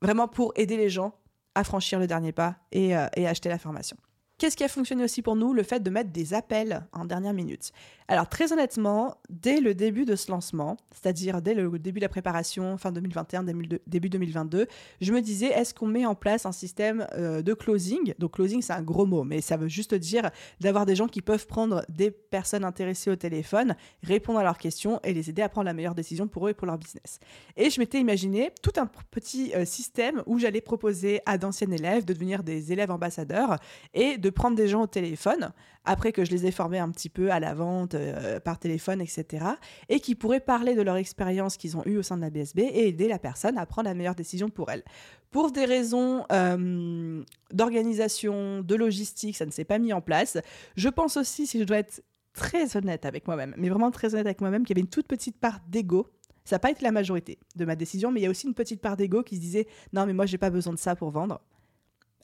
vraiment 0.01 0.27
pour 0.27 0.53
aider 0.55 0.77
les 0.77 0.89
gens 0.89 1.13
à 1.55 1.63
franchir 1.63 1.99
le 1.99 2.07
dernier 2.07 2.31
pas 2.31 2.57
euh, 2.75 3.07
et 3.15 3.27
acheter 3.27 3.49
la 3.49 3.59
formation. 3.59 3.97
Qu'est-ce 4.37 4.55
qui 4.55 4.63
a 4.63 4.69
fonctionné 4.69 5.03
aussi 5.03 5.21
pour 5.21 5.35
nous? 5.35 5.53
Le 5.53 5.63
fait 5.63 5.81
de 5.81 5.89
mettre 5.89 6.11
des 6.11 6.33
appels 6.33 6.87
en 6.93 7.03
dernière 7.03 7.33
minute. 7.33 7.73
Alors 8.11 8.27
très 8.27 8.51
honnêtement, 8.51 9.17
dès 9.29 9.59
le 9.59 9.75
début 9.75 10.03
de 10.03 10.15
ce 10.15 10.31
lancement, 10.31 10.77
c'est-à-dire 10.91 11.43
dès 11.43 11.53
le 11.53 11.77
début 11.77 11.99
de 11.99 12.05
la 12.05 12.09
préparation, 12.09 12.75
fin 12.79 12.91
2021, 12.91 13.43
début 13.85 14.09
2022, 14.09 14.65
je 14.99 15.13
me 15.13 15.21
disais, 15.21 15.45
est-ce 15.45 15.75
qu'on 15.75 15.85
met 15.85 16.07
en 16.07 16.15
place 16.15 16.47
un 16.47 16.51
système 16.51 17.05
euh, 17.13 17.43
de 17.43 17.53
closing? 17.53 18.15
Donc 18.17 18.33
closing, 18.33 18.63
c'est 18.63 18.73
un 18.73 18.81
gros 18.81 19.05
mot, 19.05 19.23
mais 19.23 19.41
ça 19.41 19.57
veut 19.57 19.67
juste 19.67 19.93
dire 19.93 20.31
d'avoir 20.59 20.87
des 20.87 20.95
gens 20.95 21.05
qui 21.05 21.21
peuvent 21.21 21.45
prendre 21.45 21.85
des 21.87 22.09
personnes 22.09 22.65
intéressées 22.65 23.11
au 23.11 23.15
téléphone, 23.15 23.75
répondre 24.01 24.39
à 24.39 24.43
leurs 24.43 24.57
questions 24.57 24.99
et 25.03 25.13
les 25.13 25.29
aider 25.29 25.43
à 25.43 25.49
prendre 25.49 25.65
la 25.65 25.73
meilleure 25.73 25.93
décision 25.93 26.27
pour 26.27 26.47
eux 26.47 26.49
et 26.49 26.55
pour 26.55 26.65
leur 26.65 26.79
business. 26.79 27.19
Et 27.57 27.69
je 27.69 27.79
m'étais 27.79 27.99
imaginé 27.99 28.49
tout 28.63 28.73
un 28.77 28.87
petit 29.11 29.53
euh, 29.53 29.65
système 29.65 30.23
où 30.25 30.39
j'allais 30.39 30.61
proposer 30.61 31.21
à 31.27 31.37
d'anciens 31.37 31.69
élèves 31.69 32.05
de 32.05 32.13
devenir 32.13 32.41
des 32.41 32.73
élèves 32.73 32.89
ambassadeurs 32.89 33.57
et 33.93 34.17
de 34.17 34.29
prendre 34.31 34.57
des 34.57 34.67
gens 34.67 34.81
au 34.81 34.87
téléphone, 34.87 35.51
après 35.85 36.11
que 36.11 36.25
je 36.25 36.31
les 36.31 36.47
ai 36.47 36.51
formés 36.51 36.79
un 36.79 36.89
petit 36.89 37.09
peu 37.09 37.31
à 37.31 37.39
la 37.39 37.53
vente, 37.53 37.95
euh, 37.99 38.39
par 38.39 38.59
téléphone, 38.59 39.01
etc., 39.01 39.45
et 39.89 39.99
qui 39.99 40.15
pourraient 40.15 40.39
parler 40.39 40.75
de 40.75 40.81
leur 40.81 40.95
expérience 40.95 41.57
qu'ils 41.57 41.77
ont 41.77 41.83
eue 41.85 41.97
au 41.97 42.03
sein 42.03 42.17
de 42.17 42.21
la 42.21 42.29
BSB 42.29 42.59
et 42.59 42.87
aider 42.87 43.07
la 43.07 43.19
personne 43.19 43.57
à 43.57 43.65
prendre 43.65 43.87
la 43.87 43.93
meilleure 43.93 44.15
décision 44.15 44.49
pour 44.49 44.71
elle. 44.71 44.83
Pour 45.31 45.51
des 45.51 45.65
raisons 45.65 46.25
euh, 46.31 47.23
d'organisation, 47.51 48.61
de 48.61 48.75
logistique, 48.75 49.37
ça 49.37 49.45
ne 49.45 49.51
s'est 49.51 49.65
pas 49.65 49.79
mis 49.79 49.93
en 49.93 50.01
place. 50.01 50.37
Je 50.75 50.89
pense 50.89 51.17
aussi, 51.17 51.45
si 51.45 51.59
je 51.59 51.63
dois 51.63 51.77
être 51.77 52.03
très 52.33 52.75
honnête 52.77 53.05
avec 53.05 53.27
moi-même, 53.27 53.53
mais 53.57 53.69
vraiment 53.69 53.91
très 53.91 54.13
honnête 54.13 54.25
avec 54.25 54.41
moi-même, 54.41 54.63
qu'il 54.63 54.75
y 54.75 54.79
avait 54.79 54.85
une 54.85 54.89
toute 54.89 55.07
petite 55.07 55.37
part 55.37 55.59
d'ego 55.67 56.07
ça 56.49 56.55
n'a 56.55 56.59
pas 56.59 56.71
été 56.71 56.83
la 56.83 56.91
majorité 56.91 57.37
de 57.55 57.65
ma 57.65 57.75
décision, 57.75 58.11
mais 58.11 58.21
il 58.21 58.23
y 58.23 58.25
a 58.25 58.29
aussi 58.29 58.47
une 58.47 58.55
petite 58.55 58.81
part 58.81 58.97
d'ego 58.97 59.21
qui 59.21 59.35
se 59.35 59.41
disait 59.41 59.67
non, 59.93 60.07
mais 60.07 60.13
moi, 60.13 60.25
j'ai 60.25 60.39
pas 60.39 60.49
besoin 60.49 60.73
de 60.73 60.79
ça 60.79 60.95
pour 60.95 61.11
vendre. 61.11 61.41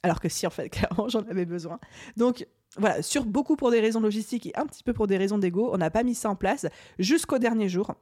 Alors 0.02 0.20
que 0.20 0.28
si, 0.28 0.46
en 0.48 0.50
fait, 0.50 0.68
clairement, 0.70 1.08
j'en 1.08 1.22
avais 1.22 1.44
besoin. 1.44 1.78
Donc, 2.16 2.44
voilà, 2.76 3.02
sur 3.02 3.24
beaucoup 3.24 3.56
pour 3.56 3.70
des 3.70 3.80
raisons 3.80 4.00
logistiques 4.00 4.46
et 4.46 4.56
un 4.56 4.66
petit 4.66 4.82
peu 4.82 4.92
pour 4.92 5.06
des 5.06 5.16
raisons 5.16 5.38
d'ego, 5.38 5.70
on 5.72 5.78
n'a 5.78 5.90
pas 5.90 6.02
mis 6.02 6.14
ça 6.14 6.30
en 6.30 6.36
place 6.36 6.66
jusqu'au 6.98 7.38
dernier 7.38 7.68
jour. 7.68 7.94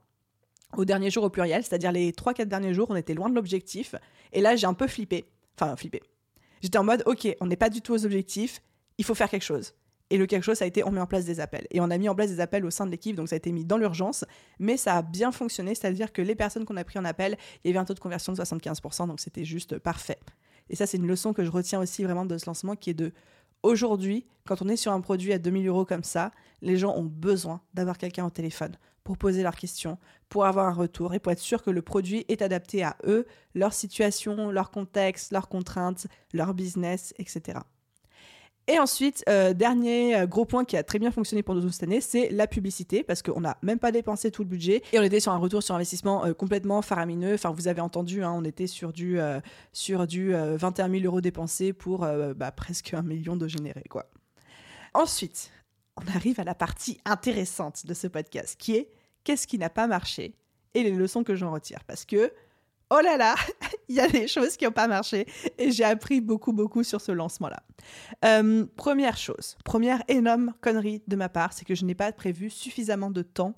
Au 0.75 0.83
dernier 0.83 1.09
jour 1.09 1.23
au 1.23 1.29
pluriel, 1.29 1.63
c'est-à-dire 1.63 1.91
les 1.91 2.11
3-4 2.11 2.45
derniers 2.45 2.73
jours, 2.73 2.87
on 2.89 2.95
était 2.95 3.13
loin 3.13 3.29
de 3.29 3.35
l'objectif. 3.35 3.95
Et 4.33 4.41
là, 4.41 4.55
j'ai 4.55 4.67
un 4.67 4.73
peu 4.73 4.87
flippé. 4.87 5.25
Enfin, 5.57 5.75
flippé. 5.75 6.01
J'étais 6.61 6.77
en 6.77 6.83
mode, 6.83 7.03
ok, 7.05 7.27
on 7.39 7.45
n'est 7.45 7.55
pas 7.55 7.69
du 7.69 7.81
tout 7.81 7.93
aux 7.93 8.05
objectifs, 8.05 8.61
il 8.97 9.05
faut 9.05 9.15
faire 9.15 9.29
quelque 9.29 9.43
chose. 9.43 9.73
Et 10.09 10.17
le 10.17 10.27
quelque 10.27 10.43
chose, 10.43 10.57
ça 10.57 10.65
a 10.65 10.67
été, 10.67 10.83
on 10.83 10.91
met 10.91 10.99
en 10.99 11.07
place 11.07 11.25
des 11.25 11.39
appels. 11.39 11.65
Et 11.71 11.81
on 11.81 11.89
a 11.89 11.97
mis 11.97 12.09
en 12.09 12.15
place 12.15 12.29
des 12.29 12.39
appels 12.39 12.65
au 12.65 12.69
sein 12.69 12.85
de 12.85 12.91
l'équipe, 12.91 13.15
donc 13.15 13.29
ça 13.29 13.35
a 13.35 13.37
été 13.37 13.51
mis 13.51 13.65
dans 13.65 13.77
l'urgence, 13.77 14.25
mais 14.59 14.77
ça 14.77 14.97
a 14.97 15.01
bien 15.01 15.31
fonctionné, 15.31 15.73
c'est-à-dire 15.73 16.13
que 16.13 16.21
les 16.21 16.35
personnes 16.35 16.65
qu'on 16.65 16.77
a 16.77 16.83
pris 16.83 16.99
en 16.99 17.05
appel, 17.05 17.37
il 17.63 17.69
y 17.69 17.71
avait 17.71 17.79
un 17.79 17.85
taux 17.85 17.93
de 17.93 17.99
conversion 17.99 18.33
de 18.33 18.37
75%, 18.37 19.07
donc 19.07 19.19
c'était 19.19 19.45
juste 19.45 19.79
parfait. 19.79 20.19
Et 20.69 20.75
ça, 20.75 20.85
c'est 20.85 20.97
une 20.97 21.07
leçon 21.07 21.33
que 21.33 21.43
je 21.43 21.51
retiens 21.51 21.79
aussi 21.79 22.03
vraiment 22.03 22.25
de 22.25 22.37
ce 22.37 22.45
lancement 22.45 22.75
qui 22.75 22.91
est 22.91 22.95
de 22.95 23.13
aujourd'hui, 23.63 24.25
quand 24.45 24.61
on 24.61 24.69
est 24.69 24.75
sur 24.75 24.91
un 24.91 25.01
produit 25.01 25.33
à 25.33 25.39
2000 25.39 25.67
euros 25.67 25.85
comme 25.85 26.03
ça, 26.03 26.31
les 26.61 26.77
gens 26.77 26.95
ont 26.95 27.03
besoin 27.03 27.61
d'avoir 27.73 27.97
quelqu'un 27.97 28.25
au 28.25 28.29
téléphone 28.29 28.77
pour 29.03 29.17
poser 29.17 29.43
leurs 29.43 29.55
questions, 29.55 29.97
pour 30.29 30.45
avoir 30.45 30.67
un 30.67 30.73
retour 30.73 31.13
et 31.13 31.19
pour 31.19 31.31
être 31.31 31.39
sûr 31.39 31.61
que 31.61 31.69
le 31.69 31.81
produit 31.81 32.25
est 32.27 32.41
adapté 32.41 32.83
à 32.83 32.97
eux, 33.05 33.25
leur 33.53 33.73
situation, 33.73 34.49
leur 34.49 34.71
contexte, 34.71 35.31
leurs 35.31 35.47
contraintes, 35.47 36.07
leur 36.33 36.53
business, 36.53 37.13
etc. 37.19 37.59
Et 38.67 38.79
ensuite, 38.79 39.23
euh, 39.29 39.53
dernier 39.53 40.15
euh, 40.15 40.25
gros 40.25 40.45
point 40.45 40.65
qui 40.65 40.75
a 40.75 40.83
très 40.83 40.97
bien 40.97 41.11
fonctionné 41.11 41.43
pour 41.43 41.53
nous 41.53 41.69
cette 41.69 41.83
année, 41.83 42.01
c'est 42.01 42.29
la 42.29 42.47
publicité, 42.47 43.03
parce 43.03 43.21
qu'on 43.21 43.41
n'a 43.41 43.57
même 43.61 43.77
pas 43.77 43.91
dépensé 43.91 44.31
tout 44.31 44.41
le 44.41 44.49
budget 44.49 44.81
et 44.91 44.97
on 44.97 45.03
était 45.03 45.19
sur 45.19 45.31
un 45.31 45.37
retour 45.37 45.61
sur 45.61 45.75
investissement 45.75 46.25
euh, 46.25 46.33
complètement 46.33 46.81
faramineux. 46.81 47.35
Enfin, 47.35 47.51
vous 47.51 47.67
avez 47.67 47.81
entendu, 47.81 48.23
hein, 48.23 48.33
on 48.35 48.43
était 48.43 48.65
sur 48.67 48.91
du, 48.91 49.19
sur 49.71 50.07
du 50.07 50.33
21 50.33 50.89
000 50.89 51.03
euros 51.05 51.21
dépensés 51.21 51.73
pour 51.73 51.99
bah, 52.35 52.51
presque 52.51 52.93
un 52.93 53.01
million 53.01 53.35
de 53.35 53.47
générés, 53.47 53.85
quoi. 53.89 54.09
Ensuite, 54.93 55.51
on 55.97 56.15
arrive 56.15 56.39
à 56.39 56.43
la 56.43 56.55
partie 56.55 56.99
intéressante 57.05 57.85
de 57.85 57.93
ce 57.93 58.07
podcast, 58.07 58.55
qui 58.57 58.75
est 58.75 58.91
qu'est-ce 59.23 59.47
qui 59.47 59.57
n'a 59.57 59.69
pas 59.69 59.87
marché? 59.87 60.35
Et 60.73 60.83
les 60.83 60.91
leçons 60.91 61.23
que 61.23 61.35
j'en 61.35 61.51
retire. 61.51 61.83
Parce 61.85 62.05
que 62.05 62.31
oh 62.89 62.99
là 63.03 63.17
là, 63.17 63.35
il 63.89 63.95
y 63.95 63.99
a 63.99 64.07
des 64.07 64.27
choses 64.27 64.57
qui 64.57 64.65
n'ont 64.65 64.71
pas 64.71 64.87
marché 64.87 65.25
et 65.57 65.71
j'ai 65.71 65.83
appris 65.83 66.21
beaucoup, 66.21 66.53
beaucoup 66.53 66.83
sur 66.83 67.01
ce 67.01 67.11
lancement-là. 67.11 67.61
Euh, 68.23 68.65
première 68.75 69.17
chose, 69.17 69.57
première 69.63 70.03
énorme 70.07 70.53
connerie 70.61 71.01
de 71.07 71.15
ma 71.15 71.29
part, 71.29 71.53
c'est 71.53 71.65
que 71.65 71.75
je 71.75 71.85
n'ai 71.85 71.95
pas 71.95 72.11
prévu 72.11 72.49
suffisamment 72.49 73.11
de 73.11 73.21
temps 73.21 73.53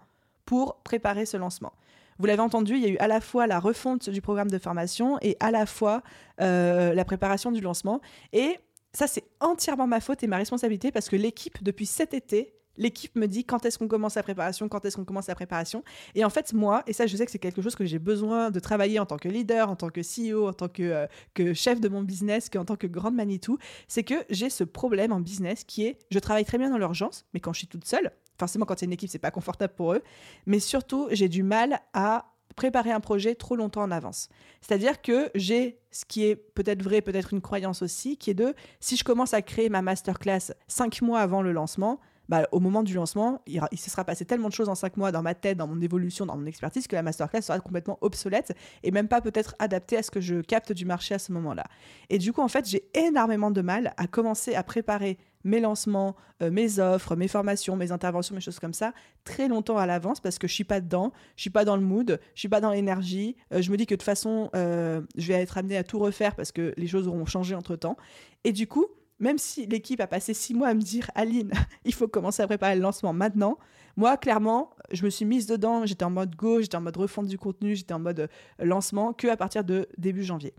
pour 0.46 0.82
préparer 0.84 1.26
ce 1.26 1.38
lancement. 1.38 1.74
Vous 2.20 2.26
l'avez 2.26 2.42
entendu, 2.42 2.76
il 2.76 2.82
y 2.82 2.86
a 2.86 2.90
eu 2.90 2.98
à 2.98 3.08
la 3.08 3.22
fois 3.22 3.46
la 3.46 3.60
refonte 3.60 4.10
du 4.10 4.22
programme 4.22 4.50
de 4.50 4.58
formation 4.58 5.20
et 5.22 5.38
à 5.40 5.52
la 5.52 5.66
fois 5.66 6.02
euh, 6.42 6.94
la 6.94 7.06
préparation 7.06 7.52
du 7.52 7.62
lancement. 7.62 8.02
Et 8.34 8.58
ça, 8.92 9.06
c'est 9.06 9.26
entièrement 9.40 9.86
ma 9.86 10.00
faute 10.00 10.24
et 10.24 10.28
ma 10.28 10.38
responsabilité 10.38 10.92
parce 10.92 11.10
que 11.10 11.16
l'équipe, 11.16 11.64
depuis 11.64 11.86
cet 11.86 12.16
été, 12.16 12.57
l'équipe 12.78 13.16
me 13.16 13.28
dit 13.28 13.44
quand 13.44 13.66
est-ce 13.66 13.78
qu'on 13.78 13.88
commence 13.88 14.16
la 14.16 14.24
préparation, 14.24 14.70
quand 14.70 14.86
est-ce 14.86 14.96
qu'on 14.96 15.06
commence 15.06 15.28
la 15.28 15.36
préparation. 15.36 15.84
Et 16.16 16.24
en 16.24 16.30
fait, 16.30 16.54
moi, 16.54 16.84
et 16.88 16.94
ça, 16.94 17.08
je 17.08 17.16
sais 17.16 17.26
que 17.26 17.32
c'est 17.32 17.40
quelque 17.40 17.62
chose 17.62 17.76
que 17.76 17.86
j'ai 17.86 18.00
besoin 18.00 18.52
de 18.52 18.60
travailler 18.60 19.00
en 19.00 19.06
tant 19.06 19.18
que 19.18 19.30
leader, 19.30 19.70
en 19.70 19.76
tant 19.76 19.90
que 19.90 20.02
CEO, 20.02 20.48
en 20.48 20.54
tant 20.54 20.68
que, 20.68 20.84
euh, 20.84 21.08
que 21.34 21.54
chef 21.54 21.80
de 21.80 21.90
mon 21.90 22.04
business, 22.04 22.50
qu'en 22.50 22.66
tant 22.66 22.76
que 22.76 22.88
grande 22.88 23.16
Manitou, 23.16 23.58
c'est 23.88 24.04
que 24.04 24.16
j'ai 24.30 24.50
ce 24.50 24.64
problème 24.64 25.12
en 25.12 25.20
business 25.20 25.64
qui 25.64 25.86
est, 25.86 26.00
je 26.12 26.20
travaille 26.20 26.46
très 26.46 26.58
bien 26.58 26.70
dans 26.70 26.78
l'urgence, 26.78 27.26
mais 27.34 27.40
quand 27.40 27.54
je 27.54 27.60
suis 27.60 27.68
toute 27.68 27.86
seule, 27.86 28.12
forcément 28.40 28.66
quand 28.66 28.82
a 28.82 28.86
une 28.86 28.94
équipe, 28.94 29.10
c'est 29.10 29.20
pas 29.20 29.32
confortable 29.32 29.74
pour 29.74 29.94
eux, 29.94 30.04
mais 30.46 30.60
surtout, 30.60 31.08
j'ai 31.12 31.30
du 31.30 31.44
mal 31.44 31.80
à 31.94 32.34
préparer 32.56 32.92
un 32.92 33.00
projet 33.00 33.36
trop 33.36 33.56
longtemps 33.56 33.84
en 33.84 33.92
avance. 33.92 34.30
C'est-à-dire 34.62 35.02
que 35.02 35.30
j'ai 35.36 35.80
ce 35.92 36.06
qui 36.06 36.26
est 36.26 36.36
peut-être 36.36 36.82
vrai, 36.82 37.02
peut-être 37.02 37.34
une 37.34 37.42
croyance 37.42 37.82
aussi, 37.82 38.18
qui 38.18 38.32
est 38.32 38.34
de 38.34 38.54
si 38.80 38.98
je 38.98 39.04
commence 39.04 39.34
à 39.34 39.42
créer 39.42 39.70
ma 39.70 39.82
masterclass 39.82 40.54
cinq 40.68 41.02
mois 41.02 41.20
avant 41.20 41.42
le 41.42 41.52
lancement, 41.52 42.00
bah, 42.30 42.48
au 42.52 42.60
moment 42.60 42.84
du 42.84 42.94
lancement, 42.94 43.42
il, 43.48 43.62
se 43.78 43.90
sera 43.90 44.04
passé 44.04 44.26
tellement 44.26 44.50
de 44.50 44.54
choses 44.54 44.70
en 44.70 44.76
cinq 44.76 44.98
mois 44.98 45.12
dans 45.12 45.22
ma 45.22 45.34
tête, 45.34 45.58
dans 45.58 45.68
mon 45.68 45.82
évolution, 45.82 46.26
dans 46.26 46.38
mon 46.38 46.46
expertise, 46.46 46.88
que 46.88 46.96
la 46.96 47.04
masterclass 47.04 47.42
sera 47.42 47.60
complètement 47.60 47.98
obsolète 48.02 48.54
et 48.84 48.92
même 48.92 49.08
pas 49.08 49.22
peut-être 49.22 49.56
adaptée 49.60 49.98
à 49.98 50.04
ce 50.04 50.12
que 50.12 50.22
je 50.22 50.42
capte 50.42 50.72
du 50.72 50.86
marché 50.86 51.16
à 51.16 51.20
ce 51.20 51.32
moment-là. 51.32 51.64
Et 52.10 52.18
du 52.18 52.34
coup, 52.34 52.42
en 52.42 52.48
fait, 52.48 52.68
j'ai 52.68 52.90
énormément 52.94 53.52
de 53.52 53.62
mal 53.62 53.94
à 53.98 54.08
commencer 54.08 54.56
à 54.56 54.64
préparer 54.64 55.18
mes 55.44 55.62
lancements, 55.62 56.16
euh, 56.42 56.52
mes 56.52 56.80
offres, 56.80 57.16
mes 57.16 57.28
formations, 57.28 57.76
mes 57.76 57.92
interventions, 57.92 58.36
mes 58.36 58.42
choses 58.42 58.60
comme 58.60 58.74
ça, 58.74 58.94
très 59.24 59.48
longtemps 59.48 59.78
à 59.78 59.86
l'avance 59.86 60.20
parce 60.20 60.38
que 60.38 60.48
je 60.48 60.54
suis 60.54 60.64
pas 60.64 60.82
dedans, 60.82 61.14
je 61.36 61.42
suis 61.42 61.50
pas 61.50 61.64
dans 61.64 61.78
le 61.78 61.84
mood, 61.84 62.20
je 62.36 62.40
suis 62.40 62.50
pas 62.50 62.60
dans 62.60 62.72
l'énergie. 62.72 63.38
Euh, 63.54 63.62
je 63.62 63.72
me 63.72 63.78
dis 63.78 63.86
que 63.86 63.94
de 63.94 64.00
toute 64.00 64.04
façon, 64.04 64.50
euh, 64.56 65.02
je 65.16 65.28
vais 65.28 65.36
être 65.36 65.58
amenée 65.58 65.78
à 65.78 65.84
tout 65.84 66.00
refaire 66.00 66.36
parce 66.36 66.52
que 66.52 66.74
les 66.76 66.88
choses 66.88 67.08
auront 67.08 67.26
changé 67.26 67.56
entre 67.56 67.76
temps. 67.76 67.98
Et 68.44 68.52
du 68.52 68.68
coup, 68.68 68.88
même 69.20 69.38
si 69.38 69.66
l'équipe 69.66 70.00
a 70.02 70.08
passé 70.08 70.34
six 70.34 70.54
mois 70.54 70.68
à 70.68 70.74
me 70.74 70.82
dire 70.82 71.10
Aline, 71.16 71.52
il 71.86 71.94
faut 71.94 72.08
commencer 72.08 72.42
à 72.42 72.48
préparer 72.48 72.76
le 72.76 72.82
lancement 72.82 73.14
maintenant, 73.14 73.58
moi, 73.98 74.16
clairement, 74.16 74.70
je 74.92 75.04
me 75.04 75.10
suis 75.10 75.26
mise 75.26 75.48
dedans, 75.48 75.88
j'étais 75.88 76.06
en 76.06 76.12
mode 76.12 76.36
go, 76.36 76.62
j'étais 76.62 76.78
en 76.78 76.82
mode 76.82 76.98
refonte 76.98 77.26
du 77.26 77.40
contenu, 77.40 77.76
j'étais 77.76 77.96
en 77.96 78.00
mode 78.00 78.20
euh, 78.20 78.28
lancement 78.60 79.12
que 79.12 79.28
à 79.28 79.36
partir 79.36 79.64
de 79.64 79.90
début 79.98 80.24
janvier. 80.24 80.54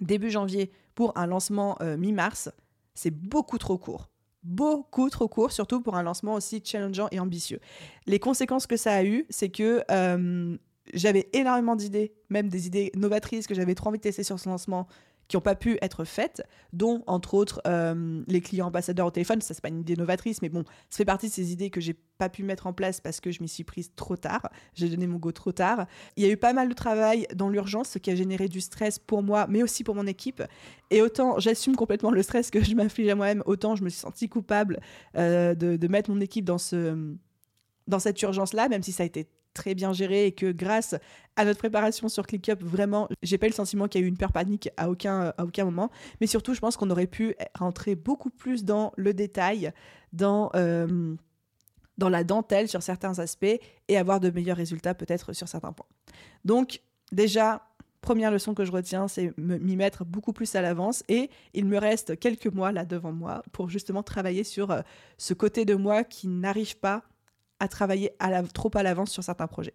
Début 0.00 0.30
janvier 0.30 0.72
pour 0.94 1.16
un 1.18 1.26
lancement 1.26 1.76
euh, 1.82 1.98
mi-mars, 1.98 2.50
c'est 2.94 3.10
beaucoup 3.10 3.58
trop 3.58 3.76
court. 3.76 4.08
Beaucoup 4.42 5.10
trop 5.10 5.28
court, 5.28 5.52
surtout 5.52 5.82
pour 5.82 5.96
un 5.96 6.02
lancement 6.02 6.34
aussi 6.34 6.62
challengeant 6.64 7.08
et 7.10 7.20
ambitieux. 7.20 7.60
Les 8.06 8.18
conséquences 8.18 8.66
que 8.66 8.78
ça 8.78 8.94
a 8.94 9.04
eu, 9.04 9.26
c'est 9.28 9.50
que 9.50 9.82
euh, 9.90 10.56
j'avais 10.94 11.28
énormément 11.34 11.76
d'idées, 11.76 12.14
même 12.30 12.48
des 12.48 12.66
idées 12.66 12.92
novatrices 12.94 13.46
que 13.46 13.54
j'avais 13.54 13.74
trop 13.74 13.90
envie 13.90 13.98
de 13.98 14.02
tester 14.02 14.22
sur 14.22 14.40
ce 14.40 14.48
lancement, 14.48 14.86
qui 15.28 15.36
n'ont 15.36 15.40
pas 15.42 15.54
pu 15.54 15.78
être 15.82 16.04
faites, 16.04 16.42
dont 16.72 17.02
entre 17.06 17.34
autres 17.34 17.60
euh, 17.66 18.22
les 18.26 18.40
clients 18.40 18.66
ambassadeurs 18.66 19.06
au 19.06 19.10
téléphone. 19.10 19.40
Ça, 19.40 19.54
c'est 19.54 19.62
pas 19.62 19.68
une 19.68 19.80
idée 19.80 19.96
novatrice, 19.96 20.42
mais 20.42 20.48
bon, 20.48 20.64
ça 20.90 20.98
fait 20.98 21.04
partie 21.04 21.28
de 21.28 21.32
ces 21.32 21.52
idées 21.52 21.70
que 21.70 21.80
j'ai 21.80 21.96
pas 22.18 22.28
pu 22.28 22.42
mettre 22.42 22.66
en 22.66 22.72
place 22.72 23.00
parce 23.00 23.20
que 23.20 23.30
je 23.30 23.42
m'y 23.42 23.48
suis 23.48 23.64
prise 23.64 23.92
trop 23.96 24.16
tard. 24.16 24.48
J'ai 24.74 24.88
donné 24.88 25.06
mon 25.06 25.18
go 25.18 25.32
trop 25.32 25.52
tard. 25.52 25.86
Il 26.16 26.24
y 26.24 26.26
a 26.26 26.30
eu 26.30 26.36
pas 26.36 26.52
mal 26.52 26.68
de 26.68 26.74
travail 26.74 27.26
dans 27.34 27.48
l'urgence, 27.48 27.90
ce 27.90 27.98
qui 27.98 28.10
a 28.10 28.14
généré 28.14 28.48
du 28.48 28.60
stress 28.60 28.98
pour 28.98 29.22
moi, 29.22 29.46
mais 29.48 29.62
aussi 29.62 29.84
pour 29.84 29.94
mon 29.94 30.06
équipe. 30.06 30.42
Et 30.90 31.02
autant 31.02 31.38
j'assume 31.38 31.76
complètement 31.76 32.10
le 32.10 32.22
stress 32.22 32.50
que 32.50 32.62
je 32.62 32.74
m'inflige 32.74 33.08
à 33.08 33.14
moi-même, 33.14 33.42
autant 33.46 33.76
je 33.76 33.84
me 33.84 33.88
suis 33.88 34.00
sentie 34.00 34.28
coupable 34.28 34.80
euh, 35.16 35.54
de, 35.54 35.76
de, 35.76 35.88
mettre 35.88 36.10
mon 36.10 36.20
équipe 36.20 36.44
dans 36.44 36.58
ce 36.58 37.14
dans 37.86 37.98
cette 37.98 38.20
urgence-là, 38.22 38.68
même 38.68 38.82
si 38.82 38.92
ça 38.92 39.02
a 39.02 39.06
été 39.06 39.28
très 39.54 39.74
bien 39.74 39.92
géré 39.92 40.26
et 40.26 40.32
que 40.32 40.52
grâce 40.52 40.94
à 41.36 41.44
notre 41.44 41.58
préparation 41.58 42.08
sur 42.08 42.26
ClickUp, 42.26 42.62
vraiment, 42.62 43.08
j'ai 43.22 43.38
pas 43.38 43.46
eu 43.46 43.50
le 43.50 43.54
sentiment 43.54 43.88
qu'il 43.88 44.00
y 44.00 44.04
a 44.04 44.06
eu 44.06 44.08
une 44.08 44.16
peur 44.16 44.32
panique 44.32 44.68
à 44.76 44.90
aucun, 44.90 45.32
à 45.38 45.44
aucun 45.44 45.64
moment. 45.64 45.90
Mais 46.20 46.26
surtout, 46.26 46.54
je 46.54 46.60
pense 46.60 46.76
qu'on 46.76 46.90
aurait 46.90 47.06
pu 47.06 47.34
rentrer 47.58 47.94
beaucoup 47.94 48.30
plus 48.30 48.64
dans 48.64 48.92
le 48.96 49.14
détail, 49.14 49.72
dans, 50.12 50.50
euh, 50.54 51.14
dans 51.96 52.08
la 52.08 52.24
dentelle 52.24 52.68
sur 52.68 52.82
certains 52.82 53.18
aspects 53.18 53.58
et 53.88 53.96
avoir 53.96 54.20
de 54.20 54.30
meilleurs 54.30 54.56
résultats 54.56 54.94
peut-être 54.94 55.32
sur 55.32 55.48
certains 55.48 55.72
points. 55.72 55.86
Donc, 56.44 56.80
déjà, 57.12 57.62
première 58.04 58.30
leçon 58.30 58.54
que 58.54 58.64
je 58.64 58.72
retiens, 58.72 59.08
c'est 59.08 59.32
m'y 59.38 59.76
mettre 59.76 60.04
beaucoup 60.04 60.32
plus 60.32 60.54
à 60.54 60.62
l'avance. 60.62 61.02
Et 61.08 61.30
il 61.54 61.64
me 61.64 61.78
reste 61.78 62.18
quelques 62.18 62.46
mois 62.46 62.70
là 62.70 62.84
devant 62.84 63.12
moi 63.12 63.42
pour 63.52 63.70
justement 63.70 64.02
travailler 64.02 64.44
sur 64.44 64.70
euh, 64.70 64.82
ce 65.16 65.32
côté 65.34 65.64
de 65.64 65.74
moi 65.74 66.04
qui 66.04 66.28
n'arrive 66.28 66.76
pas 66.76 67.02
à 67.64 67.68
travailler 67.68 68.14
trop 68.52 68.70
à 68.74 68.82
l'avance 68.82 69.10
sur 69.10 69.24
certains 69.24 69.46
projets. 69.46 69.74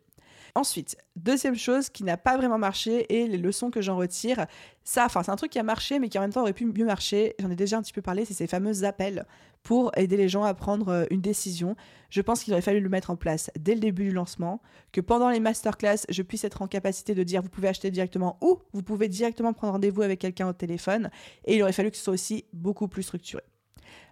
Ensuite, 0.56 0.97
deuxième 1.15 1.56
chose 1.56 1.89
qui 1.89 2.04
n'a 2.04 2.17
pas 2.17 2.38
vraiment 2.38 2.58
marché 2.58 3.06
et 3.13 3.28
les 3.28 3.38
leçons 3.38 3.69
que 3.69 3.82
j'en 3.82 3.97
retire, 3.97 4.47
ça, 4.84 5.06
enfin 5.06 5.21
c'est 5.23 5.32
un 5.32 5.36
truc 5.36 5.52
qui 5.52 5.60
a 5.60 5.63
marché 5.63 5.99
mais 5.99 6.10
qui 6.10 6.17
en 6.17 6.21
même 6.21 6.34
temps 6.34 6.41
aurait 6.41 6.54
pu 6.54 6.65
mieux 6.65 6.86
marcher, 6.86 7.36
j'en 7.39 7.52
ai 7.52 7.56
déjà 7.56 7.78
un 7.78 7.82
petit 7.82 7.93
peu 7.93 8.02
parlé, 8.02 8.25
c'est 8.25 8.34
ces 8.34 8.47
fameux 8.47 8.84
appels 8.84 9.25
pour 9.62 9.91
aider 9.95 10.17
les 10.17 10.30
gens 10.30 10.43
à 10.43 10.54
prendre 10.54 10.89
euh, 10.89 11.06
une 11.12 11.21
décision. 11.21 11.75
Je 12.10 12.21
pense 12.21 12.43
qu'il 12.43 12.54
aurait 12.54 12.62
fallu 12.62 12.80
le 12.80 12.89
mettre 12.89 13.12
en 13.12 13.15
place 13.15 13.52
dès 13.60 13.75
le 13.75 13.80
début 13.80 14.06
du 14.06 14.12
lancement, 14.12 14.62
que 14.91 15.02
pendant 15.02 15.30
les 15.30 15.39
masterclass, 15.39 16.06
je 16.10 16.21
puisse 16.23 16.43
être 16.45 16.62
en 16.62 16.67
capacité 16.67 17.13
de 17.13 17.23
dire 17.23 17.41
vous 17.41 17.49
pouvez 17.49 17.67
acheter 17.67 17.91
directement 17.91 18.38
ou 18.41 18.60
vous 18.73 18.82
pouvez 18.82 19.08
directement 19.08 19.54
prendre 19.54 19.73
rendez-vous 19.73 20.02
avec 20.02 20.19
quelqu'un 20.19 20.47
au 20.47 20.54
téléphone 20.54 21.10
et 21.45 21.58
il 21.58 21.62
aurait 21.62 21.73
fallu 21.73 21.91
que 21.91 21.97
ce 21.97 22.04
soit 22.04 22.13
aussi 22.13 22.45
beaucoup 22.54 22.88
plus 22.88 23.04
structuré. 23.04 23.43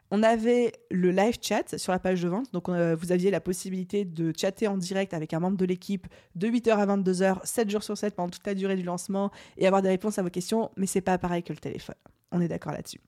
On 0.10 0.24
avait 0.24 0.72
le 0.89 1.12
live 1.12 1.38
chat 1.41 1.78
sur 1.78 1.91
la 1.91 2.00
page 2.00 2.22
de 2.22 2.30
vente. 2.30 2.52
Donc, 2.54 2.70
euh, 2.70 2.96
vous 2.96 3.12
aviez 3.12 3.30
la 3.30 3.41
possibilité 3.41 4.06
de 4.06 4.32
chatter 4.36 4.67
en 4.67 4.78
direct 4.78 5.13
avec 5.13 5.34
un 5.34 5.39
membre 5.39 5.58
de 5.58 5.65
l'équipe 5.65 6.08
de 6.36 6.48
8h 6.48 6.78
à 6.78 6.86
22h, 6.86 7.46
7 7.46 7.70
jours 7.70 7.84
sur 7.84 7.98
7 7.98 8.15
pendant 8.15 8.30
toute 8.30 8.46
la 8.48 8.56
durée 8.56 8.76
du 8.76 8.84
lancement 8.84 9.32
et 9.58 9.67
avoir 9.67 9.82
des 9.82 9.89
réponses 9.89 10.17
à 10.17 10.24
vos 10.24 10.30
questions. 10.30 10.72
Mais 10.78 10.86
c'est 10.86 11.02
pas 11.02 11.17
pareil 11.17 11.43
que 11.43 11.52
le 11.52 11.60
téléphone. 11.60 11.96
On 12.32 12.39
est 12.39 12.48
d'accord 12.48 12.72
là-dessus. 12.72 13.02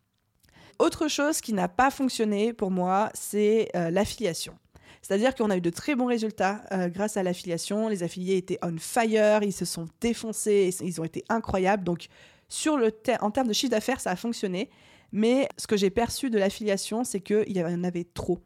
Autre 0.77 1.07
chose 1.07 1.41
qui 1.41 1.53
n'a 1.53 1.67
pas 1.67 1.91
fonctionné 1.91 2.53
pour 2.53 2.71
moi, 2.71 3.11
c'est 3.13 3.69
euh, 3.75 3.89
l'affiliation. 3.91 4.55
C'est-à-dire 5.01 5.35
qu'on 5.35 5.49
a 5.49 5.57
eu 5.57 5.61
de 5.61 5.69
très 5.69 5.95
bons 5.95 6.05
résultats 6.05 6.61
euh, 6.71 6.89
grâce 6.89 7.15
à 7.15 7.23
l'affiliation. 7.23 7.87
Les 7.87 8.03
affiliés 8.03 8.37
étaient 8.37 8.59
on 8.61 8.77
fire, 8.77 9.43
ils 9.43 9.53
se 9.53 9.65
sont 9.65 9.87
défoncés, 10.01 10.75
ils 10.81 10.99
ont 10.99 11.05
été 11.05 11.23
incroyables. 11.29 11.83
Donc, 11.83 12.07
sur 12.49 12.77
le 12.77 12.91
en 13.21 13.31
termes 13.31 13.47
de 13.47 13.53
chiffre 13.53 13.71
d'affaires, 13.71 14.01
ça 14.01 14.11
a 14.11 14.15
fonctionné. 14.15 14.69
Mais 15.11 15.49
ce 15.57 15.67
que 15.67 15.77
j'ai 15.77 15.89
perçu 15.89 16.29
de 16.29 16.37
l'affiliation, 16.37 17.03
c'est 17.03 17.21
qu'il 17.21 17.55
y 17.55 17.63
en 17.63 17.83
avait 17.83 18.03
trop. 18.03 18.39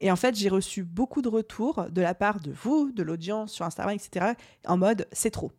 Et 0.00 0.10
en 0.10 0.16
fait, 0.16 0.34
j'ai 0.34 0.48
reçu 0.48 0.82
beaucoup 0.82 1.22
de 1.22 1.28
retours 1.28 1.86
de 1.90 2.00
la 2.00 2.14
part 2.14 2.40
de 2.40 2.50
vous, 2.50 2.90
de 2.92 3.02
l'audience 3.02 3.52
sur 3.52 3.64
Instagram, 3.64 3.94
etc., 3.94 4.32
en 4.66 4.78
mode 4.78 5.06
c'est 5.12 5.30
trop. 5.30 5.52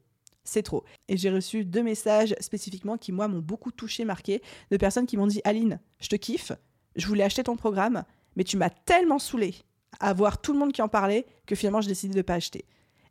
C'est 0.43 0.63
trop. 0.63 0.83
Et 1.07 1.17
j'ai 1.17 1.29
reçu 1.29 1.65
deux 1.65 1.83
messages 1.83 2.35
spécifiquement 2.39 2.97
qui, 2.97 3.11
moi, 3.11 3.27
m'ont 3.27 3.39
beaucoup 3.39 3.71
touché, 3.71 4.05
marqué, 4.05 4.41
de 4.71 4.77
personnes 4.77 5.05
qui 5.05 5.17
m'ont 5.17 5.27
dit 5.27 5.41
Aline, 5.43 5.79
je 5.99 6.07
te 6.07 6.15
kiffe, 6.15 6.51
je 6.95 7.05
voulais 7.05 7.23
acheter 7.23 7.43
ton 7.43 7.55
programme, 7.55 8.03
mais 8.35 8.43
tu 8.43 8.57
m'as 8.57 8.71
tellement 8.71 9.19
saoulé 9.19 9.55
à 9.99 10.13
voir 10.13 10.41
tout 10.41 10.53
le 10.53 10.59
monde 10.59 10.71
qui 10.71 10.81
en 10.81 10.87
parlait 10.87 11.27
que 11.45 11.55
finalement, 11.55 11.81
j'ai 11.81 11.89
décidé 11.89 12.13
de 12.13 12.17
ne 12.17 12.23
pas 12.23 12.35
acheter. 12.35 12.65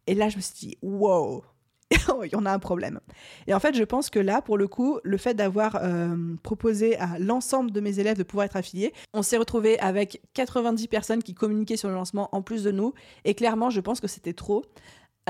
Et 0.08 0.14
là, 0.14 0.28
je 0.28 0.36
me 0.36 0.40
suis 0.40 0.54
dit 0.54 0.78
Wow, 0.82 1.44
en 2.34 2.46
a 2.46 2.52
un 2.52 2.58
problème. 2.58 3.00
Et 3.46 3.54
en 3.54 3.60
fait, 3.60 3.74
je 3.74 3.84
pense 3.84 4.10
que 4.10 4.18
là, 4.18 4.42
pour 4.42 4.58
le 4.58 4.68
coup, 4.68 4.98
le 5.02 5.16
fait 5.16 5.34
d'avoir 5.34 5.78
euh, 5.82 6.34
proposé 6.42 6.96
à 6.98 7.18
l'ensemble 7.18 7.70
de 7.70 7.80
mes 7.80 7.98
élèves 7.98 8.16
de 8.16 8.22
pouvoir 8.22 8.46
être 8.46 8.56
affiliés, 8.56 8.92
on 9.12 9.22
s'est 9.22 9.36
retrouvé 9.36 9.78
avec 9.80 10.22
90 10.34 10.88
personnes 10.88 11.22
qui 11.22 11.34
communiquaient 11.34 11.76
sur 11.76 11.88
le 11.88 11.94
lancement 11.94 12.28
en 12.32 12.42
plus 12.42 12.62
de 12.62 12.70
nous. 12.70 12.94
Et 13.24 13.34
clairement, 13.34 13.70
je 13.70 13.80
pense 13.80 14.00
que 14.00 14.08
c'était 14.08 14.32
trop. 14.32 14.64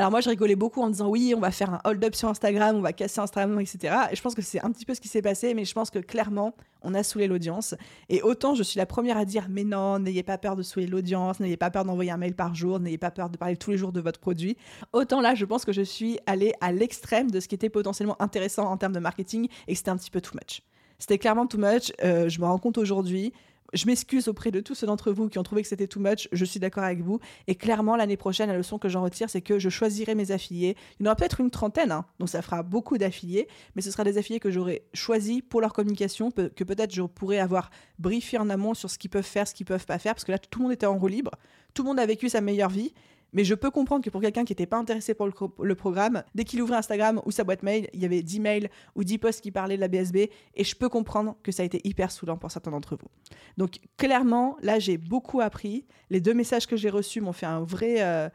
Alors 0.01 0.11
moi, 0.11 0.23
je 0.23 0.31
rigolais 0.31 0.57
beaucoup 0.57 0.81
en 0.81 0.89
disant 0.89 1.11
oui, 1.11 1.35
on 1.37 1.41
va 1.41 1.51
faire 1.51 1.75
un 1.75 1.81
hold-up 1.85 2.15
sur 2.15 2.27
Instagram, 2.27 2.75
on 2.75 2.81
va 2.81 2.95
casser 2.95 3.21
Instagram, 3.21 3.61
etc. 3.61 3.95
Et 4.11 4.17
je 4.17 4.23
pense 4.23 4.35
que 4.35 4.41
c'est 4.41 4.65
un 4.65 4.73
petit 4.73 4.87
peu 4.87 4.95
ce 4.95 5.01
qui 5.03 5.09
s'est 5.09 5.21
passé, 5.21 5.53
mais 5.53 5.67
je 5.67 5.75
pense 5.75 5.91
que 5.91 5.99
clairement, 5.99 6.55
on 6.81 6.95
a 6.95 7.03
saoulé 7.03 7.27
l'audience. 7.27 7.75
Et 8.09 8.23
autant 8.23 8.55
je 8.55 8.63
suis 8.63 8.79
la 8.79 8.87
première 8.87 9.19
à 9.19 9.27
dire 9.27 9.49
mais 9.51 9.63
non, 9.63 9.99
n'ayez 9.99 10.23
pas 10.23 10.39
peur 10.39 10.57
de 10.57 10.63
saouler 10.63 10.87
l'audience, 10.87 11.39
n'ayez 11.39 11.59
pas 11.59 11.69
peur 11.71 11.85
d'envoyer 11.85 12.13
un 12.13 12.17
mail 12.17 12.35
par 12.35 12.55
jour, 12.55 12.81
n'ayez 12.81 12.97
pas 12.97 13.11
peur 13.11 13.29
de 13.29 13.37
parler 13.37 13.59
tous 13.59 13.73
les 13.73 13.77
jours 13.77 13.93
de 13.93 14.01
votre 14.01 14.21
produit. 14.21 14.57
Autant 14.95 15.21
là, 15.21 15.35
je 15.35 15.45
pense 15.45 15.67
que 15.67 15.73
je 15.75 15.83
suis 15.83 16.19
allée 16.25 16.55
à 16.63 16.73
l'extrême 16.73 17.31
de 17.31 17.39
ce 17.39 17.47
qui 17.47 17.55
était 17.55 17.69
potentiellement 17.69 18.17
intéressant 18.23 18.71
en 18.71 18.79
termes 18.79 18.95
de 18.95 19.01
marketing 19.01 19.49
et 19.69 19.73
que 19.73 19.77
c'était 19.77 19.91
un 19.91 19.99
petit 19.99 20.11
peu 20.11 20.23
too 20.23 20.33
much. 20.33 20.63
C'était 20.99 21.19
clairement 21.19 21.47
too 21.47 21.59
much. 21.59 21.93
Euh, 22.03 22.31
je 22.31 22.41
me 22.41 22.47
rends 22.47 22.59
compte 22.59 22.79
aujourd'hui 22.79 23.35
je 23.73 23.87
m'excuse 23.87 24.29
auprès 24.29 24.51
de 24.51 24.61
tous 24.61 24.75
ceux 24.75 24.87
d'entre 24.87 25.13
vous 25.13 25.29
qui 25.29 25.39
ont 25.39 25.43
trouvé 25.43 25.63
que 25.63 25.69
c'était 25.69 25.87
too 25.87 26.01
much. 26.01 26.29
Je 26.33 26.45
suis 26.45 26.61
d'accord 26.61 26.85
avec 26.85 27.01
vous. 27.01 27.21
Et 27.47 27.55
clairement, 27.55 27.97
l'année 27.97 28.17
prochaine, 28.17 28.49
la 28.49 28.57
leçon 28.57 28.79
que 28.79 28.89
j'en 28.89 29.03
retire, 29.03 29.31
c'est 29.31 29.41
que 29.41 29.59
je 29.59 29.69
choisirai 29.69 30.15
mes 30.15 30.31
affiliés. 30.33 30.77
Il 30.99 31.05
y 31.05 31.09
en 31.09 31.11
aura 31.11 31.17
peut-être 31.17 31.41
une 31.41 31.51
trentaine, 31.51 31.93
hein, 31.93 32.05
donc 32.19 32.29
ça 32.29 32.43
fera 32.43 32.63
beaucoup 32.63 32.99
d'affiliés, 32.99 33.49
mais 33.75 33.83
ce 33.83 33.91
sera 33.91 34.05
des 34.05 34.19
affiliés 34.19 34.41
que 34.41 34.51
j'aurai 34.51 34.83
choisis 34.95 35.43
pour 35.49 35.61
leur 35.61 35.73
communication, 35.73 36.31
que 36.31 36.65
peut-être 36.65 36.95
je 36.95 37.03
pourrais 37.03 37.39
avoir 37.39 37.71
briefé 37.99 38.39
en 38.39 38.51
amont 38.51 38.75
sur 38.75 38.91
ce 38.91 38.99
qu'ils 38.99 39.11
peuvent 39.11 39.23
faire, 39.25 39.47
ce 39.47 39.55
qu'ils 39.55 39.67
peuvent 39.67 39.87
pas 39.87 39.99
faire, 39.99 40.15
parce 40.15 40.25
que 40.25 40.33
là, 40.33 40.39
tout 40.39 40.61
le 40.61 40.65
monde 40.65 40.73
était 40.73 40.87
en 40.87 40.97
roue 40.97 41.09
libre. 41.09 41.33
Tout 41.75 41.83
le 41.83 41.89
monde 41.89 42.01
a 42.01 42.07
vécu 42.07 42.29
sa 42.29 42.41
meilleure 42.41 42.71
vie. 42.71 42.93
Mais 43.33 43.45
je 43.45 43.55
peux 43.55 43.71
comprendre 43.71 44.05
que 44.05 44.11
pour 44.11 44.21
quelqu'un 44.21 44.45
qui 44.45 44.53
n'était 44.53 44.67
pas 44.67 44.77
intéressé 44.77 45.15
pour 45.15 45.27
le, 45.27 45.75
programme, 45.75 46.23
dès 46.35 46.45
qu'il 46.45 46.61
ouvrait 46.63 46.77
Instagram 46.77 47.21
ou 47.25 47.31
sa 47.31 47.45
boîte 47.45 47.63
mail, 47.63 47.89
il 47.93 48.01
y 48.01 48.05
avait 48.05 48.23
10 48.23 48.41
mails 48.41 48.71
ou 48.95 49.05
10 49.05 49.19
posts 49.19 49.41
qui 49.41 49.51
parlaient 49.51 49.77
de 49.77 49.81
la 49.81 49.89
BSB. 49.89 50.17
Et 50.55 50.65
je 50.65 50.75
peux 50.75 50.89
comprendre 50.89 51.37
que 51.43 51.53
ça 51.53 51.63
a 51.63 51.67
été 51.67 51.81
hyper 51.85 52.11
saoulant 52.11 52.37
pour 52.37 52.51
certains 52.51 52.71
d'entre 52.71 52.97
vous. 52.97 53.09
Donc 53.57 53.81
clairement, 53.97 54.57
là, 54.63 54.79
j'ai 54.79 54.99
beaucoup 54.99 55.41
appris. 55.41 55.87
Les 56.11 56.21
deux 56.21 56.35
messages 56.35 56.67
que 56.67 56.77
j'ai 56.77 56.91
reçus 56.91 57.21
m'ont 57.21 57.33
fait 57.33 57.47
un 57.47 57.61
vrai... 57.61 58.03
Euh, 58.03 58.29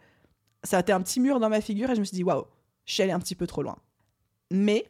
ça 0.64 0.78
a 0.78 0.80
été 0.80 0.92
un 0.92 1.02
petit 1.02 1.20
mur 1.20 1.40
dans 1.40 1.50
ma 1.50 1.62
figure 1.62 1.92
et 1.92 1.96
je 1.96 2.00
me 2.00 2.06
suis 2.06 2.16
dit, 2.16 2.24
waouh, 2.24 2.46
je 2.86 2.94
suis 2.94 3.04
allée 3.04 3.12
un 3.12 3.20
petit 3.20 3.36
peu 3.36 3.46
trop 3.48 3.62
loin. 3.62 3.78
Mais 4.52 4.86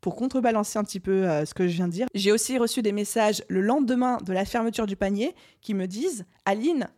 pour 0.00 0.16
contrebalancer 0.16 0.78
un 0.78 0.84
petit 0.84 1.00
peu 1.00 1.28
euh, 1.28 1.44
ce 1.44 1.54
que 1.54 1.68
je 1.68 1.74
viens 1.74 1.86
de 1.86 1.92
dire, 1.92 2.06
j'ai 2.14 2.32
aussi 2.32 2.58
reçu 2.58 2.82
des 2.82 2.92
messages 2.92 3.44
le 3.48 3.60
lendemain 3.60 4.18
de 4.24 4.32
la 4.32 4.44
fermeture 4.44 4.86
du 4.86 4.96
panier 4.96 5.34
qui 5.60 5.74
me 5.74 5.86
disent 5.86 6.26
Aline, 6.44 6.88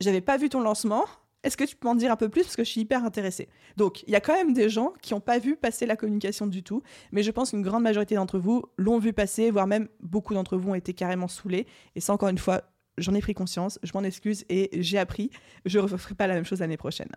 j'avais 0.00 0.22
pas 0.22 0.38
vu 0.38 0.48
ton 0.48 0.60
lancement, 0.60 1.04
est-ce 1.46 1.56
que 1.56 1.64
tu 1.64 1.76
peux 1.76 1.86
m'en 1.86 1.94
dire 1.94 2.10
un 2.10 2.16
peu 2.16 2.28
plus? 2.28 2.42
Parce 2.42 2.56
que 2.56 2.64
je 2.64 2.70
suis 2.70 2.80
hyper 2.80 3.04
intéressée. 3.04 3.48
Donc, 3.76 4.02
il 4.02 4.10
y 4.10 4.16
a 4.16 4.20
quand 4.20 4.34
même 4.34 4.52
des 4.52 4.68
gens 4.68 4.92
qui 5.00 5.14
n'ont 5.14 5.20
pas 5.20 5.38
vu 5.38 5.54
passer 5.54 5.86
la 5.86 5.94
communication 5.94 6.48
du 6.48 6.64
tout, 6.64 6.82
mais 7.12 7.22
je 7.22 7.30
pense 7.30 7.50
qu'une 7.50 7.62
grande 7.62 7.84
majorité 7.84 8.16
d'entre 8.16 8.38
vous 8.40 8.64
l'ont 8.76 8.98
vu 8.98 9.12
passer, 9.12 9.52
voire 9.52 9.68
même 9.68 9.88
beaucoup 10.00 10.34
d'entre 10.34 10.56
vous 10.56 10.70
ont 10.70 10.74
été 10.74 10.92
carrément 10.92 11.28
saoulés. 11.28 11.66
Et 11.94 12.00
ça, 12.00 12.12
encore 12.12 12.30
une 12.30 12.38
fois, 12.38 12.62
j'en 12.98 13.14
ai 13.14 13.20
pris 13.20 13.34
conscience, 13.34 13.78
je 13.84 13.92
m'en 13.94 14.02
excuse 14.02 14.44
et 14.48 14.70
j'ai 14.82 14.98
appris. 14.98 15.30
Je 15.64 15.78
ne 15.78 15.84
referai 15.84 16.16
pas 16.16 16.26
la 16.26 16.34
même 16.34 16.44
chose 16.44 16.58
l'année 16.58 16.76
prochaine. 16.76 17.10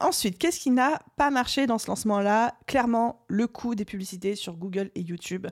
Ensuite, 0.00 0.38
qu'est-ce 0.38 0.58
qui 0.58 0.70
n'a 0.70 1.00
pas 1.16 1.30
marché 1.30 1.66
dans 1.66 1.78
ce 1.78 1.86
lancement-là? 1.86 2.56
Clairement, 2.66 3.24
le 3.28 3.46
coût 3.46 3.76
des 3.76 3.84
publicités 3.84 4.34
sur 4.34 4.56
Google 4.56 4.90
et 4.96 5.00
YouTube. 5.00 5.46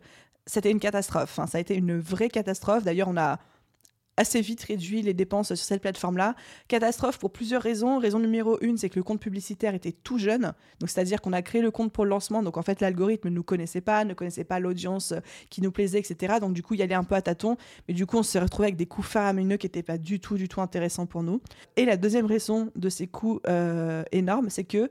C'était 0.46 0.70
une 0.70 0.80
catastrophe. 0.80 1.38
Hein. 1.38 1.46
Ça 1.46 1.58
a 1.58 1.60
été 1.60 1.76
une 1.76 1.98
vraie 1.98 2.28
catastrophe. 2.28 2.82
D'ailleurs, 2.82 3.08
on 3.08 3.16
a 3.16 3.38
assez 4.16 4.40
vite 4.40 4.62
réduit 4.62 5.02
les 5.02 5.14
dépenses 5.14 5.54
sur 5.54 5.64
cette 5.64 5.82
plateforme-là. 5.82 6.34
Catastrophe 6.68 7.18
pour 7.18 7.30
plusieurs 7.32 7.62
raisons. 7.62 7.98
Raison 7.98 8.18
numéro 8.18 8.58
une, 8.60 8.78
c'est 8.78 8.88
que 8.88 8.98
le 8.98 9.02
compte 9.02 9.20
publicitaire 9.20 9.74
était 9.74 9.92
tout 9.92 10.18
jeune. 10.18 10.52
Donc, 10.80 10.90
c'est-à-dire 10.90 11.20
qu'on 11.20 11.32
a 11.32 11.42
créé 11.42 11.60
le 11.60 11.70
compte 11.70 11.92
pour 11.92 12.04
le 12.04 12.10
lancement. 12.10 12.42
Donc, 12.42 12.56
en 12.56 12.62
fait, 12.62 12.80
l'algorithme 12.80 13.28
ne 13.28 13.34
nous 13.34 13.42
connaissait 13.42 13.80
pas, 13.80 14.04
ne 14.04 14.14
connaissait 14.14 14.44
pas 14.44 14.60
l'audience 14.60 15.14
qui 15.50 15.62
nous 15.62 15.72
plaisait, 15.72 15.98
etc. 15.98 16.36
Donc, 16.40 16.54
du 16.54 16.62
coup, 16.62 16.74
il 16.74 16.80
y 16.80 16.82
allait 16.82 16.94
un 16.94 17.04
peu 17.04 17.14
à 17.14 17.22
tâtons. 17.22 17.56
Mais 17.88 17.94
du 17.94 18.06
coup, 18.06 18.18
on 18.18 18.22
s'est 18.22 18.40
retrouvé 18.40 18.66
avec 18.66 18.76
des 18.76 18.86
coûts 18.86 19.02
faramineux 19.02 19.56
qui 19.56 19.66
n'étaient 19.66 19.82
pas 19.82 19.98
du 19.98 20.20
tout, 20.20 20.36
du 20.36 20.48
tout 20.48 20.60
intéressants 20.60 21.06
pour 21.06 21.22
nous. 21.22 21.40
Et 21.76 21.84
la 21.84 21.96
deuxième 21.96 22.26
raison 22.26 22.70
de 22.74 22.88
ces 22.88 23.06
coûts 23.06 23.40
euh, 23.48 24.02
énormes, 24.12 24.50
c'est 24.50 24.64
que 24.64 24.90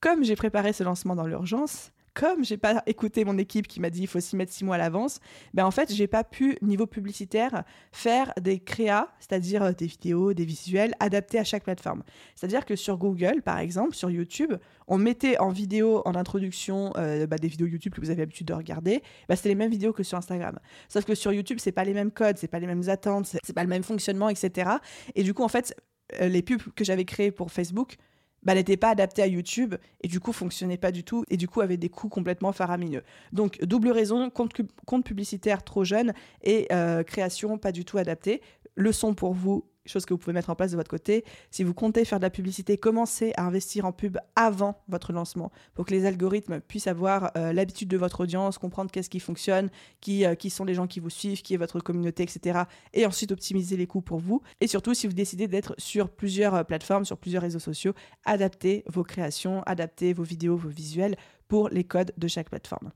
comme 0.00 0.24
j'ai 0.24 0.36
préparé 0.36 0.72
ce 0.72 0.82
lancement 0.82 1.14
dans 1.14 1.26
l'urgence, 1.26 1.92
comme 2.20 2.44
j'ai 2.44 2.58
pas 2.58 2.82
écouté 2.84 3.24
mon 3.24 3.38
équipe 3.38 3.66
qui 3.66 3.80
m'a 3.80 3.88
dit 3.88 4.02
il 4.02 4.06
faut 4.06 4.20
s'y 4.20 4.36
mettre 4.36 4.52
six 4.52 4.62
mois 4.62 4.74
à 4.74 4.78
l'avance, 4.78 5.20
ben 5.54 5.64
en 5.64 5.70
fait 5.70 5.90
j'ai 5.90 6.06
pas 6.06 6.22
pu 6.22 6.58
niveau 6.60 6.86
publicitaire 6.86 7.64
faire 7.92 8.34
des 8.38 8.58
créas, 8.58 9.08
c'est-à-dire 9.20 9.62
euh, 9.62 9.72
des 9.72 9.86
vidéos, 9.86 10.34
des 10.34 10.44
visuels 10.44 10.94
adaptés 11.00 11.38
à 11.38 11.44
chaque 11.44 11.64
plateforme. 11.64 12.02
C'est-à-dire 12.34 12.66
que 12.66 12.76
sur 12.76 12.98
Google 12.98 13.40
par 13.40 13.58
exemple, 13.58 13.94
sur 13.94 14.10
YouTube, 14.10 14.52
on 14.86 14.98
mettait 14.98 15.38
en 15.38 15.48
vidéo 15.48 16.02
en 16.04 16.14
introduction 16.14 16.92
euh, 16.98 17.26
bah, 17.26 17.38
des 17.38 17.48
vidéos 17.48 17.68
YouTube 17.68 17.94
que 17.94 18.02
vous 18.02 18.10
avez 18.10 18.20
l'habitude 18.20 18.48
de 18.48 18.54
regarder, 18.54 19.02
bah, 19.26 19.34
c'était 19.34 19.48
les 19.48 19.54
mêmes 19.54 19.70
vidéos 19.70 19.94
que 19.94 20.02
sur 20.02 20.18
Instagram. 20.18 20.58
Sauf 20.90 21.06
que 21.06 21.14
sur 21.14 21.32
YouTube 21.32 21.56
c'est 21.58 21.72
pas 21.72 21.84
les 21.84 21.94
mêmes 21.94 22.10
codes, 22.10 22.36
c'est 22.36 22.48
pas 22.48 22.58
les 22.58 22.66
mêmes 22.66 22.86
attentes, 22.90 23.34
c'est 23.42 23.54
pas 23.54 23.62
le 23.62 23.70
même 23.70 23.82
fonctionnement, 23.82 24.28
etc. 24.28 24.72
Et 25.14 25.22
du 25.22 25.32
coup 25.32 25.42
en 25.42 25.48
fait 25.48 25.74
euh, 26.20 26.28
les 26.28 26.42
pubs 26.42 26.60
que 26.74 26.84
j'avais 26.84 27.04
créées 27.04 27.30
pour 27.30 27.50
Facebook 27.50 27.96
bah, 28.42 28.54
n'était 28.54 28.76
pas 28.76 28.90
adapté 28.90 29.22
à 29.22 29.26
YouTube 29.26 29.74
et 30.02 30.08
du 30.08 30.20
coup 30.20 30.32
fonctionnait 30.32 30.76
pas 30.76 30.92
du 30.92 31.04
tout 31.04 31.24
et 31.28 31.36
du 31.36 31.48
coup 31.48 31.60
avait 31.60 31.76
des 31.76 31.88
coûts 31.88 32.08
complètement 32.08 32.52
faramineux. 32.52 33.02
Donc 33.32 33.58
double 33.62 33.90
raison, 33.90 34.30
compte, 34.30 34.52
compte 34.86 35.04
publicitaire 35.04 35.62
trop 35.62 35.84
jeune 35.84 36.12
et 36.42 36.66
euh, 36.72 37.02
création 37.02 37.58
pas 37.58 37.72
du 37.72 37.84
tout 37.84 37.98
adaptée. 37.98 38.40
Leçon 38.76 39.14
pour 39.14 39.34
vous, 39.34 39.64
chose 39.86 40.04
que 40.04 40.14
vous 40.14 40.18
pouvez 40.18 40.32
mettre 40.32 40.50
en 40.50 40.54
place 40.54 40.72
de 40.72 40.76
votre 40.76 40.90
côté. 40.90 41.24
Si 41.50 41.64
vous 41.64 41.74
comptez 41.74 42.04
faire 42.04 42.18
de 42.18 42.24
la 42.24 42.30
publicité, 42.30 42.76
commencez 42.76 43.32
à 43.36 43.44
investir 43.44 43.84
en 43.84 43.92
pub 43.92 44.18
avant 44.36 44.82
votre 44.88 45.12
lancement 45.12 45.50
pour 45.74 45.86
que 45.86 45.92
les 45.92 46.06
algorithmes 46.06 46.60
puissent 46.60 46.86
avoir 46.86 47.30
euh, 47.36 47.52
l'habitude 47.52 47.88
de 47.88 47.96
votre 47.96 48.20
audience, 48.20 48.58
comprendre 48.58 48.90
qu'est-ce 48.90 49.10
qui 49.10 49.20
fonctionne, 49.20 49.70
qui, 50.00 50.24
euh, 50.24 50.34
qui 50.34 50.50
sont 50.50 50.64
les 50.64 50.74
gens 50.74 50.86
qui 50.86 51.00
vous 51.00 51.10
suivent, 51.10 51.42
qui 51.42 51.54
est 51.54 51.58
votre 51.58 51.80
communauté, 51.80 52.22
etc. 52.22 52.60
Et 52.92 53.06
ensuite 53.06 53.32
optimiser 53.32 53.76
les 53.76 53.86
coûts 53.86 54.02
pour 54.02 54.18
vous. 54.18 54.42
Et 54.60 54.66
surtout, 54.66 54.94
si 54.94 55.06
vous 55.06 55.12
décidez 55.12 55.48
d'être 55.48 55.74
sur 55.78 56.10
plusieurs 56.10 56.54
euh, 56.54 56.64
plateformes, 56.64 57.04
sur 57.04 57.16
plusieurs 57.16 57.42
réseaux 57.42 57.58
sociaux, 57.58 57.94
adaptez 58.24 58.84
vos 58.86 59.04
créations, 59.04 59.62
adaptez 59.64 60.12
vos 60.12 60.24
vidéos, 60.24 60.56
vos 60.56 60.68
visuels 60.68 61.16
pour 61.48 61.68
les 61.68 61.84
codes 61.84 62.12
de 62.16 62.28
chaque 62.28 62.50
plateforme. 62.50 62.90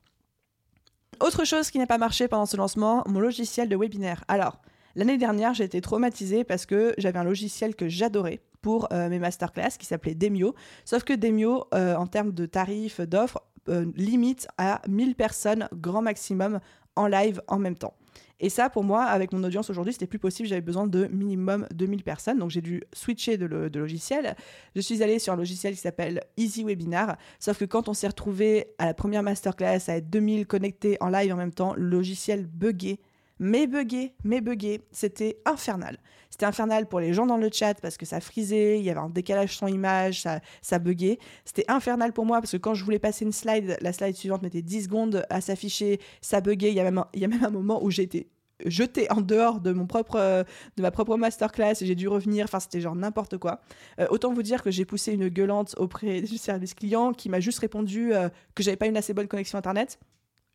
Autre 1.21 1.45
chose 1.45 1.71
qui 1.71 1.79
n'a 1.79 1.87
pas 1.87 1.99
marché 1.99 2.29
pendant 2.29 2.47
ce 2.47 2.57
lancement, 2.57 3.05
mon 3.07 3.21
logiciel 3.21 3.69
de 3.69 3.77
webinaire. 3.77 4.25
Alors, 4.29 4.61
L'année 4.97 5.19
dernière, 5.19 5.55
j'ai 5.55 5.65
été 5.65 5.81
traumatisée 5.81 6.45
parce 6.45 6.67
que 6.67 6.95
j'avais 6.99 7.19
un 7.19 7.25
logiciel 7.25 7.75
que 7.75 7.89
j'adorais 7.89 8.41
pour 8.63 8.89
euh, 8.93 9.09
mes 9.09 9.19
masterclass 9.19 9.77
qui 9.79 9.87
s'appelait 9.87 10.15
Demio. 10.15 10.55
Sauf 10.85 11.05
que 11.05 11.13
Demio, 11.13 11.65
euh, 11.75 11.97
en 11.97 12.07
termes 12.07 12.33
de 12.33 12.47
tarifs, 12.47 13.01
d'offres, 13.01 13.43
euh, 13.69 13.87
limite 13.97 14.47
à 14.57 14.83
1000 14.89 15.15
personnes 15.17 15.69
grand 15.75 16.03
maximum 16.03 16.61
en 16.97 17.07
live 17.07 17.43
en 17.49 17.59
même 17.59 17.77
temps. 17.77 17.95
Et 18.41 18.51
ça, 18.51 18.69
pour 18.69 18.85
moi, 18.85 19.05
avec 19.05 19.33
mon 19.33 19.43
audience 19.43 19.71
aujourd'hui, 19.71 19.93
c'était 19.93 20.07
plus 20.07 20.19
possible. 20.19 20.49
J'avais 20.49 20.61
besoin 20.61 20.87
de 20.87 21.07
minimum 21.07 21.67
2000 21.73 22.03
personnes. 22.03 22.39
Donc, 22.39 22.51
j'ai 22.51 22.61
dû 22.61 22.83
switcher 22.93 23.37
de, 23.39 23.47
logiciel. 23.47 24.37
Je 24.75 24.81
suis 24.81 25.03
allée 25.03 25.19
sur 25.19 25.33
un 25.33 25.37
logiciel 25.37 25.75
qui 25.75 25.81
s'appelle 25.81 26.21
Easy 26.37 26.63
Webinar. 26.65 27.17
Sauf 27.39 27.59
que 27.59 27.65
quand 27.65 27.89
on 27.89 27.95
s'est 27.95 28.09
retrouvé 28.09 28.67
à 28.79 28.87
la 28.87 28.95
première 28.95 29.23
masterclass 29.23 29.89
à 29.89 29.97
être 29.97 30.11
2000 30.11 30.47
connectés 30.47 30.97
en 31.01 31.09
live 31.09 31.33
en 31.33 31.37
même 31.37 31.55
temps, 31.55 31.75
le 31.75 31.89
logiciel 31.89 32.47
buguait 32.47 32.99
mais 33.39 33.67
bugué, 33.67 34.15
mais 34.25 34.41
bugué, 34.41 34.83
c'était 34.93 35.39
infernal. 35.45 35.99
C'était 36.31 36.47
infernal 36.47 36.89
pour 36.89 37.01
les 37.01 37.13
gens 37.13 37.27
dans 37.27 37.37
le 37.37 37.49
chat 37.53 37.75
parce 37.81 37.97
que 37.97 38.07
ça 38.07 38.21
frisait, 38.21 38.79
il 38.79 38.85
y 38.85 38.91
avait 38.91 39.01
un 39.01 39.09
décalage 39.09 39.57
sans 39.57 39.69
image, 39.69 40.23
ça, 40.23 40.41
ça 40.63 40.79
buguait. 40.79 41.19
C'était 41.45 41.65
infernal 41.69 42.13
pour 42.13 42.27
moi 42.27 42.41
parce 42.41 42.53
que 42.53 42.57
quand 42.57 42.75
je 42.75 42.85
voulais 42.85 42.99
passer 42.99 43.25
une 43.25 43.33
slide, 43.33 43.77
la 43.81 43.93
slide 43.93 44.17
suivante 44.17 44.43
mettait 44.43 44.63
10 44.63 44.85
secondes 44.85 45.25
à 45.31 45.41
s'afficher, 45.41 46.01
ça 46.21 46.41
buguait. 46.41 46.71
Il 46.71 46.75
y 46.75 46.81
a 46.81 46.91
même 47.29 47.45
un, 47.45 47.51
moment 47.51 47.85
où 47.85 47.91
été 47.91 48.29
jetée 48.65 49.11
en 49.11 49.21
dehors 49.21 49.61
de 49.61 49.73
mon 49.73 49.87
propre 49.87 50.45
de 50.77 50.83
ma 50.83 50.91
propre 50.91 51.17
masterclass 51.17 51.75
et 51.81 51.87
j'ai 51.87 51.95
dû 51.97 52.07
revenir 52.09 52.45
enfin 52.45 52.61
c'était 52.61 52.81
genre 52.81 52.95
n'importe 52.95 53.37
quoi 53.37 53.61
euh, 53.99 54.07
autant 54.11 54.33
vous 54.33 54.43
dire 54.45 54.63
que 54.63 54.71
j'ai 54.71 54.85
poussé 54.85 55.13
une 55.13 55.29
gueulante 55.29 55.75
auprès 55.77 56.21
du 56.21 56.39
service 56.39 56.73
client 56.73 57.13
qui 57.13 57.29
m'a 57.29 57.41
juste 57.41 57.59
répondu 57.59 58.15
euh, 58.15 58.29
que 58.55 58.63
j'avais 58.63 58.77
pas 58.77 58.87
une 58.87 58.97
assez 58.97 59.13
bonne 59.13 59.27
connexion 59.27 59.59
internet 59.59 59.99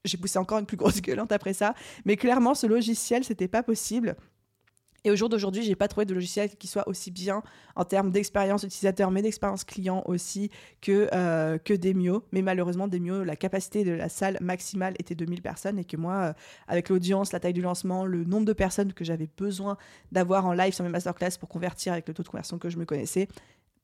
j'ai 0.05 0.17
poussé 0.17 0.39
encore 0.39 0.59
une 0.59 0.65
plus 0.65 0.77
grosse 0.77 1.01
gueulante 1.01 1.31
après 1.31 1.53
ça. 1.53 1.73
Mais 2.05 2.15
clairement, 2.15 2.55
ce 2.55 2.67
logiciel, 2.67 3.23
c'était 3.23 3.47
pas 3.47 3.63
possible. 3.63 4.15
Et 5.05 5.11
au 5.11 5.15
jour 5.15 5.29
d'aujourd'hui, 5.29 5.63
j'ai 5.63 5.75
pas 5.75 5.87
trouvé 5.87 6.05
de 6.05 6.13
logiciel 6.13 6.49
qui 6.57 6.67
soit 6.67 6.87
aussi 6.87 7.09
bien 7.09 7.41
en 7.75 7.85
termes 7.85 8.11
d'expérience 8.11 8.63
utilisateur, 8.63 9.11
mais 9.11 9.21
d'expérience 9.21 9.63
client 9.63 10.03
aussi 10.05 10.51
que, 10.81 11.07
euh, 11.13 11.57
que 11.57 11.73
Demio. 11.73 12.25
Mais 12.33 12.41
malheureusement, 12.41 12.87
Demio, 12.87 13.23
la 13.23 13.35
capacité 13.35 13.83
de 13.85 13.91
la 13.91 14.09
salle 14.09 14.37
maximale 14.41 14.95
était 14.99 15.15
2000 15.15 15.41
personnes 15.41 15.79
et 15.79 15.85
que 15.85 15.95
moi, 15.95 16.13
euh, 16.15 16.33
avec 16.67 16.89
l'audience, 16.89 17.31
la 17.31 17.39
taille 17.39 17.53
du 17.53 17.61
lancement, 17.61 18.05
le 18.05 18.25
nombre 18.25 18.45
de 18.45 18.53
personnes 18.53 18.91
que 18.91 19.05
j'avais 19.05 19.29
besoin 19.37 19.77
d'avoir 20.11 20.45
en 20.45 20.53
live 20.53 20.73
sur 20.73 20.83
mes 20.83 20.89
masterclass 20.89 21.37
pour 21.39 21.47
convertir 21.47 21.93
avec 21.93 22.07
le 22.07 22.13
taux 22.13 22.23
de 22.23 22.27
conversion 22.27 22.57
que 22.57 22.69
je 22.69 22.77
me 22.77 22.85
connaissais, 22.85 23.29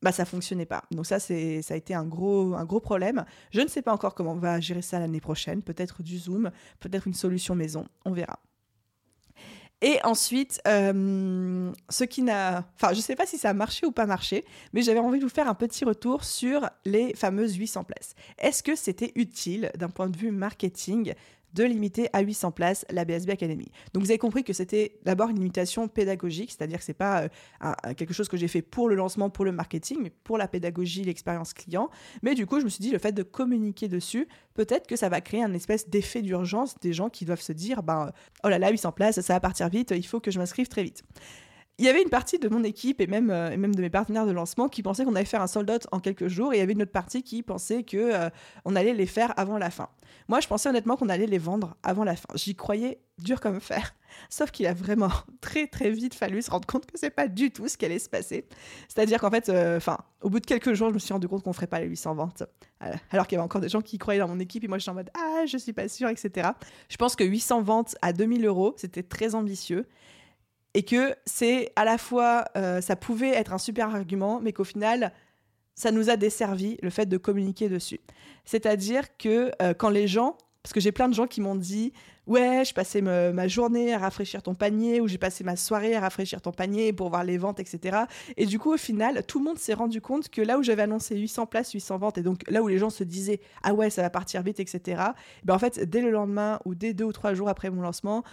bah 0.02 0.12
ça 0.12 0.24
fonctionnait 0.24 0.66
pas. 0.66 0.84
Donc 0.90 1.06
ça 1.06 1.18
c'est 1.18 1.62
ça 1.62 1.74
a 1.74 1.76
été 1.76 1.94
un 1.94 2.04
gros 2.04 2.54
un 2.54 2.64
gros 2.64 2.80
problème. 2.80 3.24
Je 3.50 3.60
ne 3.60 3.68
sais 3.68 3.82
pas 3.82 3.92
encore 3.92 4.14
comment 4.14 4.32
on 4.32 4.38
va 4.38 4.60
gérer 4.60 4.82
ça 4.82 4.98
l'année 4.98 5.20
prochaine, 5.20 5.62
peut-être 5.62 6.02
du 6.02 6.18
Zoom, 6.18 6.50
peut-être 6.80 7.06
une 7.06 7.14
solution 7.14 7.54
maison, 7.54 7.86
on 8.04 8.12
verra. 8.12 8.38
Et 9.82 9.98
ensuite, 10.04 10.60
euh, 10.66 11.70
ce 11.90 12.04
qui 12.04 12.22
n'a... 12.22 12.64
Enfin, 12.76 12.92
je 12.92 12.98
ne 12.98 13.02
sais 13.02 13.14
pas 13.14 13.26
si 13.26 13.36
ça 13.36 13.50
a 13.50 13.52
marché 13.52 13.84
ou 13.84 13.92
pas 13.92 14.06
marché, 14.06 14.44
mais 14.72 14.80
j'avais 14.80 15.00
envie 15.00 15.18
de 15.18 15.24
vous 15.24 15.30
faire 15.30 15.48
un 15.48 15.54
petit 15.54 15.84
retour 15.84 16.24
sur 16.24 16.68
les 16.86 17.14
fameuses 17.14 17.56
800 17.56 17.84
places. 17.84 18.14
Est-ce 18.38 18.62
que 18.62 18.74
c'était 18.74 19.12
utile 19.16 19.70
d'un 19.76 19.90
point 19.90 20.08
de 20.08 20.16
vue 20.16 20.30
marketing 20.30 21.12
de 21.56 21.64
limiter 21.64 22.08
à 22.12 22.20
800 22.20 22.52
places 22.52 22.84
la 22.90 23.04
BSB 23.04 23.30
Academy. 23.30 23.66
Donc 23.92 24.04
vous 24.04 24.10
avez 24.10 24.18
compris 24.18 24.44
que 24.44 24.52
c'était 24.52 24.98
d'abord 25.04 25.30
une 25.30 25.38
limitation 25.38 25.88
pédagogique, 25.88 26.52
c'est-à-dire 26.52 26.78
que 26.78 26.84
c'est 26.84 26.94
pas 26.94 27.24
euh, 27.64 27.94
quelque 27.96 28.12
chose 28.12 28.28
que 28.28 28.36
j'ai 28.36 28.46
fait 28.46 28.62
pour 28.62 28.88
le 28.88 28.94
lancement, 28.94 29.30
pour 29.30 29.44
le 29.44 29.52
marketing, 29.52 29.98
mais 30.02 30.12
pour 30.22 30.36
la 30.38 30.46
pédagogie, 30.46 31.02
l'expérience 31.02 31.54
client. 31.54 31.88
Mais 32.22 32.34
du 32.34 32.46
coup, 32.46 32.60
je 32.60 32.64
me 32.64 32.68
suis 32.68 32.82
dit, 32.82 32.90
le 32.90 32.98
fait 32.98 33.12
de 33.12 33.22
communiquer 33.22 33.88
dessus, 33.88 34.28
peut-être 34.54 34.86
que 34.86 34.96
ça 34.96 35.08
va 35.08 35.20
créer 35.20 35.42
un 35.42 35.54
espèce 35.54 35.88
d'effet 35.88 36.20
d'urgence 36.20 36.78
des 36.80 36.92
gens 36.92 37.08
qui 37.08 37.24
doivent 37.24 37.40
se 37.40 37.52
dire, 37.52 37.82
ben, 37.82 38.12
oh 38.44 38.48
là 38.48 38.58
là, 38.58 38.70
800 38.70 38.92
places, 38.92 39.20
ça 39.20 39.32
va 39.32 39.40
partir 39.40 39.68
vite, 39.70 39.92
il 39.96 40.06
faut 40.06 40.20
que 40.20 40.30
je 40.30 40.38
m'inscrive 40.38 40.68
très 40.68 40.82
vite 40.82 41.02
il 41.78 41.84
y 41.84 41.88
avait 41.88 42.02
une 42.02 42.08
partie 42.08 42.38
de 42.38 42.48
mon 42.48 42.64
équipe 42.64 43.00
et 43.00 43.06
même, 43.06 43.30
euh, 43.30 43.50
et 43.50 43.56
même 43.56 43.74
de 43.74 43.80
mes 43.82 43.90
partenaires 43.90 44.26
de 44.26 44.32
lancement 44.32 44.68
qui 44.68 44.82
pensaient 44.82 45.04
qu'on 45.04 45.14
allait 45.14 45.26
faire 45.26 45.42
un 45.42 45.46
sold 45.46 45.70
out 45.70 45.86
en 45.92 46.00
quelques 46.00 46.28
jours 46.28 46.54
et 46.54 46.56
il 46.56 46.60
y 46.60 46.62
avait 46.62 46.72
une 46.72 46.82
autre 46.82 46.92
partie 46.92 47.22
qui 47.22 47.42
pensait 47.42 47.82
que 47.82 47.96
euh, 47.96 48.30
on 48.64 48.76
allait 48.76 48.94
les 48.94 49.06
faire 49.06 49.34
avant 49.38 49.58
la 49.58 49.70
fin. 49.70 49.88
Moi, 50.28 50.40
je 50.40 50.48
pensais 50.48 50.68
honnêtement 50.68 50.96
qu'on 50.96 51.08
allait 51.08 51.26
les 51.26 51.38
vendre 51.38 51.76
avant 51.82 52.04
la 52.04 52.16
fin. 52.16 52.28
J'y 52.34 52.54
croyais 52.54 53.00
dur 53.18 53.40
comme 53.40 53.60
fer. 53.60 53.94
Sauf 54.30 54.50
qu'il 54.50 54.66
a 54.66 54.72
vraiment 54.72 55.10
très 55.42 55.66
très 55.66 55.90
vite 55.90 56.14
fallu 56.14 56.40
se 56.40 56.50
rendre 56.50 56.66
compte 56.66 56.86
que 56.86 56.98
c'est 56.98 57.10
pas 57.10 57.28
du 57.28 57.50
tout 57.50 57.68
ce 57.68 57.76
qui 57.76 57.84
allait 57.84 57.98
se 57.98 58.08
passer. 58.08 58.46
C'est-à-dire 58.88 59.20
qu'en 59.20 59.30
fait, 59.30 59.50
euh, 59.50 59.76
enfin, 59.76 59.98
au 60.22 60.30
bout 60.30 60.40
de 60.40 60.46
quelques 60.46 60.72
jours, 60.72 60.88
je 60.88 60.94
me 60.94 60.98
suis 60.98 61.12
rendu 61.12 61.28
compte 61.28 61.42
qu'on 61.42 61.52
ferait 61.52 61.66
pas 61.66 61.80
les 61.80 61.86
800 61.86 62.14
ventes. 62.14 62.42
alors 63.10 63.26
qu'il 63.26 63.36
y 63.36 63.38
avait 63.38 63.44
encore 63.44 63.60
des 63.60 63.68
gens 63.68 63.82
qui 63.82 63.98
croyaient 63.98 64.20
dans 64.20 64.28
mon 64.28 64.40
équipe 64.40 64.64
et 64.64 64.68
moi 64.68 64.78
j'étais 64.78 64.90
en 64.90 64.94
mode 64.94 65.10
ah 65.14 65.44
je 65.46 65.58
suis 65.58 65.74
pas 65.74 65.88
sûre, 65.88 66.08
etc. 66.08 66.50
Je 66.88 66.96
pense 66.96 67.16
que 67.16 67.24
800 67.24 67.62
ventes 67.62 67.96
à 68.00 68.12
2000 68.12 68.46
euros, 68.46 68.74
c'était 68.78 69.02
très 69.02 69.34
ambitieux 69.34 69.86
et 70.76 70.82
que 70.82 71.14
c'est 71.24 71.72
à 71.74 71.86
la 71.86 71.96
fois, 71.96 72.44
euh, 72.54 72.82
ça 72.82 72.96
pouvait 72.96 73.30
être 73.30 73.54
un 73.54 73.58
super 73.58 73.94
argument, 73.94 74.40
mais 74.42 74.52
qu'au 74.52 74.62
final, 74.62 75.10
ça 75.74 75.90
nous 75.90 76.10
a 76.10 76.16
desservi 76.18 76.76
le 76.82 76.90
fait 76.90 77.06
de 77.06 77.16
communiquer 77.16 77.70
dessus. 77.70 77.98
C'est-à-dire 78.44 79.16
que 79.16 79.50
euh, 79.62 79.72
quand 79.72 79.88
les 79.88 80.06
gens, 80.06 80.36
parce 80.62 80.74
que 80.74 80.80
j'ai 80.80 80.92
plein 80.92 81.08
de 81.08 81.14
gens 81.14 81.26
qui 81.26 81.40
m'ont 81.40 81.54
dit, 81.54 81.94
ouais, 82.26 82.62
je 82.66 82.74
passais 82.74 83.00
ma 83.00 83.48
journée 83.48 83.94
à 83.94 83.98
rafraîchir 83.98 84.42
ton 84.42 84.54
panier, 84.54 85.00
ou 85.00 85.08
j'ai 85.08 85.16
passé 85.16 85.44
ma 85.44 85.56
soirée 85.56 85.94
à 85.94 86.00
rafraîchir 86.00 86.42
ton 86.42 86.52
panier 86.52 86.92
pour 86.92 87.08
voir 87.08 87.24
les 87.24 87.38
ventes, 87.38 87.58
etc. 87.58 88.00
Et 88.36 88.44
du 88.44 88.58
coup, 88.58 88.74
au 88.74 88.76
final, 88.76 89.24
tout 89.24 89.38
le 89.38 89.46
monde 89.46 89.58
s'est 89.58 89.72
rendu 89.72 90.02
compte 90.02 90.28
que 90.28 90.42
là 90.42 90.58
où 90.58 90.62
j'avais 90.62 90.82
annoncé 90.82 91.16
800 91.16 91.46
places, 91.46 91.72
800 91.72 91.96
ventes, 91.96 92.18
et 92.18 92.22
donc 92.22 92.42
là 92.50 92.62
où 92.62 92.68
les 92.68 92.76
gens 92.76 92.90
se 92.90 93.02
disaient, 93.02 93.40
ah 93.62 93.72
ouais, 93.72 93.88
ça 93.88 94.02
va 94.02 94.10
partir 94.10 94.42
vite, 94.42 94.60
etc. 94.60 95.02
Ben 95.44 95.54
en 95.54 95.58
fait, 95.58 95.88
dès 95.88 96.02
le 96.02 96.10
lendemain 96.10 96.60
ou 96.66 96.74
dès 96.74 96.92
deux 96.92 97.04
ou 97.04 97.12
trois 97.12 97.32
jours 97.32 97.48
après 97.48 97.70
mon 97.70 97.80
lancement, 97.80 98.24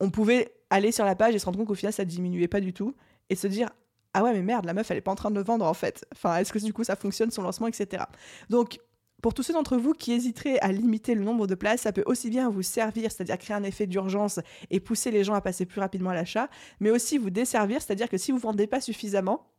on 0.00 0.10
pouvait 0.10 0.57
aller 0.70 0.92
sur 0.92 1.04
la 1.04 1.14
page 1.14 1.34
et 1.34 1.38
se 1.38 1.44
rendre 1.44 1.58
compte 1.58 1.68
qu'au 1.68 1.74
final 1.74 1.92
ça 1.92 2.04
diminuait 2.04 2.48
pas 2.48 2.60
du 2.60 2.72
tout 2.72 2.94
et 3.30 3.34
se 3.34 3.46
dire 3.46 3.68
ah 4.14 4.22
ouais 4.22 4.32
mais 4.32 4.42
merde 4.42 4.64
la 4.64 4.74
meuf 4.74 4.90
elle 4.90 4.98
est 4.98 5.02
pas 5.02 5.12
en 5.12 5.16
train 5.16 5.30
de 5.30 5.40
vendre 5.40 5.66
en 5.66 5.74
fait. 5.74 6.06
Enfin 6.14 6.36
est-ce 6.36 6.52
que 6.52 6.58
du 6.58 6.72
coup 6.72 6.84
ça 6.84 6.96
fonctionne 6.96 7.30
son 7.30 7.42
lancement 7.42 7.68
etc 7.68 8.04
donc 8.48 8.78
pour 9.20 9.34
tous 9.34 9.42
ceux 9.42 9.52
d'entre 9.52 9.76
vous 9.76 9.94
qui 9.94 10.12
hésiteraient 10.12 10.60
à 10.60 10.70
limiter 10.70 11.14
le 11.14 11.24
nombre 11.24 11.48
de 11.48 11.56
places, 11.56 11.82
ça 11.82 11.92
peut 11.92 12.04
aussi 12.06 12.30
bien 12.30 12.48
vous 12.50 12.62
servir, 12.62 13.10
c'est-à-dire 13.10 13.36
créer 13.36 13.56
un 13.56 13.64
effet 13.64 13.86
d'urgence 13.86 14.38
et 14.70 14.78
pousser 14.78 15.10
les 15.10 15.24
gens 15.24 15.34
à 15.34 15.40
passer 15.40 15.66
plus 15.66 15.80
rapidement 15.80 16.10
à 16.10 16.14
l'achat, 16.14 16.48
mais 16.78 16.90
aussi 16.90 17.18
vous 17.18 17.30
desservir, 17.30 17.82
c'est-à-dire 17.82 18.08
que 18.08 18.16
si 18.16 18.30
vous 18.30 18.38
vendez 18.38 18.68
pas 18.68 18.80
suffisamment 18.80 19.50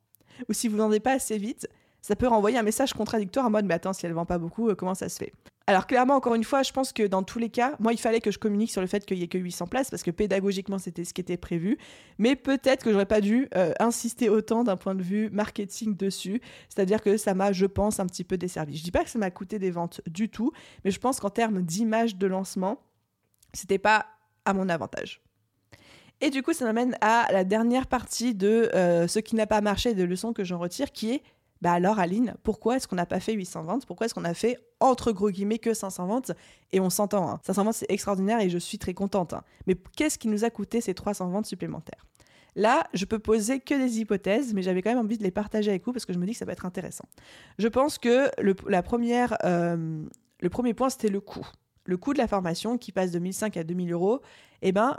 ou 0.48 0.54
si 0.54 0.70
vous 0.70 0.78
vendez 0.78 1.02
pas 1.02 1.12
assez 1.12 1.38
vite, 1.38 1.68
ça 2.02 2.16
peut 2.16 2.28
renvoyer 2.28 2.58
un 2.58 2.64
message 2.64 2.94
contradictoire 2.94 3.46
en 3.46 3.50
mode 3.50 3.66
mais 3.66 3.74
attends 3.74 3.94
si 3.94 4.06
elle 4.06 4.14
vend 4.14 4.26
pas 4.26 4.38
beaucoup 4.38 4.70
euh, 4.70 4.76
comment 4.76 4.96
ça 4.96 5.10
se 5.10 5.18
fait? 5.18 5.34
Alors 5.68 5.86
clairement 5.86 6.16
encore 6.16 6.36
une 6.36 6.44
fois 6.44 6.64
je 6.64 6.72
pense 6.72 6.94
que 6.94 7.04
dans 7.04 7.24
tous 7.24 7.40
les 7.40 7.50
cas 7.50 7.76
moi 7.80 7.94
il 7.94 8.00
fallait 8.00 8.22
que 8.22 8.32
je 8.32 8.40
communique 8.40 8.72
sur 8.72 8.82
le 8.82 8.88
fait 8.88 9.06
qu'il 9.06 9.20
y 9.20 9.24
ait 9.24 9.28
que 9.28 9.38
800 9.38 9.68
places 9.68 9.90
parce 9.90 10.04
que 10.04 10.12
pédagogiquement 10.12 10.80
c'était 10.80 11.06
ce 11.06 11.14
qui 11.14 11.22
était 11.22 11.38
prévu. 11.38 11.78
Mais 12.18 12.36
peut-être 12.36 12.84
que 12.84 12.92
j'aurais 12.92 13.06
pas 13.06 13.22
dû 13.22 13.48
euh, 13.56 13.74
insister 13.80 14.30
autant 14.30 14.64
d'un 14.64 14.78
point 14.78 14.96
de 14.96 15.04
vue 15.04 15.30
marketing 15.32 15.96
dessus. 15.96 16.42
C'est-à-dire 16.70 17.02
que 17.02 17.18
ça 17.18 17.34
m'a 17.34 17.52
je 17.52 17.66
pense 17.66 18.00
un 18.00 18.06
petit 18.08 18.24
peu 18.24 18.38
desservi 18.38 18.78
je 18.78 18.84
dis 18.84 18.92
pas 18.92 19.04
que 19.04 19.10
ça 19.10 19.20
m'a 19.20 19.32
coûté 19.32 19.60
des 19.60 19.72
ventes 19.72 20.02
du 20.08 20.30
tout 20.30 20.52
mais 20.84 20.92
je 20.92 21.00
pense 21.00 21.20
qu'en 21.20 21.30
termes 21.30 21.62
d'image 21.62 22.16
de 22.16 22.28
lancement 22.28 22.82
c'était 23.54 23.80
pas 23.80 24.06
à 24.46 24.54
mon 24.54 24.70
avantage. 24.70 25.22
Et 26.22 26.30
du 26.30 26.44
coup, 26.44 26.54
ça 26.54 26.66
m'amène 26.66 26.98
à 27.02 27.28
la 27.32 27.44
dernière 27.44 27.88
partie 27.88 28.36
de 28.36 28.70
euh, 28.76 29.08
ce 29.08 29.20
qui 29.20 29.36
n'a 29.36 29.48
pas 29.48 29.62
marché, 29.62 29.94
de 29.94 30.04
leçons 30.04 30.34
que 30.34 30.44
j'en 30.44 30.60
retire, 30.60 30.92
qui 30.92 31.14
est 31.14 31.24
Bah 31.62 31.74
alors 31.74 32.00
Aline, 32.00 32.36
pourquoi 32.44 32.78
est-ce 32.78 32.88
qu'on 32.88 32.96
n'a 32.96 33.06
pas 33.06 33.20
fait 33.20 33.34
800 33.34 33.64
ventes 33.64 33.86
Pourquoi 33.86 34.06
est-ce 34.06 34.14
qu'on 34.14 34.24
a 34.26 34.34
fait 34.34 34.58
entre 34.80 35.12
gros 35.12 35.30
guillemets 35.30 35.60
que 35.60 35.74
500 35.74 36.08
ventes 36.08 36.32
Et 36.72 36.80
on 36.80 36.90
s'entend, 36.90 37.30
hein. 37.30 37.40
500 37.46 37.64
ventes 37.66 37.74
c'est 37.74 37.92
extraordinaire 37.92 38.40
et 38.40 38.50
je 38.50 38.58
suis 38.58 38.78
très 38.78 38.94
contente. 38.94 39.34
hein. 39.34 39.44
Mais 39.68 39.76
qu'est-ce 39.98 40.18
qui 40.18 40.30
nous 40.30 40.46
a 40.46 40.50
coûté 40.50 40.80
ces 40.80 40.94
300 40.94 41.30
ventes 41.30 41.46
supplémentaires? 41.46 42.06
Là, 42.56 42.88
je 42.94 43.06
peux 43.06 43.20
poser 43.20 43.60
que 43.60 43.74
des 43.76 44.00
hypothèses, 44.00 44.54
mais 44.54 44.62
j'avais 44.62 44.82
quand 44.82 44.90
même 44.90 45.00
envie 45.00 45.18
de 45.18 45.24
les 45.24 45.32
partager 45.32 45.70
avec 45.70 45.86
vous 45.86 45.94
parce 45.94 46.06
que 46.06 46.14
je 46.14 46.18
me 46.18 46.26
dis 46.26 46.32
que 46.32 46.38
ça 46.38 46.46
va 46.46 46.54
être 46.54 46.66
intéressant. 46.66 47.06
Je 47.58 47.68
pense 47.68 47.98
que 47.98 48.30
le, 48.42 48.56
la 48.68 48.82
première, 48.82 49.38
euh, 49.44 50.04
le 50.40 50.50
premier 50.50 50.74
point, 50.74 50.90
c'était 50.90 51.10
le 51.10 51.22
coût. 51.22 51.46
Le 51.86 51.98
coût 51.98 52.14
de 52.14 52.18
la 52.18 52.28
formation 52.28 52.78
qui 52.78 52.92
passe 52.92 53.12
de 53.12 53.20
1005 53.20 53.58
à 53.58 53.64
2000 53.64 53.92
euros, 53.92 54.22
eh 54.62 54.72
ben, 54.72 54.98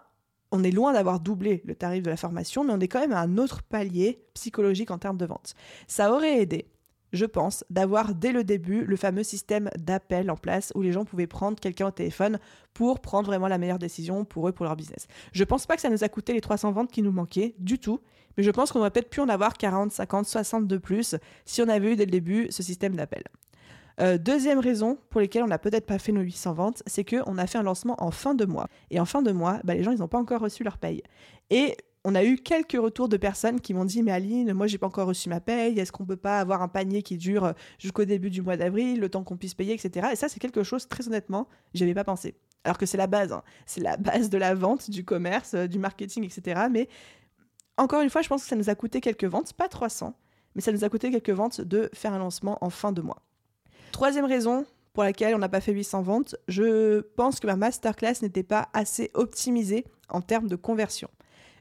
on 0.52 0.64
est 0.64 0.70
loin 0.70 0.92
d'avoir 0.92 1.20
doublé 1.20 1.62
le 1.64 1.74
tarif 1.74 2.02
de 2.02 2.10
la 2.10 2.16
formation, 2.16 2.64
mais 2.64 2.72
on 2.72 2.80
est 2.80 2.88
quand 2.88 3.00
même 3.00 3.12
à 3.12 3.20
un 3.20 3.38
autre 3.38 3.62
palier 3.62 4.24
psychologique 4.34 4.90
en 4.90 4.98
termes 4.98 5.18
de 5.18 5.26
vente. 5.26 5.54
Ça 5.86 6.12
aurait 6.12 6.40
aidé, 6.40 6.66
je 7.12 7.24
pense, 7.24 7.64
d'avoir 7.70 8.14
dès 8.14 8.32
le 8.32 8.44
début 8.44 8.84
le 8.84 8.96
fameux 8.96 9.22
système 9.22 9.70
d'appel 9.78 10.30
en 10.30 10.36
place 10.36 10.72
où 10.74 10.82
les 10.82 10.92
gens 10.92 11.04
pouvaient 11.04 11.26
prendre 11.26 11.58
quelqu'un 11.58 11.88
au 11.88 11.90
téléphone 11.90 12.38
pour 12.74 13.00
prendre 13.00 13.26
vraiment 13.26 13.48
la 13.48 13.58
meilleure 13.58 13.78
décision 13.78 14.24
pour 14.24 14.48
eux, 14.48 14.52
pour 14.52 14.64
leur 14.64 14.76
business. 14.76 15.06
Je 15.32 15.44
pense 15.44 15.66
pas 15.66 15.76
que 15.76 15.82
ça 15.82 15.90
nous 15.90 16.04
a 16.04 16.08
coûté 16.08 16.32
les 16.32 16.40
300 16.40 16.72
ventes 16.72 16.90
qui 16.90 17.02
nous 17.02 17.12
manquaient 17.12 17.54
du 17.58 17.78
tout, 17.78 18.00
mais 18.36 18.42
je 18.42 18.50
pense 18.50 18.72
qu'on 18.72 18.80
aurait 18.80 18.90
peut-être 18.90 19.10
pu 19.10 19.20
en 19.20 19.28
avoir 19.28 19.54
40, 19.54 19.92
50, 19.92 20.26
60 20.26 20.66
de 20.66 20.78
plus 20.78 21.16
si 21.44 21.62
on 21.62 21.68
avait 21.68 21.92
eu 21.92 21.96
dès 21.96 22.04
le 22.04 22.10
début 22.10 22.46
ce 22.50 22.62
système 22.62 22.96
d'appel. 22.96 23.22
Euh, 24.00 24.16
deuxième 24.16 24.58
raison 24.58 24.98
pour 25.10 25.20
laquelle 25.20 25.42
on 25.42 25.48
n'a 25.48 25.58
peut-être 25.58 25.84
pas 25.86 25.98
fait 25.98 26.12
nos 26.12 26.22
800 26.22 26.54
ventes, 26.54 26.82
c'est 26.86 27.04
qu'on 27.04 27.36
a 27.36 27.46
fait 27.46 27.58
un 27.58 27.62
lancement 27.62 27.96
en 27.98 28.10
fin 28.10 28.34
de 28.34 28.46
mois. 28.46 28.66
Et 28.90 28.98
en 28.98 29.04
fin 29.04 29.20
de 29.20 29.30
mois, 29.30 29.60
bah, 29.64 29.74
les 29.74 29.82
gens, 29.82 29.90
ils 29.92 29.98
n'ont 29.98 30.08
pas 30.08 30.18
encore 30.18 30.40
reçu 30.40 30.64
leur 30.64 30.78
paye. 30.78 31.02
Et 31.50 31.76
on 32.04 32.14
a 32.14 32.24
eu 32.24 32.36
quelques 32.36 32.80
retours 32.80 33.10
de 33.10 33.18
personnes 33.18 33.60
qui 33.60 33.74
m'ont 33.74 33.84
dit 33.84 34.02
Mais 34.02 34.12
Aline, 34.12 34.54
moi, 34.54 34.66
j'ai 34.66 34.78
pas 34.78 34.86
encore 34.86 35.06
reçu 35.06 35.28
ma 35.28 35.40
paye. 35.40 35.78
Est-ce 35.78 35.92
qu'on 35.92 36.06
peut 36.06 36.16
pas 36.16 36.40
avoir 36.40 36.62
un 36.62 36.68
panier 36.68 37.02
qui 37.02 37.18
dure 37.18 37.52
jusqu'au 37.78 38.06
début 38.06 38.30
du 38.30 38.40
mois 38.40 38.56
d'avril, 38.56 39.00
le 39.00 39.08
temps 39.10 39.22
qu'on 39.22 39.36
puisse 39.36 39.54
payer, 39.54 39.74
etc. 39.74 40.08
Et 40.12 40.16
ça, 40.16 40.30
c'est 40.30 40.40
quelque 40.40 40.62
chose, 40.62 40.88
très 40.88 41.06
honnêtement, 41.06 41.46
j'y 41.74 41.82
avais 41.82 41.94
pas 41.94 42.04
pensé. 42.04 42.34
Alors 42.64 42.78
que 42.78 42.86
c'est 42.86 42.96
la 42.96 43.06
base. 43.06 43.32
hein. 43.32 43.42
C'est 43.66 43.82
la 43.82 43.98
base 43.98 44.30
de 44.30 44.38
la 44.38 44.54
vente, 44.54 44.90
du 44.90 45.04
commerce, 45.04 45.52
euh, 45.54 45.66
du 45.66 45.78
marketing, 45.78 46.24
etc. 46.24 46.68
Mais 46.70 46.88
encore 47.76 48.00
une 48.00 48.10
fois, 48.10 48.22
je 48.22 48.28
pense 48.28 48.42
que 48.42 48.48
ça 48.48 48.56
nous 48.56 48.70
a 48.70 48.74
coûté 48.74 49.02
quelques 49.02 49.24
ventes, 49.24 49.52
pas 49.52 49.68
300, 49.68 50.14
mais 50.54 50.62
ça 50.62 50.72
nous 50.72 50.84
a 50.84 50.88
coûté 50.88 51.10
quelques 51.10 51.30
ventes 51.30 51.60
de 51.60 51.90
faire 51.92 52.14
un 52.14 52.18
lancement 52.18 52.56
en 52.62 52.70
fin 52.70 52.92
de 52.92 53.02
mois. 53.02 53.22
Troisième 53.92 54.24
raison 54.24 54.66
pour 54.92 55.02
laquelle 55.02 55.34
on 55.34 55.38
n'a 55.38 55.48
pas 55.48 55.60
fait 55.60 55.72
800 55.72 56.02
ventes, 56.02 56.36
je 56.48 57.00
pense 57.00 57.40
que 57.40 57.46
ma 57.46 57.56
masterclass 57.56 58.22
n'était 58.22 58.42
pas 58.42 58.68
assez 58.72 59.10
optimisée 59.14 59.84
en 60.08 60.20
termes 60.20 60.48
de 60.48 60.56
conversion. 60.56 61.08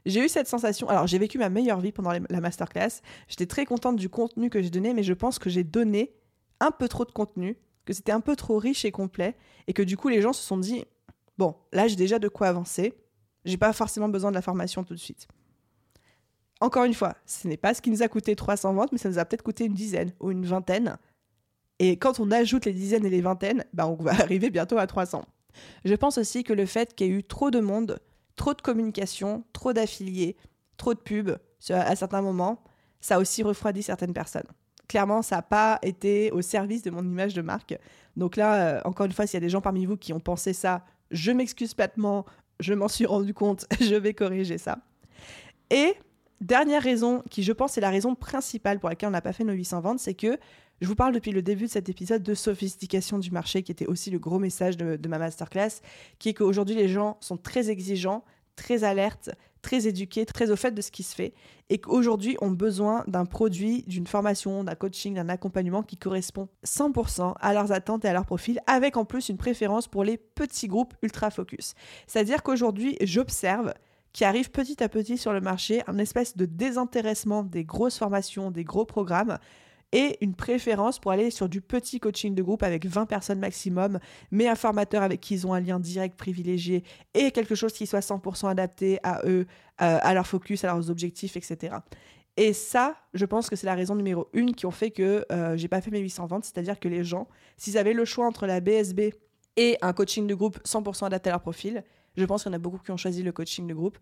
J'ai 0.06 0.24
eu 0.24 0.28
cette 0.28 0.48
sensation, 0.48 0.88
alors 0.88 1.06
j'ai 1.06 1.18
vécu 1.18 1.38
ma 1.38 1.50
meilleure 1.50 1.80
vie 1.80 1.92
pendant 1.92 2.12
la 2.12 2.40
masterclass, 2.40 3.02
j'étais 3.28 3.46
très 3.46 3.66
contente 3.66 3.96
du 3.96 4.08
contenu 4.08 4.48
que 4.48 4.62
j'ai 4.62 4.70
donné, 4.70 4.94
mais 4.94 5.02
je 5.02 5.12
pense 5.12 5.38
que 5.38 5.50
j'ai 5.50 5.64
donné 5.64 6.14
un 6.58 6.70
peu 6.70 6.88
trop 6.88 7.04
de 7.04 7.12
contenu, 7.12 7.56
que 7.84 7.92
c'était 7.92 8.12
un 8.12 8.20
peu 8.20 8.34
trop 8.34 8.58
riche 8.58 8.84
et 8.84 8.92
complet, 8.92 9.36
et 9.66 9.72
que 9.72 9.82
du 9.82 9.96
coup 9.96 10.08
les 10.08 10.22
gens 10.22 10.32
se 10.32 10.42
sont 10.42 10.56
dit, 10.56 10.84
bon, 11.36 11.54
là 11.72 11.86
j'ai 11.86 11.96
déjà 11.96 12.18
de 12.18 12.28
quoi 12.28 12.48
avancer, 12.48 12.94
j'ai 13.44 13.58
pas 13.58 13.72
forcément 13.72 14.08
besoin 14.08 14.30
de 14.30 14.36
la 14.36 14.42
formation 14.42 14.84
tout 14.84 14.94
de 14.94 14.98
suite. 14.98 15.28
Encore 16.60 16.84
une 16.84 16.94
fois, 16.94 17.14
ce 17.24 17.48
n'est 17.48 17.56
pas 17.56 17.72
ce 17.72 17.80
qui 17.80 17.90
nous 17.90 18.02
a 18.02 18.08
coûté 18.08 18.36
300 18.36 18.74
ventes, 18.74 18.92
mais 18.92 18.98
ça 18.98 19.08
nous 19.08 19.18
a 19.18 19.24
peut-être 19.24 19.42
coûté 19.42 19.64
une 19.64 19.74
dizaine 19.74 20.12
ou 20.20 20.30
une 20.30 20.44
vingtaine. 20.44 20.98
Et 21.80 21.96
quand 21.96 22.20
on 22.20 22.30
ajoute 22.30 22.66
les 22.66 22.74
dizaines 22.74 23.06
et 23.06 23.10
les 23.10 23.22
vingtaines, 23.22 23.64
bah 23.72 23.88
on 23.88 23.96
va 23.96 24.12
arriver 24.20 24.50
bientôt 24.50 24.78
à 24.78 24.86
300. 24.86 25.24
Je 25.84 25.94
pense 25.94 26.18
aussi 26.18 26.44
que 26.44 26.52
le 26.52 26.66
fait 26.66 26.94
qu'il 26.94 27.06
y 27.08 27.10
ait 27.10 27.12
eu 27.14 27.24
trop 27.24 27.50
de 27.50 27.58
monde, 27.58 27.98
trop 28.36 28.54
de 28.54 28.60
communication, 28.60 29.42
trop 29.52 29.72
d'affiliés, 29.72 30.36
trop 30.76 30.94
de 30.94 31.00
pubs 31.00 31.38
à 31.70 31.96
certains 31.96 32.22
moments, 32.22 32.62
ça 33.00 33.16
a 33.16 33.18
aussi 33.18 33.42
refroidi 33.42 33.82
certaines 33.82 34.12
personnes. 34.12 34.46
Clairement, 34.88 35.22
ça 35.22 35.36
n'a 35.36 35.42
pas 35.42 35.78
été 35.82 36.30
au 36.32 36.42
service 36.42 36.82
de 36.82 36.90
mon 36.90 37.02
image 37.02 37.34
de 37.34 37.42
marque. 37.42 37.78
Donc 38.16 38.36
là, 38.36 38.54
euh, 38.54 38.80
encore 38.84 39.06
une 39.06 39.12
fois, 39.12 39.26
s'il 39.26 39.34
y 39.34 39.42
a 39.42 39.46
des 39.46 39.48
gens 39.48 39.60
parmi 39.60 39.86
vous 39.86 39.96
qui 39.96 40.12
ont 40.12 40.20
pensé 40.20 40.52
ça, 40.52 40.84
je 41.10 41.32
m'excuse 41.32 41.74
platement, 41.74 42.26
je 42.60 42.74
m'en 42.74 42.88
suis 42.88 43.06
rendu 43.06 43.32
compte, 43.32 43.66
je 43.80 43.94
vais 43.94 44.14
corriger 44.14 44.58
ça. 44.58 44.78
Et 45.70 45.94
dernière 46.40 46.82
raison, 46.82 47.22
qui 47.30 47.42
je 47.42 47.52
pense 47.52 47.78
est 47.78 47.80
la 47.80 47.90
raison 47.90 48.14
principale 48.14 48.80
pour 48.80 48.88
laquelle 48.88 49.08
on 49.08 49.12
n'a 49.12 49.22
pas 49.22 49.32
fait 49.32 49.44
nos 49.44 49.52
800 49.52 49.80
ventes, 49.80 49.98
c'est 50.00 50.14
que 50.14 50.38
je 50.80 50.86
vous 50.86 50.94
parle 50.94 51.14
depuis 51.14 51.32
le 51.32 51.42
début 51.42 51.66
de 51.66 51.70
cet 51.70 51.88
épisode 51.88 52.22
de 52.22 52.34
sophistication 52.34 53.18
du 53.18 53.30
marché, 53.30 53.62
qui 53.62 53.72
était 53.72 53.86
aussi 53.86 54.10
le 54.10 54.18
gros 54.18 54.38
message 54.38 54.76
de, 54.76 55.08
ma 55.08 55.18
masterclass, 55.18 55.80
qui 56.18 56.30
est 56.30 56.34
qu'aujourd'hui 56.34 56.74
les 56.74 56.88
gens 56.88 57.18
sont 57.20 57.36
très 57.36 57.70
exigeants, 57.70 58.24
très 58.56 58.84
alertes, 58.84 59.30
très 59.62 59.86
éduqués, 59.86 60.24
très 60.24 60.50
au 60.50 60.56
fait 60.56 60.70
de 60.70 60.80
ce 60.80 60.90
qui 60.90 61.02
se 61.02 61.14
fait, 61.14 61.34
et 61.68 61.78
qu'aujourd'hui 61.78 62.36
ont 62.40 62.50
besoin 62.50 63.04
d'un 63.06 63.26
produit, 63.26 63.82
d'une 63.86 64.06
formation, 64.06 64.64
d'un 64.64 64.74
coaching, 64.74 65.14
d'un 65.14 65.28
accompagnement 65.28 65.82
qui 65.82 65.98
correspond 65.98 66.48
100% 66.64 67.34
à 67.38 67.52
leurs 67.52 67.72
attentes 67.72 68.04
et 68.06 68.08
à 68.08 68.14
leur 68.14 68.24
profil, 68.24 68.60
avec 68.66 68.96
en 68.96 69.04
plus 69.04 69.28
une 69.28 69.36
préférence 69.36 69.86
pour 69.86 70.02
les 70.02 70.16
petits 70.16 70.68
groupes 70.68 70.94
ultra 71.02 71.30
focus. 71.30 71.74
C'est-à-dire 72.06 72.42
qu'aujourd'hui, 72.42 72.96
j'observe 73.02 73.74
qui 74.12 74.24
arrive 74.24 74.50
petit 74.50 74.82
à 74.82 74.88
petit 74.88 75.18
sur 75.18 75.32
le 75.32 75.40
marché, 75.40 75.82
un 75.86 75.98
espèce 75.98 76.36
de 76.36 76.44
désintéressement 76.44 77.44
des 77.44 77.64
grosses 77.64 77.98
formations, 77.98 78.50
des 78.50 78.64
gros 78.64 78.84
programmes, 78.84 79.38
et 79.92 80.18
une 80.20 80.34
préférence 80.34 80.98
pour 80.98 81.10
aller 81.10 81.30
sur 81.30 81.48
du 81.48 81.60
petit 81.60 81.98
coaching 81.98 82.34
de 82.34 82.42
groupe 82.42 82.62
avec 82.62 82.86
20 82.86 83.06
personnes 83.06 83.40
maximum, 83.40 83.98
mais 84.30 84.48
un 84.48 84.54
formateur 84.54 85.02
avec 85.02 85.20
qui 85.20 85.34
ils 85.34 85.46
ont 85.46 85.54
un 85.54 85.60
lien 85.60 85.80
direct 85.80 86.16
privilégié 86.16 86.84
et 87.14 87.30
quelque 87.32 87.54
chose 87.54 87.72
qui 87.72 87.86
soit 87.86 88.00
100% 88.00 88.48
adapté 88.48 88.98
à 89.02 89.20
eux, 89.26 89.46
euh, 89.82 89.98
à 90.00 90.14
leur 90.14 90.26
focus, 90.26 90.64
à 90.64 90.68
leurs 90.68 90.90
objectifs, 90.90 91.36
etc. 91.36 91.76
Et 92.36 92.52
ça, 92.52 92.96
je 93.12 93.24
pense 93.26 93.50
que 93.50 93.56
c'est 93.56 93.66
la 93.66 93.74
raison 93.74 93.94
numéro 93.94 94.28
une 94.32 94.54
qui 94.54 94.66
ont 94.66 94.70
fait 94.70 94.90
que 94.90 95.26
euh, 95.32 95.56
j'ai 95.56 95.68
pas 95.68 95.80
fait 95.80 95.90
mes 95.90 95.98
800 95.98 96.26
ventes, 96.26 96.44
c'est-à-dire 96.44 96.78
que 96.78 96.88
les 96.88 97.04
gens, 97.04 97.28
s'ils 97.56 97.76
avaient 97.76 97.92
le 97.92 98.04
choix 98.04 98.26
entre 98.26 98.46
la 98.46 98.60
BSB 98.60 99.12
et 99.56 99.76
un 99.82 99.92
coaching 99.92 100.26
de 100.26 100.34
groupe 100.34 100.58
100% 100.64 101.06
adapté 101.06 101.30
à 101.30 101.32
leur 101.32 101.42
profil, 101.42 101.84
je 102.16 102.24
pense 102.24 102.42
qu'il 102.42 102.50
y 102.50 102.54
en 102.54 102.56
a 102.56 102.60
beaucoup 102.60 102.78
qui 102.78 102.92
ont 102.92 102.96
choisi 102.96 103.22
le 103.22 103.32
coaching 103.32 103.66
de 103.66 103.74
groupe. 103.74 103.98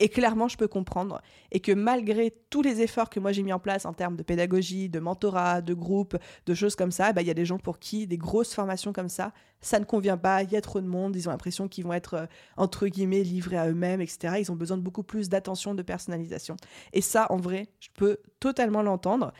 Et 0.00 0.08
clairement, 0.08 0.48
je 0.48 0.56
peux 0.56 0.66
comprendre. 0.66 1.22
Et 1.52 1.60
que 1.60 1.70
malgré 1.70 2.32
tous 2.50 2.62
les 2.62 2.80
efforts 2.80 3.10
que 3.10 3.20
moi 3.20 3.32
j'ai 3.32 3.42
mis 3.42 3.52
en 3.52 3.60
place 3.60 3.84
en 3.84 3.92
termes 3.92 4.16
de 4.16 4.22
pédagogie, 4.22 4.88
de 4.88 4.98
mentorat, 4.98 5.60
de 5.60 5.72
groupe, 5.72 6.16
de 6.46 6.54
choses 6.54 6.74
comme 6.74 6.90
ça, 6.90 7.12
bah, 7.12 7.22
il 7.22 7.28
y 7.28 7.30
a 7.30 7.34
des 7.34 7.44
gens 7.44 7.58
pour 7.58 7.78
qui 7.78 8.06
des 8.06 8.18
grosses 8.18 8.54
formations 8.54 8.92
comme 8.92 9.08
ça, 9.08 9.32
ça 9.60 9.78
ne 9.78 9.84
convient 9.84 10.16
pas, 10.16 10.42
il 10.42 10.50
y 10.50 10.56
a 10.56 10.60
trop 10.60 10.80
de 10.80 10.86
monde, 10.86 11.14
ils 11.14 11.28
ont 11.28 11.32
l'impression 11.32 11.68
qu'ils 11.68 11.84
vont 11.84 11.92
être, 11.92 12.14
euh, 12.14 12.26
entre 12.56 12.88
guillemets, 12.88 13.22
livrés 13.22 13.56
à 13.56 13.68
eux-mêmes, 13.68 14.00
etc. 14.00 14.34
Ils 14.38 14.50
ont 14.50 14.56
besoin 14.56 14.76
de 14.76 14.82
beaucoup 14.82 15.04
plus 15.04 15.28
d'attention, 15.28 15.74
de 15.74 15.82
personnalisation. 15.82 16.56
Et 16.92 17.00
ça, 17.00 17.30
en 17.30 17.36
vrai, 17.36 17.68
je 17.78 17.88
peux 17.94 18.18
totalement 18.40 18.82
l'entendre. 18.82 19.32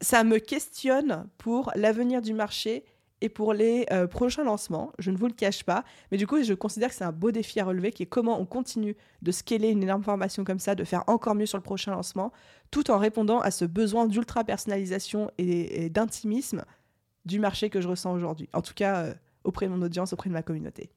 Ça 0.00 0.24
me 0.24 0.38
questionne 0.38 1.26
pour 1.36 1.72
l'avenir 1.74 2.22
du 2.22 2.32
marché 2.32 2.84
et 3.20 3.28
pour 3.28 3.54
les 3.54 3.86
euh, 3.92 4.06
prochains 4.06 4.44
lancements, 4.44 4.92
je 4.98 5.10
ne 5.10 5.16
vous 5.16 5.26
le 5.26 5.32
cache 5.32 5.64
pas, 5.64 5.84
mais 6.10 6.18
du 6.18 6.26
coup, 6.26 6.42
je 6.42 6.52
considère 6.52 6.90
que 6.90 6.94
c'est 6.94 7.04
un 7.04 7.12
beau 7.12 7.30
défi 7.30 7.58
à 7.60 7.64
relever 7.64 7.90
qui 7.90 8.02
est 8.02 8.06
comment 8.06 8.38
on 8.38 8.44
continue 8.44 8.94
de 9.22 9.32
scaler 9.32 9.70
une 9.70 9.82
énorme 9.82 10.02
formation 10.02 10.44
comme 10.44 10.58
ça, 10.58 10.74
de 10.74 10.84
faire 10.84 11.02
encore 11.06 11.34
mieux 11.34 11.46
sur 11.46 11.56
le 11.56 11.62
prochain 11.62 11.92
lancement, 11.92 12.30
tout 12.70 12.90
en 12.90 12.98
répondant 12.98 13.40
à 13.40 13.50
ce 13.50 13.64
besoin 13.64 14.06
d'ultra 14.06 14.44
personnalisation 14.44 15.30
et, 15.38 15.88
d'intimisme 15.88 16.64
du 17.24 17.38
marché 17.38 17.70
que 17.70 17.80
je 17.80 17.88
ressens 17.88 18.12
aujourd'hui. 18.12 18.48
En 18.52 18.60
tout 18.60 18.74
cas, 18.74 19.04
euh, 19.04 19.14
auprès 19.44 19.66
de 19.66 19.72
mon 19.72 19.80
audience, 19.80 20.12
auprès 20.12 20.28
de 20.28 20.34
ma 20.34 20.42
communauté. 20.42 20.90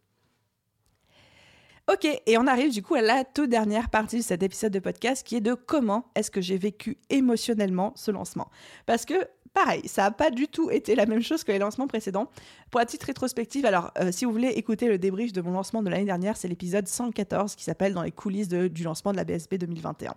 Ok, 1.91 2.05
et 2.05 2.37
on 2.37 2.45
arrive 2.45 2.71
du 2.71 2.83
coup 2.83 2.93
à 2.93 3.01
la 3.01 3.23
toute 3.23 3.49
dernière 3.49 3.89
partie 3.89 4.17
de 4.17 4.21
cet 4.21 4.43
épisode 4.43 4.71
de 4.71 4.77
podcast 4.77 5.25
qui 5.25 5.37
est 5.37 5.41
de 5.41 5.55
comment 5.55 6.11
est-ce 6.13 6.29
que 6.29 6.39
j'ai 6.39 6.59
vécu 6.59 6.99
émotionnellement 7.09 7.93
ce 7.95 8.11
lancement. 8.11 8.51
Parce 8.85 9.05
que 9.05 9.15
pareil, 9.53 9.81
ça 9.87 10.03
n'a 10.03 10.11
pas 10.11 10.29
du 10.29 10.47
tout 10.47 10.69
été 10.71 10.95
la 10.95 11.05
même 11.05 11.21
chose 11.21 11.43
que 11.43 11.51
les 11.51 11.59
lancements 11.59 11.87
précédents. 11.87 12.29
Pour 12.71 12.79
la 12.79 12.85
petite 12.85 13.03
rétrospective, 13.03 13.65
alors 13.65 13.91
euh, 13.99 14.11
si 14.11 14.25
vous 14.25 14.31
voulez 14.31 14.49
écouter 14.49 14.87
le 14.87 14.97
débrief 14.97 15.33
de 15.33 15.41
mon 15.41 15.51
lancement 15.51 15.81
de 15.83 15.89
l'année 15.89 16.05
dernière, 16.05 16.37
c'est 16.37 16.47
l'épisode 16.47 16.87
114 16.87 17.55
qui 17.55 17.63
s'appelle 17.63 17.93
Dans 17.93 18.03
les 18.03 18.11
coulisses 18.11 18.47
de- 18.47 18.67
du 18.67 18.83
lancement 18.83 19.11
de 19.11 19.17
la 19.17 19.23
BSB 19.23 19.55
2021. 19.57 20.13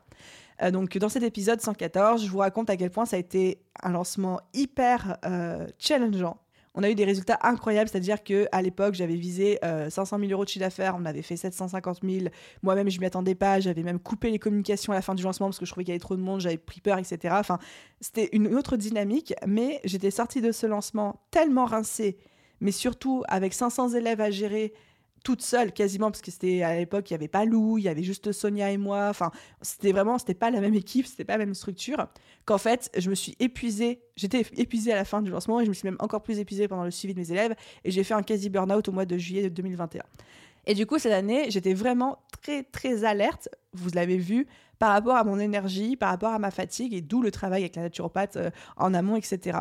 Euh, 0.62 0.70
donc 0.70 0.96
dans 0.98 1.08
cet 1.08 1.22
épisode 1.22 1.60
114, 1.60 2.24
je 2.24 2.30
vous 2.30 2.38
raconte 2.38 2.68
à 2.70 2.76
quel 2.76 2.90
point 2.90 3.06
ça 3.06 3.16
a 3.16 3.18
été 3.18 3.58
un 3.82 3.90
lancement 3.90 4.40
hyper 4.54 5.16
euh, 5.24 5.66
challengeant. 5.78 6.36
On 6.74 6.82
a 6.82 6.90
eu 6.90 6.94
des 6.94 7.04
résultats 7.04 7.38
incroyables, 7.42 7.90
c'est-à-dire 7.90 8.24
que 8.24 8.46
à 8.50 8.62
l'époque 8.62 8.94
j'avais 8.94 9.16
visé 9.16 9.58
euh, 9.64 9.90
500 9.90 10.18
000 10.18 10.32
euros 10.32 10.44
de 10.44 10.48
chiffre 10.48 10.64
d'affaires, 10.64 10.96
on 10.98 11.04
avait 11.04 11.22
fait 11.22 11.36
750 11.36 12.00
000. 12.02 12.26
Moi-même 12.62 12.88
je 12.88 12.98
m'y 12.98 13.06
attendais 13.06 13.34
pas, 13.34 13.60
j'avais 13.60 13.82
même 13.82 13.98
coupé 13.98 14.30
les 14.30 14.38
communications 14.38 14.92
à 14.92 14.96
la 14.96 15.02
fin 15.02 15.14
du 15.14 15.22
lancement 15.22 15.48
parce 15.48 15.58
que 15.58 15.66
je 15.66 15.70
trouvais 15.70 15.84
qu'il 15.84 15.92
y 15.92 15.94
avait 15.94 16.00
trop 16.00 16.16
de 16.16 16.22
monde, 16.22 16.40
j'avais 16.40 16.56
pris 16.56 16.80
peur, 16.80 16.98
etc. 16.98 17.34
Enfin, 17.38 17.58
c'était 18.00 18.30
une 18.32 18.54
autre 18.54 18.76
dynamique, 18.76 19.34
mais 19.46 19.80
j'étais 19.84 20.10
sortie 20.10 20.40
de 20.40 20.50
ce 20.50 20.66
lancement 20.66 21.20
tellement 21.30 21.66
rincée, 21.66 22.16
mais 22.60 22.72
surtout 22.72 23.22
avec 23.28 23.52
500 23.52 23.90
élèves 23.90 24.20
à 24.20 24.30
gérer 24.30 24.72
toute 25.22 25.42
seule 25.42 25.72
quasiment 25.72 26.10
parce 26.10 26.22
que 26.22 26.30
c'était 26.30 26.62
à 26.62 26.76
l'époque 26.76 27.10
il 27.10 27.14
y 27.14 27.16
avait 27.16 27.28
pas 27.28 27.44
Lou, 27.44 27.78
il 27.78 27.84
y 27.84 27.88
avait 27.88 28.02
juste 28.02 28.32
Sonia 28.32 28.70
et 28.70 28.76
moi, 28.76 29.08
enfin 29.08 29.30
c'était 29.60 29.92
vraiment 29.92 30.18
c'était 30.18 30.34
pas 30.34 30.50
la 30.50 30.60
même 30.60 30.74
équipe, 30.74 31.06
c'était 31.06 31.24
pas 31.24 31.36
la 31.36 31.44
même 31.44 31.54
structure 31.54 32.08
qu'en 32.44 32.58
fait 32.58 32.90
je 32.96 33.10
me 33.10 33.14
suis 33.14 33.36
épuisée, 33.38 34.02
j'étais 34.16 34.44
épuisée 34.56 34.92
à 34.92 34.96
la 34.96 35.04
fin 35.04 35.22
du 35.22 35.30
lancement 35.30 35.60
et 35.60 35.64
je 35.64 35.68
me 35.68 35.74
suis 35.74 35.86
même 35.86 35.98
encore 36.00 36.22
plus 36.22 36.38
épuisée 36.38 36.68
pendant 36.68 36.84
le 36.84 36.90
suivi 36.90 37.14
de 37.14 37.20
mes 37.20 37.30
élèves 37.30 37.54
et 37.84 37.90
j'ai 37.90 38.04
fait 38.04 38.14
un 38.14 38.22
quasi 38.22 38.50
burn-out 38.50 38.88
au 38.88 38.92
mois 38.92 39.06
de 39.06 39.16
juillet 39.16 39.50
2021. 39.50 40.02
Et 40.66 40.74
du 40.74 40.86
coup 40.86 40.98
cette 40.98 41.12
année, 41.12 41.50
j'étais 41.50 41.74
vraiment 41.74 42.18
très 42.42 42.62
très 42.62 43.04
alerte 43.04 43.48
vous 43.74 43.90
l'avez 43.94 44.18
vu, 44.18 44.46
par 44.78 44.90
rapport 44.90 45.16
à 45.16 45.24
mon 45.24 45.38
énergie, 45.38 45.96
par 45.96 46.10
rapport 46.10 46.32
à 46.32 46.38
ma 46.38 46.50
fatigue, 46.50 46.92
et 46.92 47.00
d'où 47.00 47.22
le 47.22 47.30
travail 47.30 47.62
avec 47.62 47.76
la 47.76 47.82
naturopathe 47.82 48.36
euh, 48.36 48.50
en 48.76 48.94
amont, 48.94 49.16
etc. 49.16 49.60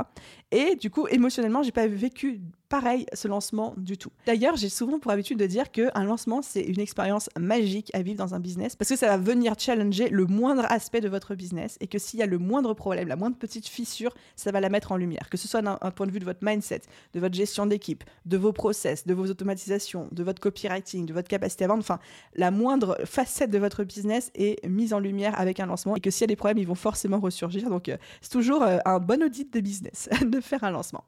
Et 0.51 0.75
du 0.75 0.89
coup, 0.89 1.07
émotionnellement, 1.07 1.63
j'ai 1.63 1.71
pas 1.71 1.87
vécu 1.87 2.41
pareil 2.71 3.05
ce 3.13 3.27
lancement 3.27 3.73
du 3.75 3.97
tout. 3.97 4.11
D'ailleurs, 4.25 4.55
j'ai 4.55 4.69
souvent 4.69 4.97
pour 4.97 5.11
habitude 5.11 5.37
de 5.37 5.45
dire 5.45 5.71
qu'un 5.71 6.05
lancement, 6.05 6.41
c'est 6.41 6.61
une 6.61 6.79
expérience 6.79 7.29
magique 7.37 7.91
à 7.93 8.01
vivre 8.01 8.17
dans 8.17 8.33
un 8.33 8.39
business 8.39 8.77
parce 8.77 8.89
que 8.89 8.95
ça 8.95 9.07
va 9.07 9.17
venir 9.17 9.55
challenger 9.57 10.07
le 10.07 10.25
moindre 10.25 10.63
aspect 10.71 11.01
de 11.01 11.09
votre 11.09 11.35
business 11.35 11.77
et 11.81 11.87
que 11.87 11.99
s'il 11.99 12.21
y 12.21 12.23
a 12.23 12.25
le 12.25 12.37
moindre 12.37 12.73
problème, 12.73 13.09
la 13.09 13.17
moindre 13.17 13.35
petite 13.35 13.67
fissure, 13.67 14.13
ça 14.37 14.51
va 14.51 14.61
la 14.61 14.69
mettre 14.69 14.93
en 14.93 14.95
lumière. 14.95 15.29
Que 15.29 15.35
ce 15.35 15.49
soit 15.49 15.61
d'un 15.61 15.75
point 15.93 16.07
de 16.07 16.11
vue 16.11 16.21
de 16.21 16.25
votre 16.25 16.39
mindset, 16.43 16.83
de 17.13 17.19
votre 17.19 17.35
gestion 17.35 17.65
d'équipe, 17.65 18.05
de 18.25 18.37
vos 18.37 18.53
process, 18.53 19.05
de 19.05 19.13
vos 19.13 19.25
automatisations, 19.25 20.07
de 20.13 20.23
votre 20.23 20.41
copywriting, 20.41 21.05
de 21.05 21.13
votre 21.13 21.27
capacité 21.27 21.65
à 21.65 21.67
vendre, 21.67 21.81
enfin, 21.81 21.99
la 22.35 22.51
moindre 22.51 22.97
facette 23.03 23.51
de 23.51 23.57
votre 23.57 23.83
business 23.83 24.31
est 24.33 24.65
mise 24.65 24.93
en 24.93 24.99
lumière 24.99 25.37
avec 25.37 25.59
un 25.59 25.65
lancement 25.65 25.97
et 25.97 25.99
que 25.99 26.09
s'il 26.09 26.21
y 26.21 26.23
a 26.23 26.27
des 26.27 26.37
problèmes, 26.37 26.57
ils 26.57 26.67
vont 26.67 26.75
forcément 26.75 27.19
ressurgir. 27.19 27.69
Donc, 27.69 27.89
euh, 27.89 27.97
c'est 28.21 28.31
toujours 28.31 28.63
euh, 28.63 28.77
un 28.85 28.99
bon 28.99 29.21
audit 29.21 29.51
de 29.53 29.59
business 29.59 30.07
de 30.25 30.39
faire 30.39 30.63
un 30.63 30.71
lancement. 30.71 31.03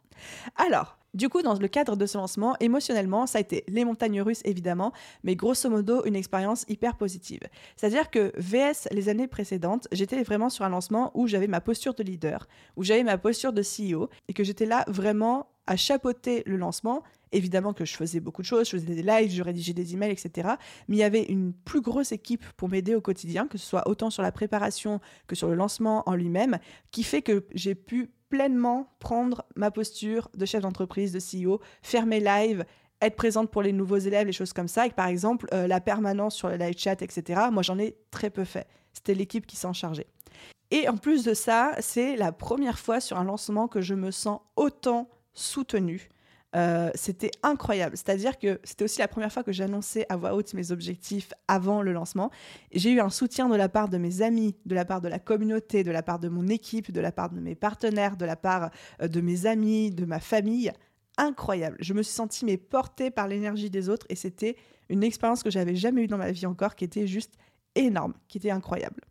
Alors, 0.55 0.97
du 1.13 1.29
coup, 1.29 1.43
dans 1.43 1.53
le 1.53 1.67
cadre 1.67 1.95
de 1.95 2.07
ce 2.07 2.17
lancement, 2.17 2.55
émotionnellement, 2.59 3.27
ça 3.27 3.37
a 3.37 3.41
été 3.41 3.63
les 3.67 3.85
montagnes 3.85 4.21
russes 4.21 4.41
évidemment, 4.45 4.93
mais 5.23 5.35
grosso 5.35 5.69
modo 5.69 6.03
une 6.05 6.15
expérience 6.15 6.65
hyper 6.67 6.97
positive. 6.97 7.41
C'est-à-dire 7.77 8.09
que 8.09 8.33
VS 8.37 8.87
les 8.91 9.09
années 9.09 9.27
précédentes, 9.27 9.87
j'étais 9.91 10.23
vraiment 10.23 10.49
sur 10.49 10.65
un 10.65 10.69
lancement 10.69 11.11
où 11.13 11.27
j'avais 11.27 11.47
ma 11.47 11.61
posture 11.61 11.93
de 11.93 12.01
leader, 12.01 12.47
où 12.77 12.83
j'avais 12.83 13.03
ma 13.03 13.19
posture 13.19 13.53
de 13.53 13.61
CEO 13.61 14.09
et 14.27 14.33
que 14.33 14.43
j'étais 14.43 14.65
là 14.65 14.85
vraiment 14.87 15.47
à 15.67 15.75
chapeauter 15.75 16.41
le 16.47 16.57
lancement. 16.57 17.03
Évidemment 17.31 17.73
que 17.73 17.85
je 17.85 17.95
faisais 17.95 18.19
beaucoup 18.19 18.41
de 18.41 18.47
choses, 18.47 18.69
je 18.69 18.77
faisais 18.77 18.95
des 18.95 19.03
lives, 19.03 19.31
je 19.31 19.43
rédigeais 19.43 19.73
des 19.73 19.93
emails, 19.93 20.11
etc. 20.11 20.49
Mais 20.87 20.97
il 20.97 20.99
y 20.99 21.03
avait 21.03 21.23
une 21.23 21.53
plus 21.53 21.81
grosse 21.81 22.11
équipe 22.11 22.43
pour 22.57 22.69
m'aider 22.69 22.95
au 22.95 23.01
quotidien, 23.01 23.47
que 23.47 23.59
ce 23.59 23.65
soit 23.65 23.87
autant 23.87 24.09
sur 24.09 24.23
la 24.23 24.31
préparation 24.31 24.99
que 25.27 25.35
sur 25.35 25.47
le 25.47 25.55
lancement 25.55 26.07
en 26.07 26.15
lui-même, 26.15 26.57
qui 26.91 27.03
fait 27.03 27.21
que 27.21 27.45
j'ai 27.53 27.75
pu 27.75 28.11
pleinement 28.33 28.87
prendre 28.97 29.45
ma 29.55 29.69
posture 29.69 30.27
de 30.35 30.47
chef 30.47 30.63
d'entreprise, 30.63 31.11
de 31.11 31.19
CEO, 31.19 31.61
faire 31.83 32.07
mes 32.07 32.19
lives, 32.19 32.65
être 32.99 33.15
présente 33.15 33.51
pour 33.51 33.61
les 33.61 33.71
nouveaux 33.71 33.99
élèves, 33.99 34.25
les 34.25 34.33
choses 34.33 34.53
comme 34.53 34.67
ça. 34.67 34.87
Et 34.87 34.89
par 34.89 35.05
exemple, 35.05 35.45
euh, 35.53 35.67
la 35.67 35.79
permanence 35.79 36.33
sur 36.33 36.49
le 36.49 36.55
live 36.55 36.73
chat, 36.75 36.99
etc., 37.03 37.41
moi 37.51 37.61
j'en 37.61 37.77
ai 37.77 37.95
très 38.09 38.31
peu 38.31 38.43
fait. 38.43 38.65
C'était 38.91 39.13
l'équipe 39.13 39.45
qui 39.45 39.55
s'en 39.55 39.71
chargeait. 39.71 40.07
Et 40.71 40.89
en 40.89 40.97
plus 40.97 41.23
de 41.23 41.35
ça, 41.35 41.75
c'est 41.79 42.15
la 42.15 42.31
première 42.31 42.79
fois 42.79 42.99
sur 42.99 43.19
un 43.19 43.23
lancement 43.23 43.67
que 43.67 43.81
je 43.81 43.93
me 43.93 44.09
sens 44.09 44.39
autant 44.55 45.11
soutenue 45.35 46.09
euh, 46.55 46.91
c'était 46.93 47.31
incroyable. 47.41 47.97
C'est-à-dire 47.97 48.37
que 48.37 48.59
c'était 48.63 48.85
aussi 48.85 48.99
la 48.99 49.07
première 49.07 49.31
fois 49.31 49.43
que 49.43 49.51
j'annonçais 49.51 50.05
à 50.09 50.17
voix 50.17 50.35
haute 50.35 50.53
mes 50.53 50.71
objectifs 50.71 51.33
avant 51.47 51.81
le 51.81 51.93
lancement. 51.93 52.29
J'ai 52.71 52.91
eu 52.91 52.99
un 52.99 53.09
soutien 53.09 53.49
de 53.49 53.55
la 53.55 53.69
part 53.69 53.89
de 53.89 53.97
mes 53.97 54.21
amis, 54.21 54.55
de 54.65 54.75
la 54.75 54.85
part 54.85 55.01
de 55.01 55.07
la 55.07 55.17
communauté, 55.17 55.83
de 55.83 55.91
la 55.91 56.03
part 56.03 56.19
de 56.19 56.29
mon 56.29 56.47
équipe, 56.47 56.91
de 56.91 57.01
la 57.01 57.11
part 57.11 57.31
de 57.31 57.39
mes 57.39 57.55
partenaires, 57.55 58.17
de 58.17 58.25
la 58.25 58.35
part 58.35 58.69
euh, 59.01 59.07
de 59.07 59.19
mes 59.19 59.47
amis, 59.47 59.89
de 59.89 60.05
ma 60.05 60.19
famille. 60.19 60.71
Incroyable. 61.17 61.77
Je 61.79 61.93
me 61.93 62.03
suis 62.03 62.13
sentie 62.13 62.45
mais 62.45 62.57
portée 62.57 63.09
par 63.09 63.27
l'énergie 63.27 63.69
des 63.69 63.89
autres 63.89 64.05
et 64.09 64.15
c'était 64.15 64.55
une 64.89 65.03
expérience 65.03 65.41
que 65.41 65.49
j'avais 65.49 65.75
jamais 65.75 66.03
eue 66.03 66.07
dans 66.07 66.17
ma 66.17 66.31
vie 66.31 66.45
encore, 66.45 66.75
qui 66.75 66.83
était 66.83 67.07
juste 67.07 67.33
énorme, 67.73 68.13
qui 68.27 68.37
était 68.37 68.51
incroyable. 68.51 69.01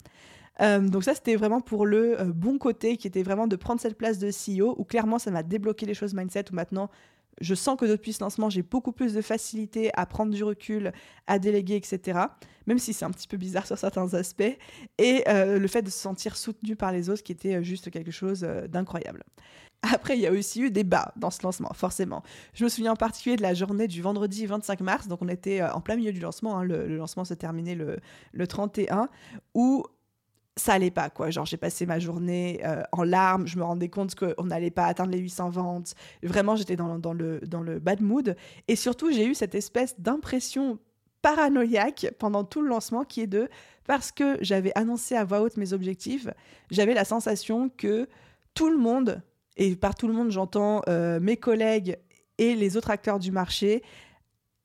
Euh, 0.61 0.81
donc 0.81 1.03
ça, 1.03 1.15
c'était 1.15 1.35
vraiment 1.35 1.61
pour 1.61 1.87
le 1.87 2.19
bon 2.27 2.59
côté, 2.59 2.97
qui 2.97 3.07
était 3.07 3.23
vraiment 3.23 3.47
de 3.47 3.57
prendre 3.57 3.81
cette 3.81 3.97
place 3.97 4.19
de 4.19 4.31
CEO, 4.31 4.75
où 4.79 4.85
clairement, 4.85 5.19
ça 5.19 5.31
m'a 5.31 5.43
débloqué 5.43 5.87
les 5.87 5.95
choses 5.95 6.15
mindset, 6.15 6.45
où 6.53 6.55
maintenant, 6.55 6.91
je 7.41 7.55
sens 7.55 7.79
que 7.79 7.85
depuis 7.85 8.13
ce 8.13 8.23
lancement, 8.23 8.51
j'ai 8.51 8.63
beaucoup 8.63 8.93
plus 8.93 9.15
de 9.15 9.21
facilité 9.21 9.91
à 9.95 10.07
prendre 10.07 10.33
du 10.33 10.45
recul, 10.45 10.93
à 11.27 11.39
déléguer, 11.39 11.77
etc. 11.77 12.21
Même 12.67 12.79
si 12.79 12.93
c'est 12.93 13.05
un 13.05 13.11
petit 13.11 13.29
peu 13.29 13.37
bizarre 13.37 13.67
sur 13.67 13.79
certains 13.79 14.15
aspects. 14.15 14.57
Et 14.99 15.25
euh, 15.29 15.59
le 15.59 15.69
fait 15.69 15.83
de 15.83 15.91
se 15.91 15.99
sentir 15.99 16.37
soutenu 16.37 16.77
par 16.77 16.93
les 16.93 17.11
autres, 17.11 17.23
qui 17.23 17.33
était 17.33 17.57
euh, 17.57 17.63
juste 17.63 17.91
quelque 17.91 18.11
chose 18.11 18.45
euh, 18.45 18.67
d'incroyable. 18.69 19.25
Après, 19.83 20.17
il 20.17 20.21
y 20.21 20.27
a 20.29 20.33
aussi 20.33 20.61
eu 20.61 20.71
des 20.71 20.85
bas 20.85 21.13
dans 21.17 21.31
ce 21.31 21.43
lancement, 21.43 21.73
forcément. 21.75 22.23
Je 22.55 22.63
me 22.63 22.69
souviens 22.69 22.93
en 22.93 22.97
particulier 22.97 23.35
de 23.35 23.43
la 23.43 23.55
journée 23.55 23.89
du 23.89 24.01
vendredi 24.01 24.47
25 24.47 24.81
mars, 24.81 25.09
donc 25.09 25.21
on 25.23 25.29
était 25.29 25.61
en 25.61 25.81
plein 25.81 25.97
milieu 25.97 26.13
du 26.13 26.21
lancement, 26.21 26.59
hein. 26.59 26.63
le, 26.63 26.87
lancement 26.97 27.25
se 27.25 27.35
terminait 27.35 27.75
le, 27.75 27.99
le 28.33 28.47
31, 28.47 29.09
où 29.55 29.83
ça 30.57 30.75
allait 30.75 30.91
pas 30.91 31.11
quoi. 31.11 31.31
Genre 31.31 31.47
j'ai 31.47 31.57
passé 31.57 31.87
ma 31.87 31.99
journée 31.99 32.61
euh, 32.65 32.83
en 32.93 33.03
larmes. 33.03 33.47
Je 33.47 33.59
me 33.59 33.65
rendais 33.65 33.89
compte 33.89 34.15
qu'on 34.15 34.45
n'allait 34.45 34.71
pas 34.71 34.87
atteindre 34.87 35.11
les 35.11 35.19
800 35.19 35.51
ventes. 35.51 35.95
Vraiment 36.23 36.57
j'étais 36.57 36.77
dans, 36.77 36.99
dans, 36.99 37.13
le, 37.13 37.41
dans 37.41 37.63
le 37.63 37.79
bad 37.79 38.01
mood. 38.01 38.37
Et 38.69 38.77
surtout 38.77 39.11
j'ai 39.11 39.27
eu 39.27 39.35
cette 39.35 39.55
espèce 39.55 39.99
d'impression 39.99 40.79
paranoïaque 41.23 42.09
pendant 42.19 42.45
tout 42.45 42.61
le 42.61 42.69
lancement 42.69 43.05
qui 43.05 43.21
est 43.21 43.27
de 43.27 43.49
parce 43.87 44.13
que 44.13 44.37
j'avais 44.41 44.73
annoncé 44.77 45.15
à 45.15 45.25
voix 45.25 45.41
haute 45.41 45.57
mes 45.57 45.73
objectifs 45.73 46.29
j'avais 46.73 46.95
la 46.95 47.05
sensation 47.05 47.69
que 47.69 48.09
tout 48.55 48.69
le 48.69 48.77
monde 48.77 49.23
et 49.57 49.77
par 49.77 49.95
tout 49.95 50.09
le 50.09 50.15
monde 50.15 50.33
j'entends 50.33 50.83
euh, 50.89 51.21
mes 51.21 51.37
collègues 51.37 51.97
et 52.39 52.57
les 52.57 52.77
autres 52.77 52.91
acteurs 52.91 53.21
du 53.21 53.31
marché 53.31 53.85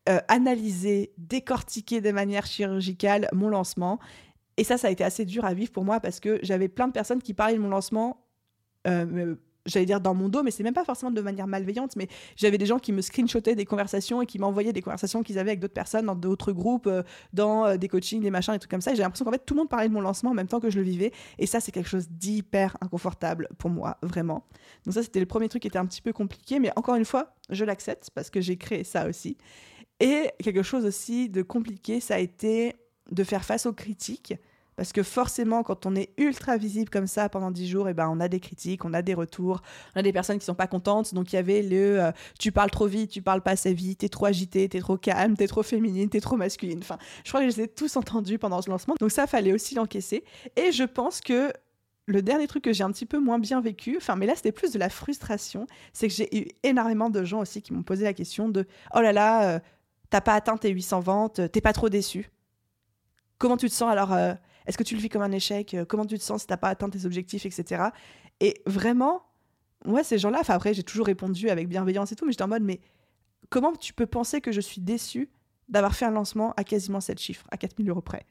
euh, 0.09 0.19
analyser, 0.29 1.11
de 1.17 2.11
manière 2.11 2.45
chirurgicale 2.45 3.27
mon 3.33 3.49
lancement 3.49 3.99
et 4.57 4.63
ça, 4.63 4.77
ça 4.77 4.87
a 4.87 4.91
été 4.91 5.03
assez 5.03 5.23
dur 5.25 5.45
à 5.45 5.53
vivre 5.53 5.71
pour 5.71 5.85
moi 5.85 5.99
parce 5.99 6.19
que 6.19 6.39
j'avais 6.41 6.67
plein 6.67 6.87
de 6.87 6.93
personnes 6.93 7.21
qui 7.21 7.33
parlaient 7.33 7.55
de 7.55 7.59
mon 7.59 7.69
lancement. 7.69 8.23
Euh, 8.87 9.35
j'allais 9.67 9.85
dire 9.85 10.01
dans 10.01 10.15
mon 10.15 10.29
dos, 10.29 10.43
mais 10.43 10.51
c'est 10.51 10.63
même 10.63 10.73
pas 10.73 10.85
forcément 10.85 11.11
de 11.11 11.21
manière 11.21 11.45
malveillante, 11.45 11.95
mais 11.95 12.07
j'avais 12.35 12.57
des 12.57 12.65
gens 12.65 12.79
qui 12.79 12.91
me 12.91 13.01
screenshotaient 13.01 13.55
des 13.55 13.65
conversations 13.65 14.21
et 14.21 14.25
qui 14.25 14.39
m'envoyaient 14.39 14.73
des 14.73 14.81
conversations 14.81 15.23
qu'ils 15.23 15.37
avaient 15.37 15.51
avec 15.51 15.59
d'autres 15.59 15.73
personnes 15.73 16.05
dans 16.05 16.15
d'autres 16.15 16.51
groupes, 16.51 16.87
euh, 16.87 17.03
dans 17.33 17.65
euh, 17.65 17.77
des 17.77 17.87
coachings, 17.87 18.21
des 18.21 18.31
machins, 18.31 18.53
des 18.53 18.59
trucs 18.59 18.71
comme 18.71 18.81
ça. 18.81 18.95
J'ai 18.95 19.01
l'impression 19.01 19.25
qu'en 19.25 19.31
fait 19.31 19.45
tout 19.45 19.53
le 19.53 19.59
monde 19.59 19.69
parlait 19.69 19.89
de 19.89 19.93
mon 19.93 20.01
lancement 20.01 20.31
en 20.31 20.33
même 20.33 20.47
temps 20.47 20.59
que 20.59 20.69
je 20.69 20.77
le 20.77 20.83
vivais, 20.83 21.11
et 21.37 21.45
ça 21.45 21.59
c'est 21.59 21.71
quelque 21.71 21.89
chose 21.89 22.07
d'hyper 22.09 22.77
inconfortable 22.81 23.49
pour 23.57 23.69
moi, 23.69 23.97
vraiment. 24.01 24.45
Donc 24.85 24.93
ça 24.93 25.03
c'était 25.03 25.19
le 25.19 25.25
premier 25.25 25.49
truc 25.49 25.61
qui 25.61 25.67
était 25.67 25.79
un 25.79 25.85
petit 25.85 26.01
peu 26.01 26.13
compliqué, 26.13 26.59
mais 26.59 26.71
encore 26.75 26.95
une 26.95 27.05
fois, 27.05 27.35
je 27.49 27.65
l'accepte 27.65 28.09
parce 28.15 28.29
que 28.29 28.41
j'ai 28.41 28.57
créé 28.57 28.83
ça 28.83 29.07
aussi. 29.07 29.37
Et 29.99 30.31
quelque 30.41 30.63
chose 30.63 30.85
aussi 30.85 31.27
de 31.27 31.41
compliqué, 31.41 31.99
ça 31.99 32.15
a 32.15 32.19
été 32.19 32.75
de 33.11 33.23
faire 33.23 33.45
face 33.45 33.65
aux 33.65 33.73
critiques. 33.73 34.35
Parce 34.77 34.93
que 34.93 35.01
forcément, 35.01 35.63
quand 35.63 35.87
on 35.87 35.95
est 35.95 36.11
ultra 36.19 36.55
visible 36.55 36.91
comme 36.91 37.07
ça 37.07 37.29
pendant 37.29 37.49
10 37.49 37.67
jours, 37.67 37.87
et 37.87 37.91
eh 37.91 37.93
ben, 37.95 38.07
on 38.09 38.19
a 38.19 38.27
des 38.27 38.39
critiques, 38.39 38.85
on 38.85 38.93
a 38.93 39.01
des 39.01 39.15
retours, 39.15 39.63
on 39.95 39.99
a 39.99 40.03
des 40.03 40.13
personnes 40.13 40.37
qui 40.37 40.45
sont 40.45 40.53
pas 40.53 40.67
contentes. 40.67 41.15
Donc 41.15 41.33
il 41.33 41.35
y 41.35 41.39
avait 41.39 41.63
le 41.63 41.99
euh, 41.99 42.11
tu 42.39 42.51
parles 42.51 42.69
trop 42.69 42.85
vite, 42.85 43.09
tu 43.09 43.23
parles 43.23 43.41
pas 43.41 43.51
assez 43.51 43.73
vite, 43.73 43.99
t'es 43.99 44.09
trop 44.09 44.27
agité, 44.27 44.69
t'es 44.69 44.79
trop 44.79 44.95
calme, 44.95 45.35
t'es 45.35 45.47
trop 45.47 45.63
féminine, 45.63 46.09
t'es 46.09 46.21
trop 46.21 46.37
masculine. 46.37 46.77
Enfin, 46.83 46.99
je 47.23 47.31
crois 47.31 47.41
que 47.41 47.49
je 47.49 47.57
les 47.57 47.63
ai 47.63 47.67
tous 47.67 47.97
entendus 47.97 48.37
pendant 48.37 48.61
ce 48.61 48.69
lancement. 48.69 48.93
Donc 48.99 49.11
ça, 49.11 49.25
fallait 49.25 49.51
aussi 49.51 49.73
l'encaisser. 49.73 50.23
Et 50.55 50.71
je 50.71 50.83
pense 50.83 51.21
que 51.21 51.51
le 52.05 52.21
dernier 52.21 52.45
truc 52.45 52.63
que 52.63 52.71
j'ai 52.71 52.83
un 52.83 52.91
petit 52.91 53.07
peu 53.07 53.17
moins 53.17 53.39
bien 53.39 53.61
vécu, 53.61 53.97
enfin, 53.97 54.15
mais 54.15 54.27
là 54.27 54.35
c'était 54.35 54.51
plus 54.51 54.71
de 54.71 54.77
la 54.77 54.89
frustration, 54.89 55.65
c'est 55.91 56.07
que 56.07 56.13
j'ai 56.13 56.37
eu 56.37 56.49
énormément 56.61 57.09
de 57.09 57.23
gens 57.23 57.39
aussi 57.39 57.63
qui 57.63 57.73
m'ont 57.73 57.81
posé 57.81 58.03
la 58.03 58.13
question 58.13 58.47
de 58.47 58.67
oh 58.93 59.01
là 59.01 59.11
là, 59.11 59.55
euh, 59.55 59.59
t'as 60.11 60.21
pas 60.21 60.35
atteint 60.35 60.55
tes 60.55 60.69
800 60.69 60.99
ventes, 60.99 61.41
t'es 61.51 61.61
pas 61.61 61.73
trop 61.73 61.89
déçu 61.89 62.29
Comment 63.38 63.57
tu 63.57 63.69
te 63.69 63.73
sens 63.73 63.89
alors 63.89 64.13
euh, 64.13 64.33
Est-ce 64.65 64.77
que 64.77 64.83
tu 64.83 64.95
le 64.95 65.01
vis 65.01 65.09
comme 65.09 65.21
un 65.21 65.31
échec 65.31 65.73
euh, 65.73 65.85
Comment 65.85 66.05
tu 66.05 66.17
te 66.17 66.23
sens 66.23 66.41
si 66.41 66.47
t'as 66.47 66.57
pas 66.57 66.69
atteint 66.69 66.89
tes 66.89 67.05
objectifs, 67.05 67.45
etc. 67.45 67.85
Et 68.39 68.61
vraiment, 68.65 69.23
moi, 69.85 70.03
ces 70.03 70.17
gens-là, 70.17 70.39
enfin 70.41 70.55
après, 70.55 70.73
j'ai 70.73 70.83
toujours 70.83 71.05
répondu 71.05 71.49
avec 71.49 71.67
bienveillance 71.67 72.11
et 72.11 72.15
tout, 72.15 72.25
mais 72.25 72.31
j'étais 72.31 72.43
en 72.43 72.47
mode, 72.47 72.63
mais 72.63 72.81
comment 73.49 73.73
tu 73.73 73.93
peux 73.93 74.07
penser 74.07 74.41
que 74.41 74.51
je 74.51 74.61
suis 74.61 74.81
déçu 74.81 75.29
d'avoir 75.69 75.95
fait 75.95 76.05
un 76.05 76.11
lancement 76.11 76.53
à 76.57 76.63
quasiment 76.63 76.99
7 76.99 77.19
chiffres, 77.19 77.45
à 77.51 77.57
4000 77.57 77.89
euros 77.89 78.01
près? 78.01 78.25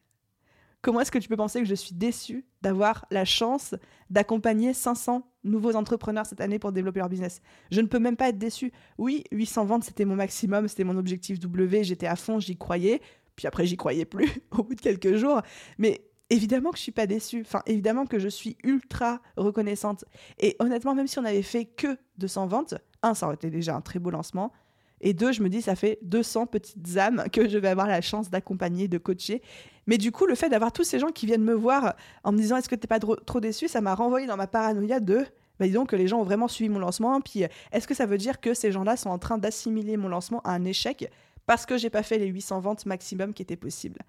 Comment 0.83 1.01
est-ce 1.01 1.11
que 1.11 1.19
tu 1.19 1.29
peux 1.29 1.37
penser 1.37 1.61
que 1.61 1.67
je 1.67 1.75
suis 1.75 1.95
déçu 1.95 2.45
d'avoir 2.63 3.07
la 3.11 3.25
chance 3.25 3.75
d'accompagner 4.09 4.73
500 4.73 5.29
nouveaux 5.43 5.75
entrepreneurs 5.75 6.27
cette 6.27 6.41
année 6.41 6.61
pour 6.61 6.71
développer 6.71 7.01
leur 7.01 7.09
business? 7.09 7.41
Je 7.73 7.81
ne 7.81 7.87
peux 7.87 7.99
même 7.99 8.17
pas 8.17 8.29
être 8.29 8.39
déçu. 8.39 8.73
Oui, 8.97 9.25
800 9.33 9.65
ventes, 9.65 9.85
c'était 9.85 10.05
mon 10.05 10.15
maximum, 10.15 10.69
c'était 10.69 10.85
mon 10.85 10.97
objectif 10.97 11.41
W, 11.41 11.83
j'étais 11.83 12.07
à 12.07 12.15
fond, 12.15 12.39
j'y 12.39 12.57
croyais. 12.57 13.01
Puis 13.37 13.47
après, 13.47 13.67
j'y 13.67 13.77
croyais 13.77 14.05
plus 14.05 14.29
au 14.51 14.63
bout 14.63 14.75
de 14.75 14.81
quelques 14.81 15.17
jours. 15.17 15.43
Mais 15.79 16.03
évidemment 16.31 16.71
que 16.71 16.79
je 16.79 16.83
suis 16.83 16.93
pas 16.93 17.07
déçue. 17.07 17.43
Enfin, 17.43 17.63
évidemment 17.67 18.07
que 18.07 18.19
je 18.19 18.29
suis 18.29 18.57
ultra 18.65 19.21
reconnaissante. 19.37 20.05
Et 20.41 20.57
honnêtement, 20.59 20.95
même 20.95 21.07
si 21.07 21.19
on 21.19 21.25
avait 21.25 21.43
fait 21.43 21.67
que 21.67 21.97
200 22.19 22.47
ventes, 22.49 22.75
un, 23.03 23.15
ça 23.15 23.27
aurait 23.27 23.37
été 23.37 23.51
déjà 23.51 23.77
un 23.77 23.81
très 23.81 23.99
beau 23.99 24.11
lancement. 24.11 24.53
Et 25.03 25.13
deux, 25.13 25.33
je 25.33 25.43
me 25.43 25.49
dis, 25.49 25.61
ça 25.61 25.77
fait 25.77 25.99
200 26.03 26.47
petites 26.47 26.97
âmes 26.97 27.25
que 27.31 27.49
je 27.49 27.59
vais 27.59 27.69
avoir 27.69 27.87
la 27.87 28.01
chance 28.01 28.31
d'accompagner, 28.31 28.89
de 28.89 28.97
coacher. 28.97 29.43
Mais 29.87 29.99
du 29.99 30.11
coup, 30.11 30.27
le 30.27 30.35
fait 30.35 30.49
d'avoir 30.49 30.73
tous 30.73 30.85
ces 30.85 30.99
gens 30.99 31.09
qui 31.09 31.27
viennent 31.27 31.45
me 31.45 31.55
voir 31.55 31.95
en 32.25 32.33
me 32.33 32.39
disant, 32.39 32.57
est-ce 32.57 32.69
que 32.69 32.75
tu 32.75 32.83
n'es 32.85 32.99
pas 32.99 32.99
trop 32.99 33.41
déçu, 33.41 33.69
ça 33.69 33.83
m'a 33.83 33.95
renvoyé 33.95 34.27
dans 34.27 34.39
ma 34.39 34.47
paranoïa 34.47 34.99
de, 35.01 35.27
bah, 35.61 35.67
disons 35.67 35.85
que 35.85 35.97
les 35.97 36.09
gens 36.09 36.21
ont 36.21 36.25
vraiment 36.25 36.49
suivi 36.49 36.71
mon 36.71 36.79
lancement. 36.79 37.21
Puis, 37.21 37.45
est-ce 37.73 37.87
que 37.87 37.95
ça 37.95 38.07
veut 38.07 38.19
dire 38.19 38.41
que 38.41 38.55
ces 38.55 38.73
gens-là 38.73 38.97
sont 38.97 39.11
en 39.11 39.19
train 39.19 39.39
d'assimiler 39.39 39.97
mon 39.97 40.09
lancement 40.09 40.41
à 40.45 40.53
un 40.53 40.65
échec? 40.65 41.11
Parce 41.47 41.67
que 41.67 41.79
j'ai 41.79 41.91
pas 41.91 42.03
fait 42.03 42.19
les 42.19 42.27
800 42.27 42.61
ventes 42.61 42.87
maximum 42.87 43.33
qui 43.33 43.43
étaient 43.43 43.57
possibles. 43.57 44.01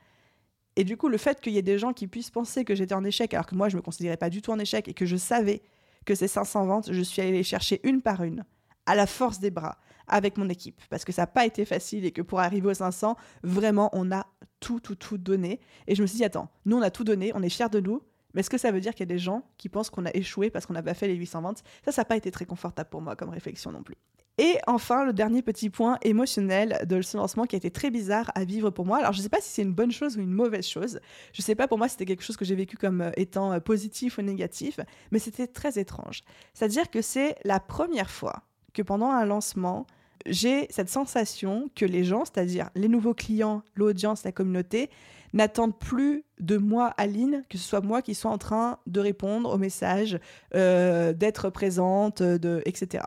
Et 0.76 0.84
du 0.84 0.98
coup, 0.98 1.08
le 1.08 1.18
fait 1.18 1.42
qu'il 1.42 1.54
y 1.54 1.58
ait 1.58 1.64
des 1.64 1.80
gens 1.80 1.94
qui 1.94 2.08
puissent 2.08 2.30
penser 2.30 2.64
que 2.64 2.76
j'étais 2.76 2.94
en 2.94 3.04
échec, 3.04 3.34
alors 3.34 3.48
que 3.48 3.56
moi, 3.56 3.70
je 3.70 3.78
me 3.78 3.82
considérais 3.82 4.18
pas 4.18 4.30
du 4.30 4.42
tout 4.42 4.52
en 4.52 4.60
échec 4.60 4.88
et 4.88 4.94
que 4.94 5.06
je 5.06 5.16
savais 5.16 5.62
que 6.06 6.16
ces 6.16 6.28
500 6.28 6.66
ventes, 6.66 6.92
je 6.92 7.02
suis 7.02 7.22
allée 7.22 7.32
les 7.32 7.44
chercher 7.44 7.82
une 7.84 8.02
par 8.02 8.24
une, 8.24 8.46
à 8.86 8.96
la 8.96 9.08
force 9.08 9.40
des 9.40 9.50
bras, 9.50 9.80
avec 10.08 10.38
mon 10.38 10.48
équipe, 10.50 10.80
parce 10.90 11.04
que 11.04 11.12
ça 11.12 11.24
n'a 11.24 11.28
pas 11.28 11.46
été 11.46 11.66
facile 11.66 12.06
et 12.06 12.12
que 12.12 12.22
pour 12.22 12.40
arriver 12.40 12.70
aux 12.70 12.74
500, 12.74 13.18
vraiment, 13.44 13.90
on 13.92 14.12
a 14.12 14.26
tout, 14.60 14.80
tout, 14.80 14.96
tout 14.96 15.18
donné. 15.18 15.60
Et 15.88 15.96
je 15.96 16.02
me 16.02 16.08
suis 16.08 16.18
dit, 16.18 16.24
attends, 16.24 16.50
nous, 16.66 16.78
on 16.78 16.82
a 16.82 16.92
tout 16.92 17.04
donné, 17.04 17.32
on 17.36 17.42
est 17.42 17.50
fiers 17.50 17.70
de 17.70 17.80
nous, 17.80 18.02
mais 18.34 18.42
est-ce 18.42 18.50
que 18.50 18.58
ça 18.58 18.72
veut 18.72 18.80
dire 18.80 18.94
qu'il 18.94 19.02
y 19.02 19.12
a 19.12 19.14
des 19.14 19.20
gens 19.20 19.44
qui 19.58 19.68
pensent 19.68 19.90
qu'on 19.90 20.06
a 20.06 20.12
échoué 20.14 20.50
parce 20.50 20.66
qu'on 20.66 20.74
n'a 20.74 20.84
pas 20.84 20.94
fait 20.94 21.08
les 21.08 21.16
800 21.16 21.42
ventes? 21.42 21.64
Ça, 21.84 21.92
ça 21.92 22.02
n'a 22.02 22.06
pas 22.06 22.18
été 22.18 22.30
très 22.32 22.46
confortable 22.46 22.90
pour 22.90 23.02
moi 23.02 23.16
comme 23.16 23.30
réflexion 23.30 23.72
non 23.72 23.84
plus. 23.84 23.98
Et 24.40 24.58
enfin, 24.68 25.04
le 25.04 25.14
dernier 25.14 25.42
petit 25.42 25.72
point 25.72 25.98
émotionnel 26.04 26.86
de 26.88 27.02
ce 27.02 27.18
lancement 27.18 27.46
qui 27.46 27.56
a 27.56 27.58
été 27.58 27.72
très 27.72 27.90
bizarre 27.90 28.32
à 28.36 28.44
vivre 28.44 28.70
pour 28.70 28.86
moi. 28.86 29.00
Alors, 29.00 29.12
je 29.12 29.18
ne 29.18 29.24
sais 29.24 29.30
pas 29.30 29.42
si 29.42 29.50
c'est 29.50 29.64
une 29.64 29.74
bonne 29.74 29.92
chose 29.92 30.16
ou 30.18 30.22
une 30.22 30.32
mauvaise 30.32 30.68
chose. 30.68 31.00
Je 31.34 31.42
ne 31.42 31.44
sais 31.44 31.56
pas, 31.56 31.68
pour 31.68 31.80
moi, 31.80 31.88
c'était 31.88 32.06
quelque 32.06 32.24
chose 32.24 32.38
que 32.38 32.46
j'ai 32.46 32.54
vécu 32.54 32.78
comme 32.78 33.02
euh, 33.02 33.12
étant 33.18 33.52
euh, 33.52 33.60
positif 33.60 34.20
ou 34.20 34.22
négatif, 34.22 34.80
mais 35.12 35.18
c'était 35.18 35.48
très 35.48 35.80
étrange. 35.80 36.22
C'est-à-dire 36.54 36.92
que 36.92 37.02
c'est 37.02 37.36
la 37.46 37.60
première 37.60 38.12
fois 38.12 38.44
que 38.74 38.84
pendant 38.84 39.10
un 39.10 39.26
lancement, 39.26 39.88
j'ai 40.28 40.68
cette 40.70 40.90
sensation 40.90 41.70
que 41.76 41.86
les 41.86 42.04
gens, 42.04 42.24
c'est-à-dire 42.26 42.70
les 42.76 42.90
nouveaux 42.90 43.16
clients, 43.16 43.64
l'audience, 43.76 44.24
la 44.24 44.32
communauté, 44.32 44.92
n'attendent 45.34 45.78
plus 45.78 46.24
de 46.40 46.58
moi, 46.58 46.94
Aline, 46.98 47.44
que 47.50 47.58
ce 47.58 47.64
soit 47.64 47.82
moi 47.82 48.02
qui 48.02 48.14
soit 48.14 48.32
en 48.32 48.38
train 48.38 48.78
de 48.86 49.00
répondre 49.00 49.54
aux 49.54 49.58
messages, 49.58 50.20
euh, 50.56 51.14
d'être 51.14 51.50
présente, 51.50 52.22
de, 52.22 52.62
etc. 52.66 53.04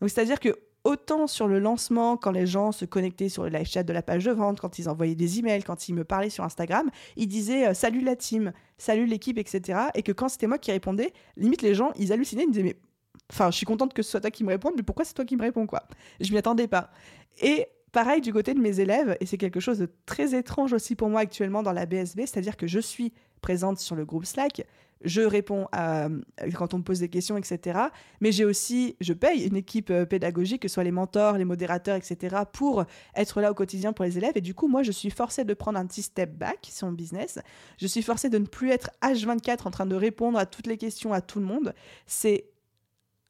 Donc 0.00 0.10
c'est-à-dire 0.10 0.40
que 0.40 0.56
autant 0.84 1.26
sur 1.26 1.48
le 1.48 1.58
lancement, 1.58 2.16
quand 2.16 2.30
les 2.30 2.46
gens 2.46 2.72
se 2.72 2.84
connectaient 2.84 3.28
sur 3.28 3.44
le 3.44 3.50
live 3.50 3.66
chat 3.66 3.82
de 3.82 3.92
la 3.92 4.02
page 4.02 4.24
de 4.24 4.32
vente, 4.32 4.60
quand 4.60 4.78
ils 4.78 4.88
envoyaient 4.88 5.14
des 5.14 5.38
emails, 5.38 5.62
quand 5.62 5.88
ils 5.88 5.94
me 5.94 6.04
parlaient 6.04 6.30
sur 6.30 6.44
Instagram, 6.44 6.90
ils 7.16 7.26
disaient 7.26 7.68
euh, 7.68 7.74
salut 7.74 8.00
la 8.00 8.16
team, 8.16 8.52
salut 8.78 9.06
l'équipe, 9.06 9.38
etc. 9.38 9.78
Et 9.94 10.02
que 10.02 10.12
quand 10.12 10.28
c'était 10.28 10.46
moi 10.46 10.58
qui 10.58 10.70
répondais, 10.70 11.12
limite 11.36 11.62
les 11.62 11.74
gens, 11.74 11.92
ils 11.96 12.12
hallucinaient, 12.12 12.44
ils 12.44 12.48
me 12.48 12.52
disaient 12.52 12.64
mais 12.64 12.76
Enfin, 13.32 13.50
je 13.50 13.56
suis 13.56 13.66
contente 13.66 13.94
que 13.94 14.02
ce 14.02 14.10
soit 14.10 14.20
toi 14.20 14.30
qui 14.30 14.44
me 14.44 14.50
réponde, 14.50 14.74
mais 14.76 14.82
pourquoi 14.82 15.04
c'est 15.04 15.14
toi 15.14 15.24
qui 15.24 15.36
me 15.36 15.42
réponds, 15.42 15.66
quoi? 15.66 15.84
Je 16.20 16.30
m'y 16.30 16.36
attendais 16.36 16.68
pas. 16.68 16.90
Et 17.40 17.66
pareil 17.90 18.20
du 18.20 18.32
côté 18.32 18.52
de 18.52 18.60
mes 18.60 18.80
élèves, 18.80 19.16
et 19.20 19.26
c'est 19.26 19.38
quelque 19.38 19.60
chose 19.60 19.78
de 19.78 19.88
très 20.04 20.34
étrange 20.34 20.72
aussi 20.72 20.94
pour 20.94 21.08
moi 21.08 21.20
actuellement 21.20 21.62
dans 21.62 21.72
la 21.72 21.86
BSB, 21.86 22.20
c'est-à-dire 22.26 22.56
que 22.56 22.66
je 22.66 22.80
suis 22.80 23.12
présente 23.40 23.78
sur 23.78 23.94
le 23.96 24.04
groupe 24.04 24.26
Slack, 24.26 24.66
je 25.04 25.20
réponds 25.20 25.66
à, 25.72 26.08
quand 26.54 26.74
on 26.74 26.78
me 26.78 26.82
pose 26.82 27.00
des 27.00 27.08
questions, 27.08 27.36
etc. 27.36 27.78
Mais 28.20 28.32
j'ai 28.32 28.44
aussi, 28.44 28.96
je 29.00 29.12
paye 29.12 29.46
une 29.46 29.56
équipe 29.56 29.90
euh, 29.90 30.06
pédagogique, 30.06 30.62
que 30.62 30.68
ce 30.68 30.74
soit 30.74 30.84
les 30.84 30.90
mentors, 30.90 31.36
les 31.38 31.44
modérateurs, 31.44 31.96
etc., 31.96 32.36
pour 32.52 32.84
être 33.14 33.40
là 33.40 33.50
au 33.50 33.54
quotidien 33.54 33.92
pour 33.92 34.04
les 34.04 34.18
élèves. 34.18 34.32
Et 34.36 34.40
du 34.40 34.54
coup, 34.54 34.68
moi, 34.68 34.82
je 34.82 34.92
suis 34.92 35.10
forcée 35.10 35.44
de 35.44 35.54
prendre 35.54 35.78
un 35.78 35.86
petit 35.86 36.02
step 36.02 36.32
back 36.34 36.68
sur 36.70 36.86
mon 36.86 36.92
business. 36.92 37.38
Je 37.78 37.86
suis 37.86 38.02
forcée 38.02 38.28
de 38.28 38.38
ne 38.38 38.46
plus 38.46 38.70
être 38.70 38.90
H24 39.02 39.66
en 39.66 39.70
train 39.70 39.86
de 39.86 39.94
répondre 39.94 40.38
à 40.38 40.46
toutes 40.46 40.66
les 40.66 40.78
questions 40.78 41.12
à 41.12 41.20
tout 41.20 41.38
le 41.38 41.46
monde. 41.46 41.74
C'est 42.06 42.46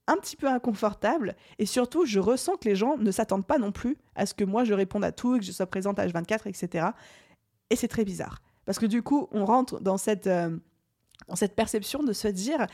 un 0.07 0.17
petit 0.17 0.37
peu 0.37 0.49
inconfortable 0.49 1.35
et 1.59 1.67
surtout 1.67 2.05
je 2.05 2.21
ressens 2.21 2.57
que 2.57 2.69
les 2.69 2.77
gens 2.77 2.99
ne 2.99 3.11
s'attendent 3.11 3.47
pas 3.47 3.59
non 3.59 3.73
plus 3.73 3.97
à 4.15 4.27
ce 4.27 4.35
que 4.35 4.45
moi 4.45 4.65
je 4.65 4.75
réponde 4.75 5.03
à 5.03 5.13
tout 5.13 5.37
et 5.37 5.39
que 5.39 5.45
je 5.45 5.53
sois 5.53 5.67
présente 5.67 5.99
à 5.99 6.07
H24 6.07 6.47
etc 6.47 6.89
et 7.71 7.77
c'est 7.77 7.89
très 7.89 8.05
bizarre 8.05 8.43
parce 8.67 8.79
que 8.79 8.85
du 8.85 9.03
coup 9.03 9.29
on 9.33 9.47
rentre 9.47 9.81
dans 9.81 9.97
cette 9.97 10.27
euh, 10.27 10.59
dans 11.29 11.37
cette 11.37 11.55
perception 11.55 12.03
de 12.03 12.13
se 12.13 12.29
dire 12.29 12.67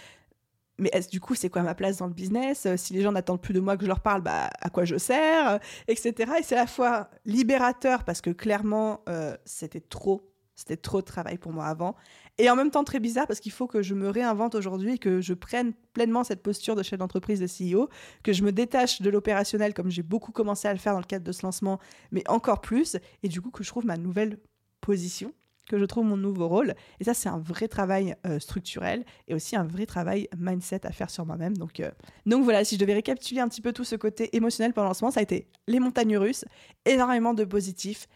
mais 0.78 0.90
du 1.10 1.20
coup 1.20 1.34
c'est 1.34 1.50
quoi 1.50 1.62
ma 1.62 1.74
place 1.74 1.98
dans 1.98 2.06
le 2.06 2.14
business? 2.14 2.66
Si 2.76 2.94
les 2.94 3.02
gens 3.02 3.12
n'attendent 3.12 3.42
plus 3.42 3.52
de 3.52 3.60
moi 3.60 3.76
que 3.76 3.82
je 3.82 3.88
leur 3.88 4.00
parle 4.00 4.22
bah 4.22 4.48
à 4.60 4.70
quoi 4.70 4.84
je 4.84 4.96
sers? 4.96 5.60
Etc 5.88 6.30
et 6.38 6.42
c'est 6.42 6.56
à 6.56 6.60
la 6.60 6.66
fois 6.66 7.10
libérateur 7.26 8.04
parce 8.04 8.20
que 8.20 8.30
clairement 8.30 9.02
euh, 9.08 9.36
c'était 9.44 9.80
trop 9.80 10.30
c'était 10.60 10.76
trop 10.76 11.00
de 11.00 11.06
travail 11.06 11.38
pour 11.38 11.52
moi 11.52 11.64
avant. 11.64 11.96
Et 12.36 12.50
en 12.50 12.56
même 12.56 12.70
temps 12.70 12.84
très 12.84 13.00
bizarre 13.00 13.26
parce 13.26 13.40
qu'il 13.40 13.50
faut 13.50 13.66
que 13.66 13.82
je 13.82 13.94
me 13.94 14.10
réinvente 14.10 14.54
aujourd'hui, 14.54 14.98
que 14.98 15.22
je 15.22 15.32
prenne 15.32 15.72
pleinement 15.94 16.22
cette 16.22 16.42
posture 16.42 16.76
de 16.76 16.82
chef 16.82 16.98
d'entreprise, 16.98 17.40
de 17.40 17.46
CEO, 17.46 17.88
que 18.22 18.34
je 18.34 18.42
me 18.42 18.52
détache 18.52 19.00
de 19.00 19.08
l'opérationnel 19.08 19.72
comme 19.72 19.90
j'ai 19.90 20.02
beaucoup 20.02 20.32
commencé 20.32 20.68
à 20.68 20.72
le 20.74 20.78
faire 20.78 20.92
dans 20.92 21.00
le 21.00 21.06
cadre 21.06 21.24
de 21.24 21.32
ce 21.32 21.42
lancement, 21.44 21.80
mais 22.12 22.22
encore 22.28 22.60
plus. 22.60 22.98
Et 23.22 23.28
du 23.28 23.40
coup 23.40 23.50
que 23.50 23.64
je 23.64 23.70
trouve 23.70 23.86
ma 23.86 23.96
nouvelle 23.96 24.38
position, 24.82 25.32
que 25.68 25.78
je 25.78 25.84
trouve 25.84 26.04
mon 26.04 26.16
nouveau 26.16 26.48
rôle. 26.48 26.74
Et 26.98 27.04
ça, 27.04 27.14
c'est 27.14 27.28
un 27.28 27.38
vrai 27.38 27.68
travail 27.68 28.16
euh, 28.26 28.38
structurel 28.38 29.04
et 29.28 29.34
aussi 29.34 29.56
un 29.56 29.64
vrai 29.64 29.86
travail 29.86 30.28
mindset 30.36 30.86
à 30.86 30.92
faire 30.92 31.10
sur 31.10 31.24
moi-même. 31.24 31.56
Donc, 31.56 31.80
euh, 31.80 31.90
donc 32.26 32.44
voilà, 32.44 32.64
si 32.64 32.74
je 32.74 32.80
devais 32.80 32.94
récapituler 32.94 33.40
un 33.40 33.48
petit 33.48 33.60
peu 33.60 33.72
tout 33.72 33.84
ce 33.84 33.96
côté 33.96 34.34
émotionnel 34.36 34.72
pendant 34.72 34.86
le 34.86 34.90
lancement, 34.90 35.10
ça 35.10 35.20
a 35.20 35.22
été 35.22 35.46
les 35.68 35.80
montagnes 35.80 36.16
russes, 36.16 36.44
énormément 36.84 37.34
de 37.34 37.44
positifs 37.44 38.08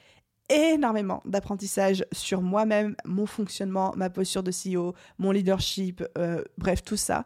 énormément 0.50 1.22
d'apprentissage 1.24 2.04
sur 2.12 2.42
moi-même, 2.42 2.96
mon 3.06 3.24
fonctionnement, 3.24 3.94
ma 3.96 4.10
posture 4.10 4.42
de 4.42 4.50
CEO, 4.50 4.94
mon 5.16 5.30
leadership, 5.30 6.04
euh, 6.18 6.44
bref, 6.58 6.84
tout 6.84 6.98
ça. 6.98 7.24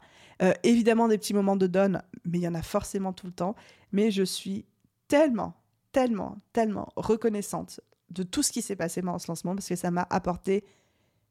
Évidemment, 0.62 1.08
des 1.08 1.18
petits 1.18 1.34
moments 1.34 1.56
de 1.56 1.66
donne, 1.66 2.00
mais 2.24 2.38
il 2.38 2.42
y 2.42 2.46
en 2.46 2.54
a 2.54 2.62
forcément 2.62 3.12
tout 3.12 3.26
le 3.26 3.32
temps. 3.32 3.56
Mais 3.90 4.12
je 4.12 4.22
suis 4.22 4.66
tellement, 5.08 5.54
tellement, 5.90 6.36
tellement 6.52 6.92
reconnaissante 6.94 7.80
de 8.11 8.22
tout 8.22 8.42
ce 8.42 8.52
qui 8.52 8.62
s'est 8.62 8.76
passé 8.76 9.02
pendant 9.02 9.18
ce 9.18 9.28
lancement 9.28 9.54
parce 9.54 9.68
que 9.68 9.76
ça 9.76 9.90
m'a 9.90 10.06
apporté 10.11 10.64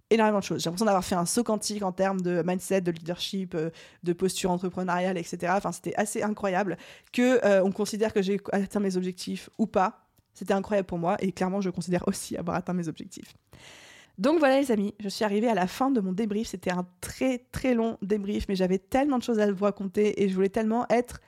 énormément 0.10 0.40
de 0.40 0.44
choses. 0.44 0.62
J'ai 0.62 0.70
l'impression 0.70 0.86
d'avoir 0.86 1.04
fait 1.04 1.16
un 1.16 1.26
saut 1.26 1.44
quantique 1.44 1.84
en 1.84 1.92
termes 1.92 2.22
de 2.22 2.42
mindset, 2.46 2.82
de 2.82 2.92
leadership, 2.92 3.56
euh, 3.56 3.70
de 4.04 4.14
posture 4.14 4.52
entrepreneuriale, 4.52 5.18
etc. 5.18 5.54
Enfin, 5.56 5.72
c'était 5.72 5.96
assez 5.96 6.24
incroyable 6.24 6.78
que 7.12 7.62
on 7.62 7.72
considère 7.72 8.14
que 8.14 8.22
j'ai 8.22 8.40
atteint 8.52 8.80
mes 8.80 8.96
objectifs 8.96 9.50
ou 9.58 9.68
pas 9.68 10.08
c'était 10.38 10.54
incroyable 10.54 10.86
pour 10.86 11.00
moi 11.00 11.18
et 11.20 11.32
clairement, 11.32 11.62
je 11.62 11.72
considère 11.72 12.08
aussi 12.08 12.38
avoir 12.38 12.58
atteint 12.58 12.74
mes 12.74 12.88
objectifs. 12.88 13.34
Donc 14.20 14.38
voilà 14.38 14.60
les 14.60 14.72
amis, 14.72 14.94
je 15.00 15.10
suis 15.10 15.26
arrivée 15.26 15.48
à 15.48 15.56
la 15.56 15.66
fin 15.66 15.90
de 15.90 16.00
mon 16.00 16.12
débrief. 16.12 16.50
C'était 16.50 16.72
un 16.72 16.86
très 17.02 17.40
très 17.52 17.74
long 17.74 17.98
débrief, 18.04 18.46
mais 18.48 18.56
j'avais 18.56 18.78
tellement 18.78 19.18
de 19.18 19.24
choses 19.24 19.40
à 19.40 19.52
vous 19.52 19.64
raconter 19.64 20.22
et 20.22 20.30
je 20.30 20.36
voulais 20.36 20.50
tellement 20.50 20.86
être 20.90 21.22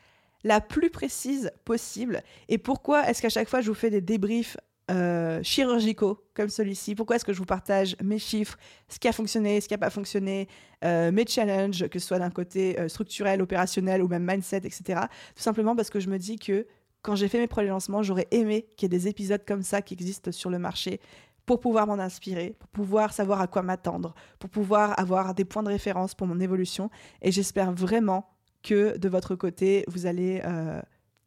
la 0.43 0.61
plus 0.61 0.91
précise 0.91 1.51
possible. 1.65 2.21
Et 2.49 2.59
pourquoi 2.59 3.09
est-ce 3.09 3.23
qu'à 3.23 3.29
chaque 3.29 3.49
fois 3.49 3.61
je 3.61 3.69
vous 3.69 3.75
fais 3.75 3.89
des 3.89 4.01
débriefs 4.01 4.57
euh, 4.89 5.41
chirurgicaux 5.43 6.23
comme 6.33 6.49
celui-ci 6.49 6.95
Pourquoi 6.95 7.15
est-ce 7.15 7.25
que 7.25 7.33
je 7.33 7.37
vous 7.37 7.45
partage 7.45 7.95
mes 8.03 8.19
chiffres, 8.19 8.57
ce 8.87 8.99
qui 8.99 9.07
a 9.07 9.11
fonctionné, 9.11 9.61
ce 9.61 9.67
qui 9.67 9.73
n'a 9.73 9.77
pas 9.77 9.89
fonctionné, 9.89 10.47
euh, 10.83 11.11
mes 11.11 11.25
challenges, 11.27 11.87
que 11.87 11.99
ce 11.99 12.07
soit 12.07 12.19
d'un 12.19 12.29
côté 12.29 12.79
euh, 12.79 12.87
structurel, 12.87 13.41
opérationnel 13.41 14.01
ou 14.01 14.07
même 14.07 14.25
mindset, 14.25 14.57
etc. 14.57 15.01
Tout 15.35 15.43
simplement 15.43 15.75
parce 15.75 15.89
que 15.89 15.99
je 15.99 16.09
me 16.09 16.17
dis 16.17 16.37
que 16.37 16.65
quand 17.01 17.15
j'ai 17.15 17.27
fait 17.27 17.39
mes 17.39 17.47
premiers 17.47 17.69
lancements, 17.69 18.03
j'aurais 18.03 18.27
aimé 18.31 18.67
qu'il 18.75 18.91
y 18.91 18.95
ait 18.95 18.97
des 18.97 19.07
épisodes 19.07 19.43
comme 19.45 19.63
ça 19.63 19.81
qui 19.81 19.93
existent 19.93 20.31
sur 20.31 20.49
le 20.49 20.59
marché 20.59 20.99
pour 21.45 21.59
pouvoir 21.59 21.87
m'en 21.87 21.93
inspirer, 21.93 22.55
pour 22.59 22.69
pouvoir 22.69 23.13
savoir 23.13 23.41
à 23.41 23.47
quoi 23.47 23.61
m'attendre, 23.61 24.13
pour 24.37 24.49
pouvoir 24.49 24.99
avoir 24.99 25.33
des 25.33 25.45
points 25.45 25.63
de 25.63 25.69
référence 25.69 26.13
pour 26.13 26.27
mon 26.27 26.39
évolution. 26.39 26.89
Et 27.21 27.31
j'espère 27.31 27.71
vraiment 27.71 28.29
que 28.61 28.97
de 28.97 29.09
votre 29.09 29.35
côté, 29.35 29.85
vous 29.87 30.05
allez 30.05 30.41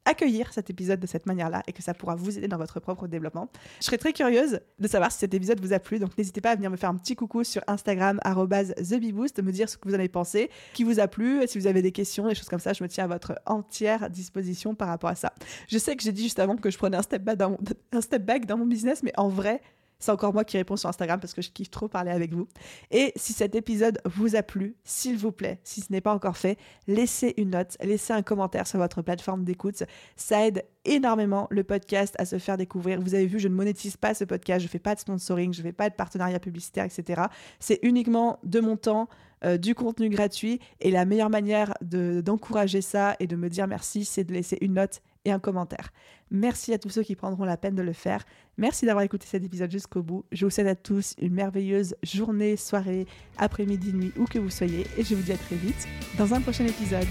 accueillir 0.04 0.52
cet 0.52 0.70
épisode 0.70 1.00
de 1.00 1.06
cette 1.06 1.26
manière-là 1.26 1.62
et 1.66 1.72
que 1.72 1.82
ça 1.82 1.94
pourra 1.94 2.14
vous 2.14 2.38
aider 2.38 2.48
dans 2.48 2.56
votre 2.58 2.80
propre 2.80 3.06
développement. 3.06 3.48
Je 3.80 3.86
serais 3.86 3.98
très 3.98 4.12
curieuse 4.12 4.60
de 4.78 4.88
savoir 4.88 5.12
si 5.12 5.18
cet 5.18 5.34
épisode 5.34 5.60
vous 5.60 5.72
a 5.72 5.78
plu, 5.78 5.98
donc 5.98 6.16
n'hésitez 6.18 6.40
pas 6.40 6.50
à 6.50 6.56
venir 6.56 6.70
me 6.70 6.76
faire 6.76 6.90
un 6.90 6.96
petit 6.96 7.14
coucou 7.14 7.44
sur 7.44 7.62
Instagram, 7.66 8.20
TheBeBoost, 8.22 9.42
me 9.42 9.52
dire 9.52 9.68
ce 9.68 9.76
que 9.76 9.88
vous 9.88 9.94
en 9.94 9.98
avez 9.98 10.08
pensé, 10.08 10.50
qui 10.72 10.84
vous 10.84 11.00
a 11.00 11.08
plu, 11.08 11.46
si 11.46 11.58
vous 11.58 11.66
avez 11.66 11.82
des 11.82 11.92
questions, 11.92 12.26
des 12.28 12.34
choses 12.34 12.48
comme 12.48 12.60
ça, 12.60 12.72
je 12.72 12.82
me 12.82 12.88
tiens 12.88 13.04
à 13.04 13.08
votre 13.08 13.34
entière 13.46 14.10
disposition 14.10 14.74
par 14.74 14.88
rapport 14.88 15.10
à 15.10 15.14
ça. 15.14 15.32
Je 15.68 15.78
sais 15.78 15.96
que 15.96 16.02
j'ai 16.02 16.12
dit 16.12 16.24
juste 16.24 16.38
avant 16.38 16.56
que 16.56 16.70
je 16.70 16.78
prenais 16.78 16.96
un 16.96 17.02
step 17.02 17.22
back 17.22 17.36
dans 17.36 17.50
mon, 17.50 17.58
un 17.92 18.00
step 18.00 18.24
back 18.24 18.46
dans 18.46 18.56
mon 18.56 18.66
business, 18.66 19.02
mais 19.02 19.12
en 19.16 19.28
vrai, 19.28 19.60
c'est 20.02 20.10
encore 20.10 20.32
moi 20.32 20.44
qui 20.44 20.56
réponds 20.56 20.76
sur 20.76 20.88
Instagram 20.88 21.20
parce 21.20 21.32
que 21.32 21.42
je 21.42 21.50
kiffe 21.50 21.70
trop 21.70 21.86
parler 21.86 22.10
avec 22.10 22.34
vous. 22.34 22.48
Et 22.90 23.12
si 23.14 23.32
cet 23.32 23.54
épisode 23.54 24.00
vous 24.04 24.34
a 24.34 24.42
plu, 24.42 24.74
s'il 24.82 25.16
vous 25.16 25.30
plaît, 25.30 25.60
si 25.62 25.80
ce 25.80 25.92
n'est 25.92 26.00
pas 26.00 26.12
encore 26.12 26.36
fait, 26.36 26.58
laissez 26.88 27.34
une 27.36 27.50
note, 27.50 27.76
laissez 27.80 28.12
un 28.12 28.22
commentaire 28.22 28.66
sur 28.66 28.78
votre 28.78 29.00
plateforme 29.00 29.44
d'écoute. 29.44 29.84
Ça 30.16 30.44
aide 30.44 30.64
énormément 30.84 31.46
le 31.50 31.62
podcast 31.62 32.16
à 32.18 32.24
se 32.24 32.38
faire 32.38 32.56
découvrir. 32.56 33.00
Vous 33.00 33.14
avez 33.14 33.26
vu, 33.26 33.38
je 33.38 33.46
ne 33.46 33.54
monétise 33.54 33.96
pas 33.96 34.12
ce 34.12 34.24
podcast, 34.24 34.60
je 34.60 34.66
ne 34.66 34.70
fais 34.70 34.80
pas 34.80 34.96
de 34.96 35.00
sponsoring, 35.00 35.52
je 35.52 35.60
ne 35.60 35.66
fais 35.66 35.72
pas 35.72 35.88
de 35.88 35.94
partenariat 35.94 36.40
publicitaire, 36.40 36.84
etc. 36.84 37.22
C'est 37.60 37.78
uniquement 37.82 38.40
de 38.42 38.58
mon 38.58 38.76
temps, 38.76 39.08
euh, 39.44 39.56
du 39.56 39.74
contenu 39.74 40.08
gratuit. 40.08 40.60
Et 40.80 40.90
la 40.90 41.04
meilleure 41.04 41.30
manière 41.30 41.74
d'encourager 41.80 42.80
ça 42.80 43.16
et 43.20 43.26
de 43.26 43.36
me 43.36 43.48
dire 43.48 43.66
merci, 43.66 44.04
c'est 44.04 44.24
de 44.24 44.32
laisser 44.32 44.58
une 44.60 44.74
note 44.74 45.00
et 45.24 45.32
un 45.32 45.38
commentaire. 45.38 45.92
Merci 46.30 46.72
à 46.72 46.78
tous 46.78 46.90
ceux 46.90 47.02
qui 47.02 47.14
prendront 47.14 47.44
la 47.44 47.56
peine 47.56 47.74
de 47.74 47.82
le 47.82 47.92
faire. 47.92 48.24
Merci 48.56 48.86
d'avoir 48.86 49.04
écouté 49.04 49.26
cet 49.26 49.44
épisode 49.44 49.70
jusqu'au 49.70 50.02
bout. 50.02 50.24
Je 50.32 50.44
vous 50.44 50.50
souhaite 50.50 50.66
à 50.66 50.74
tous 50.74 51.14
une 51.20 51.34
merveilleuse 51.34 51.94
journée, 52.02 52.56
soirée, 52.56 53.06
après-midi, 53.38 53.92
nuit, 53.92 54.12
où 54.16 54.24
que 54.24 54.38
vous 54.38 54.50
soyez. 54.50 54.86
Et 54.96 55.04
je 55.04 55.14
vous 55.14 55.22
dis 55.22 55.32
à 55.32 55.38
très 55.38 55.56
vite 55.56 55.86
dans 56.18 56.32
un 56.34 56.40
prochain 56.40 56.66
épisode. 56.66 57.06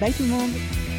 Bye 0.00 0.12
tout 0.12 0.22
le 0.22 0.30
monde 0.30 0.89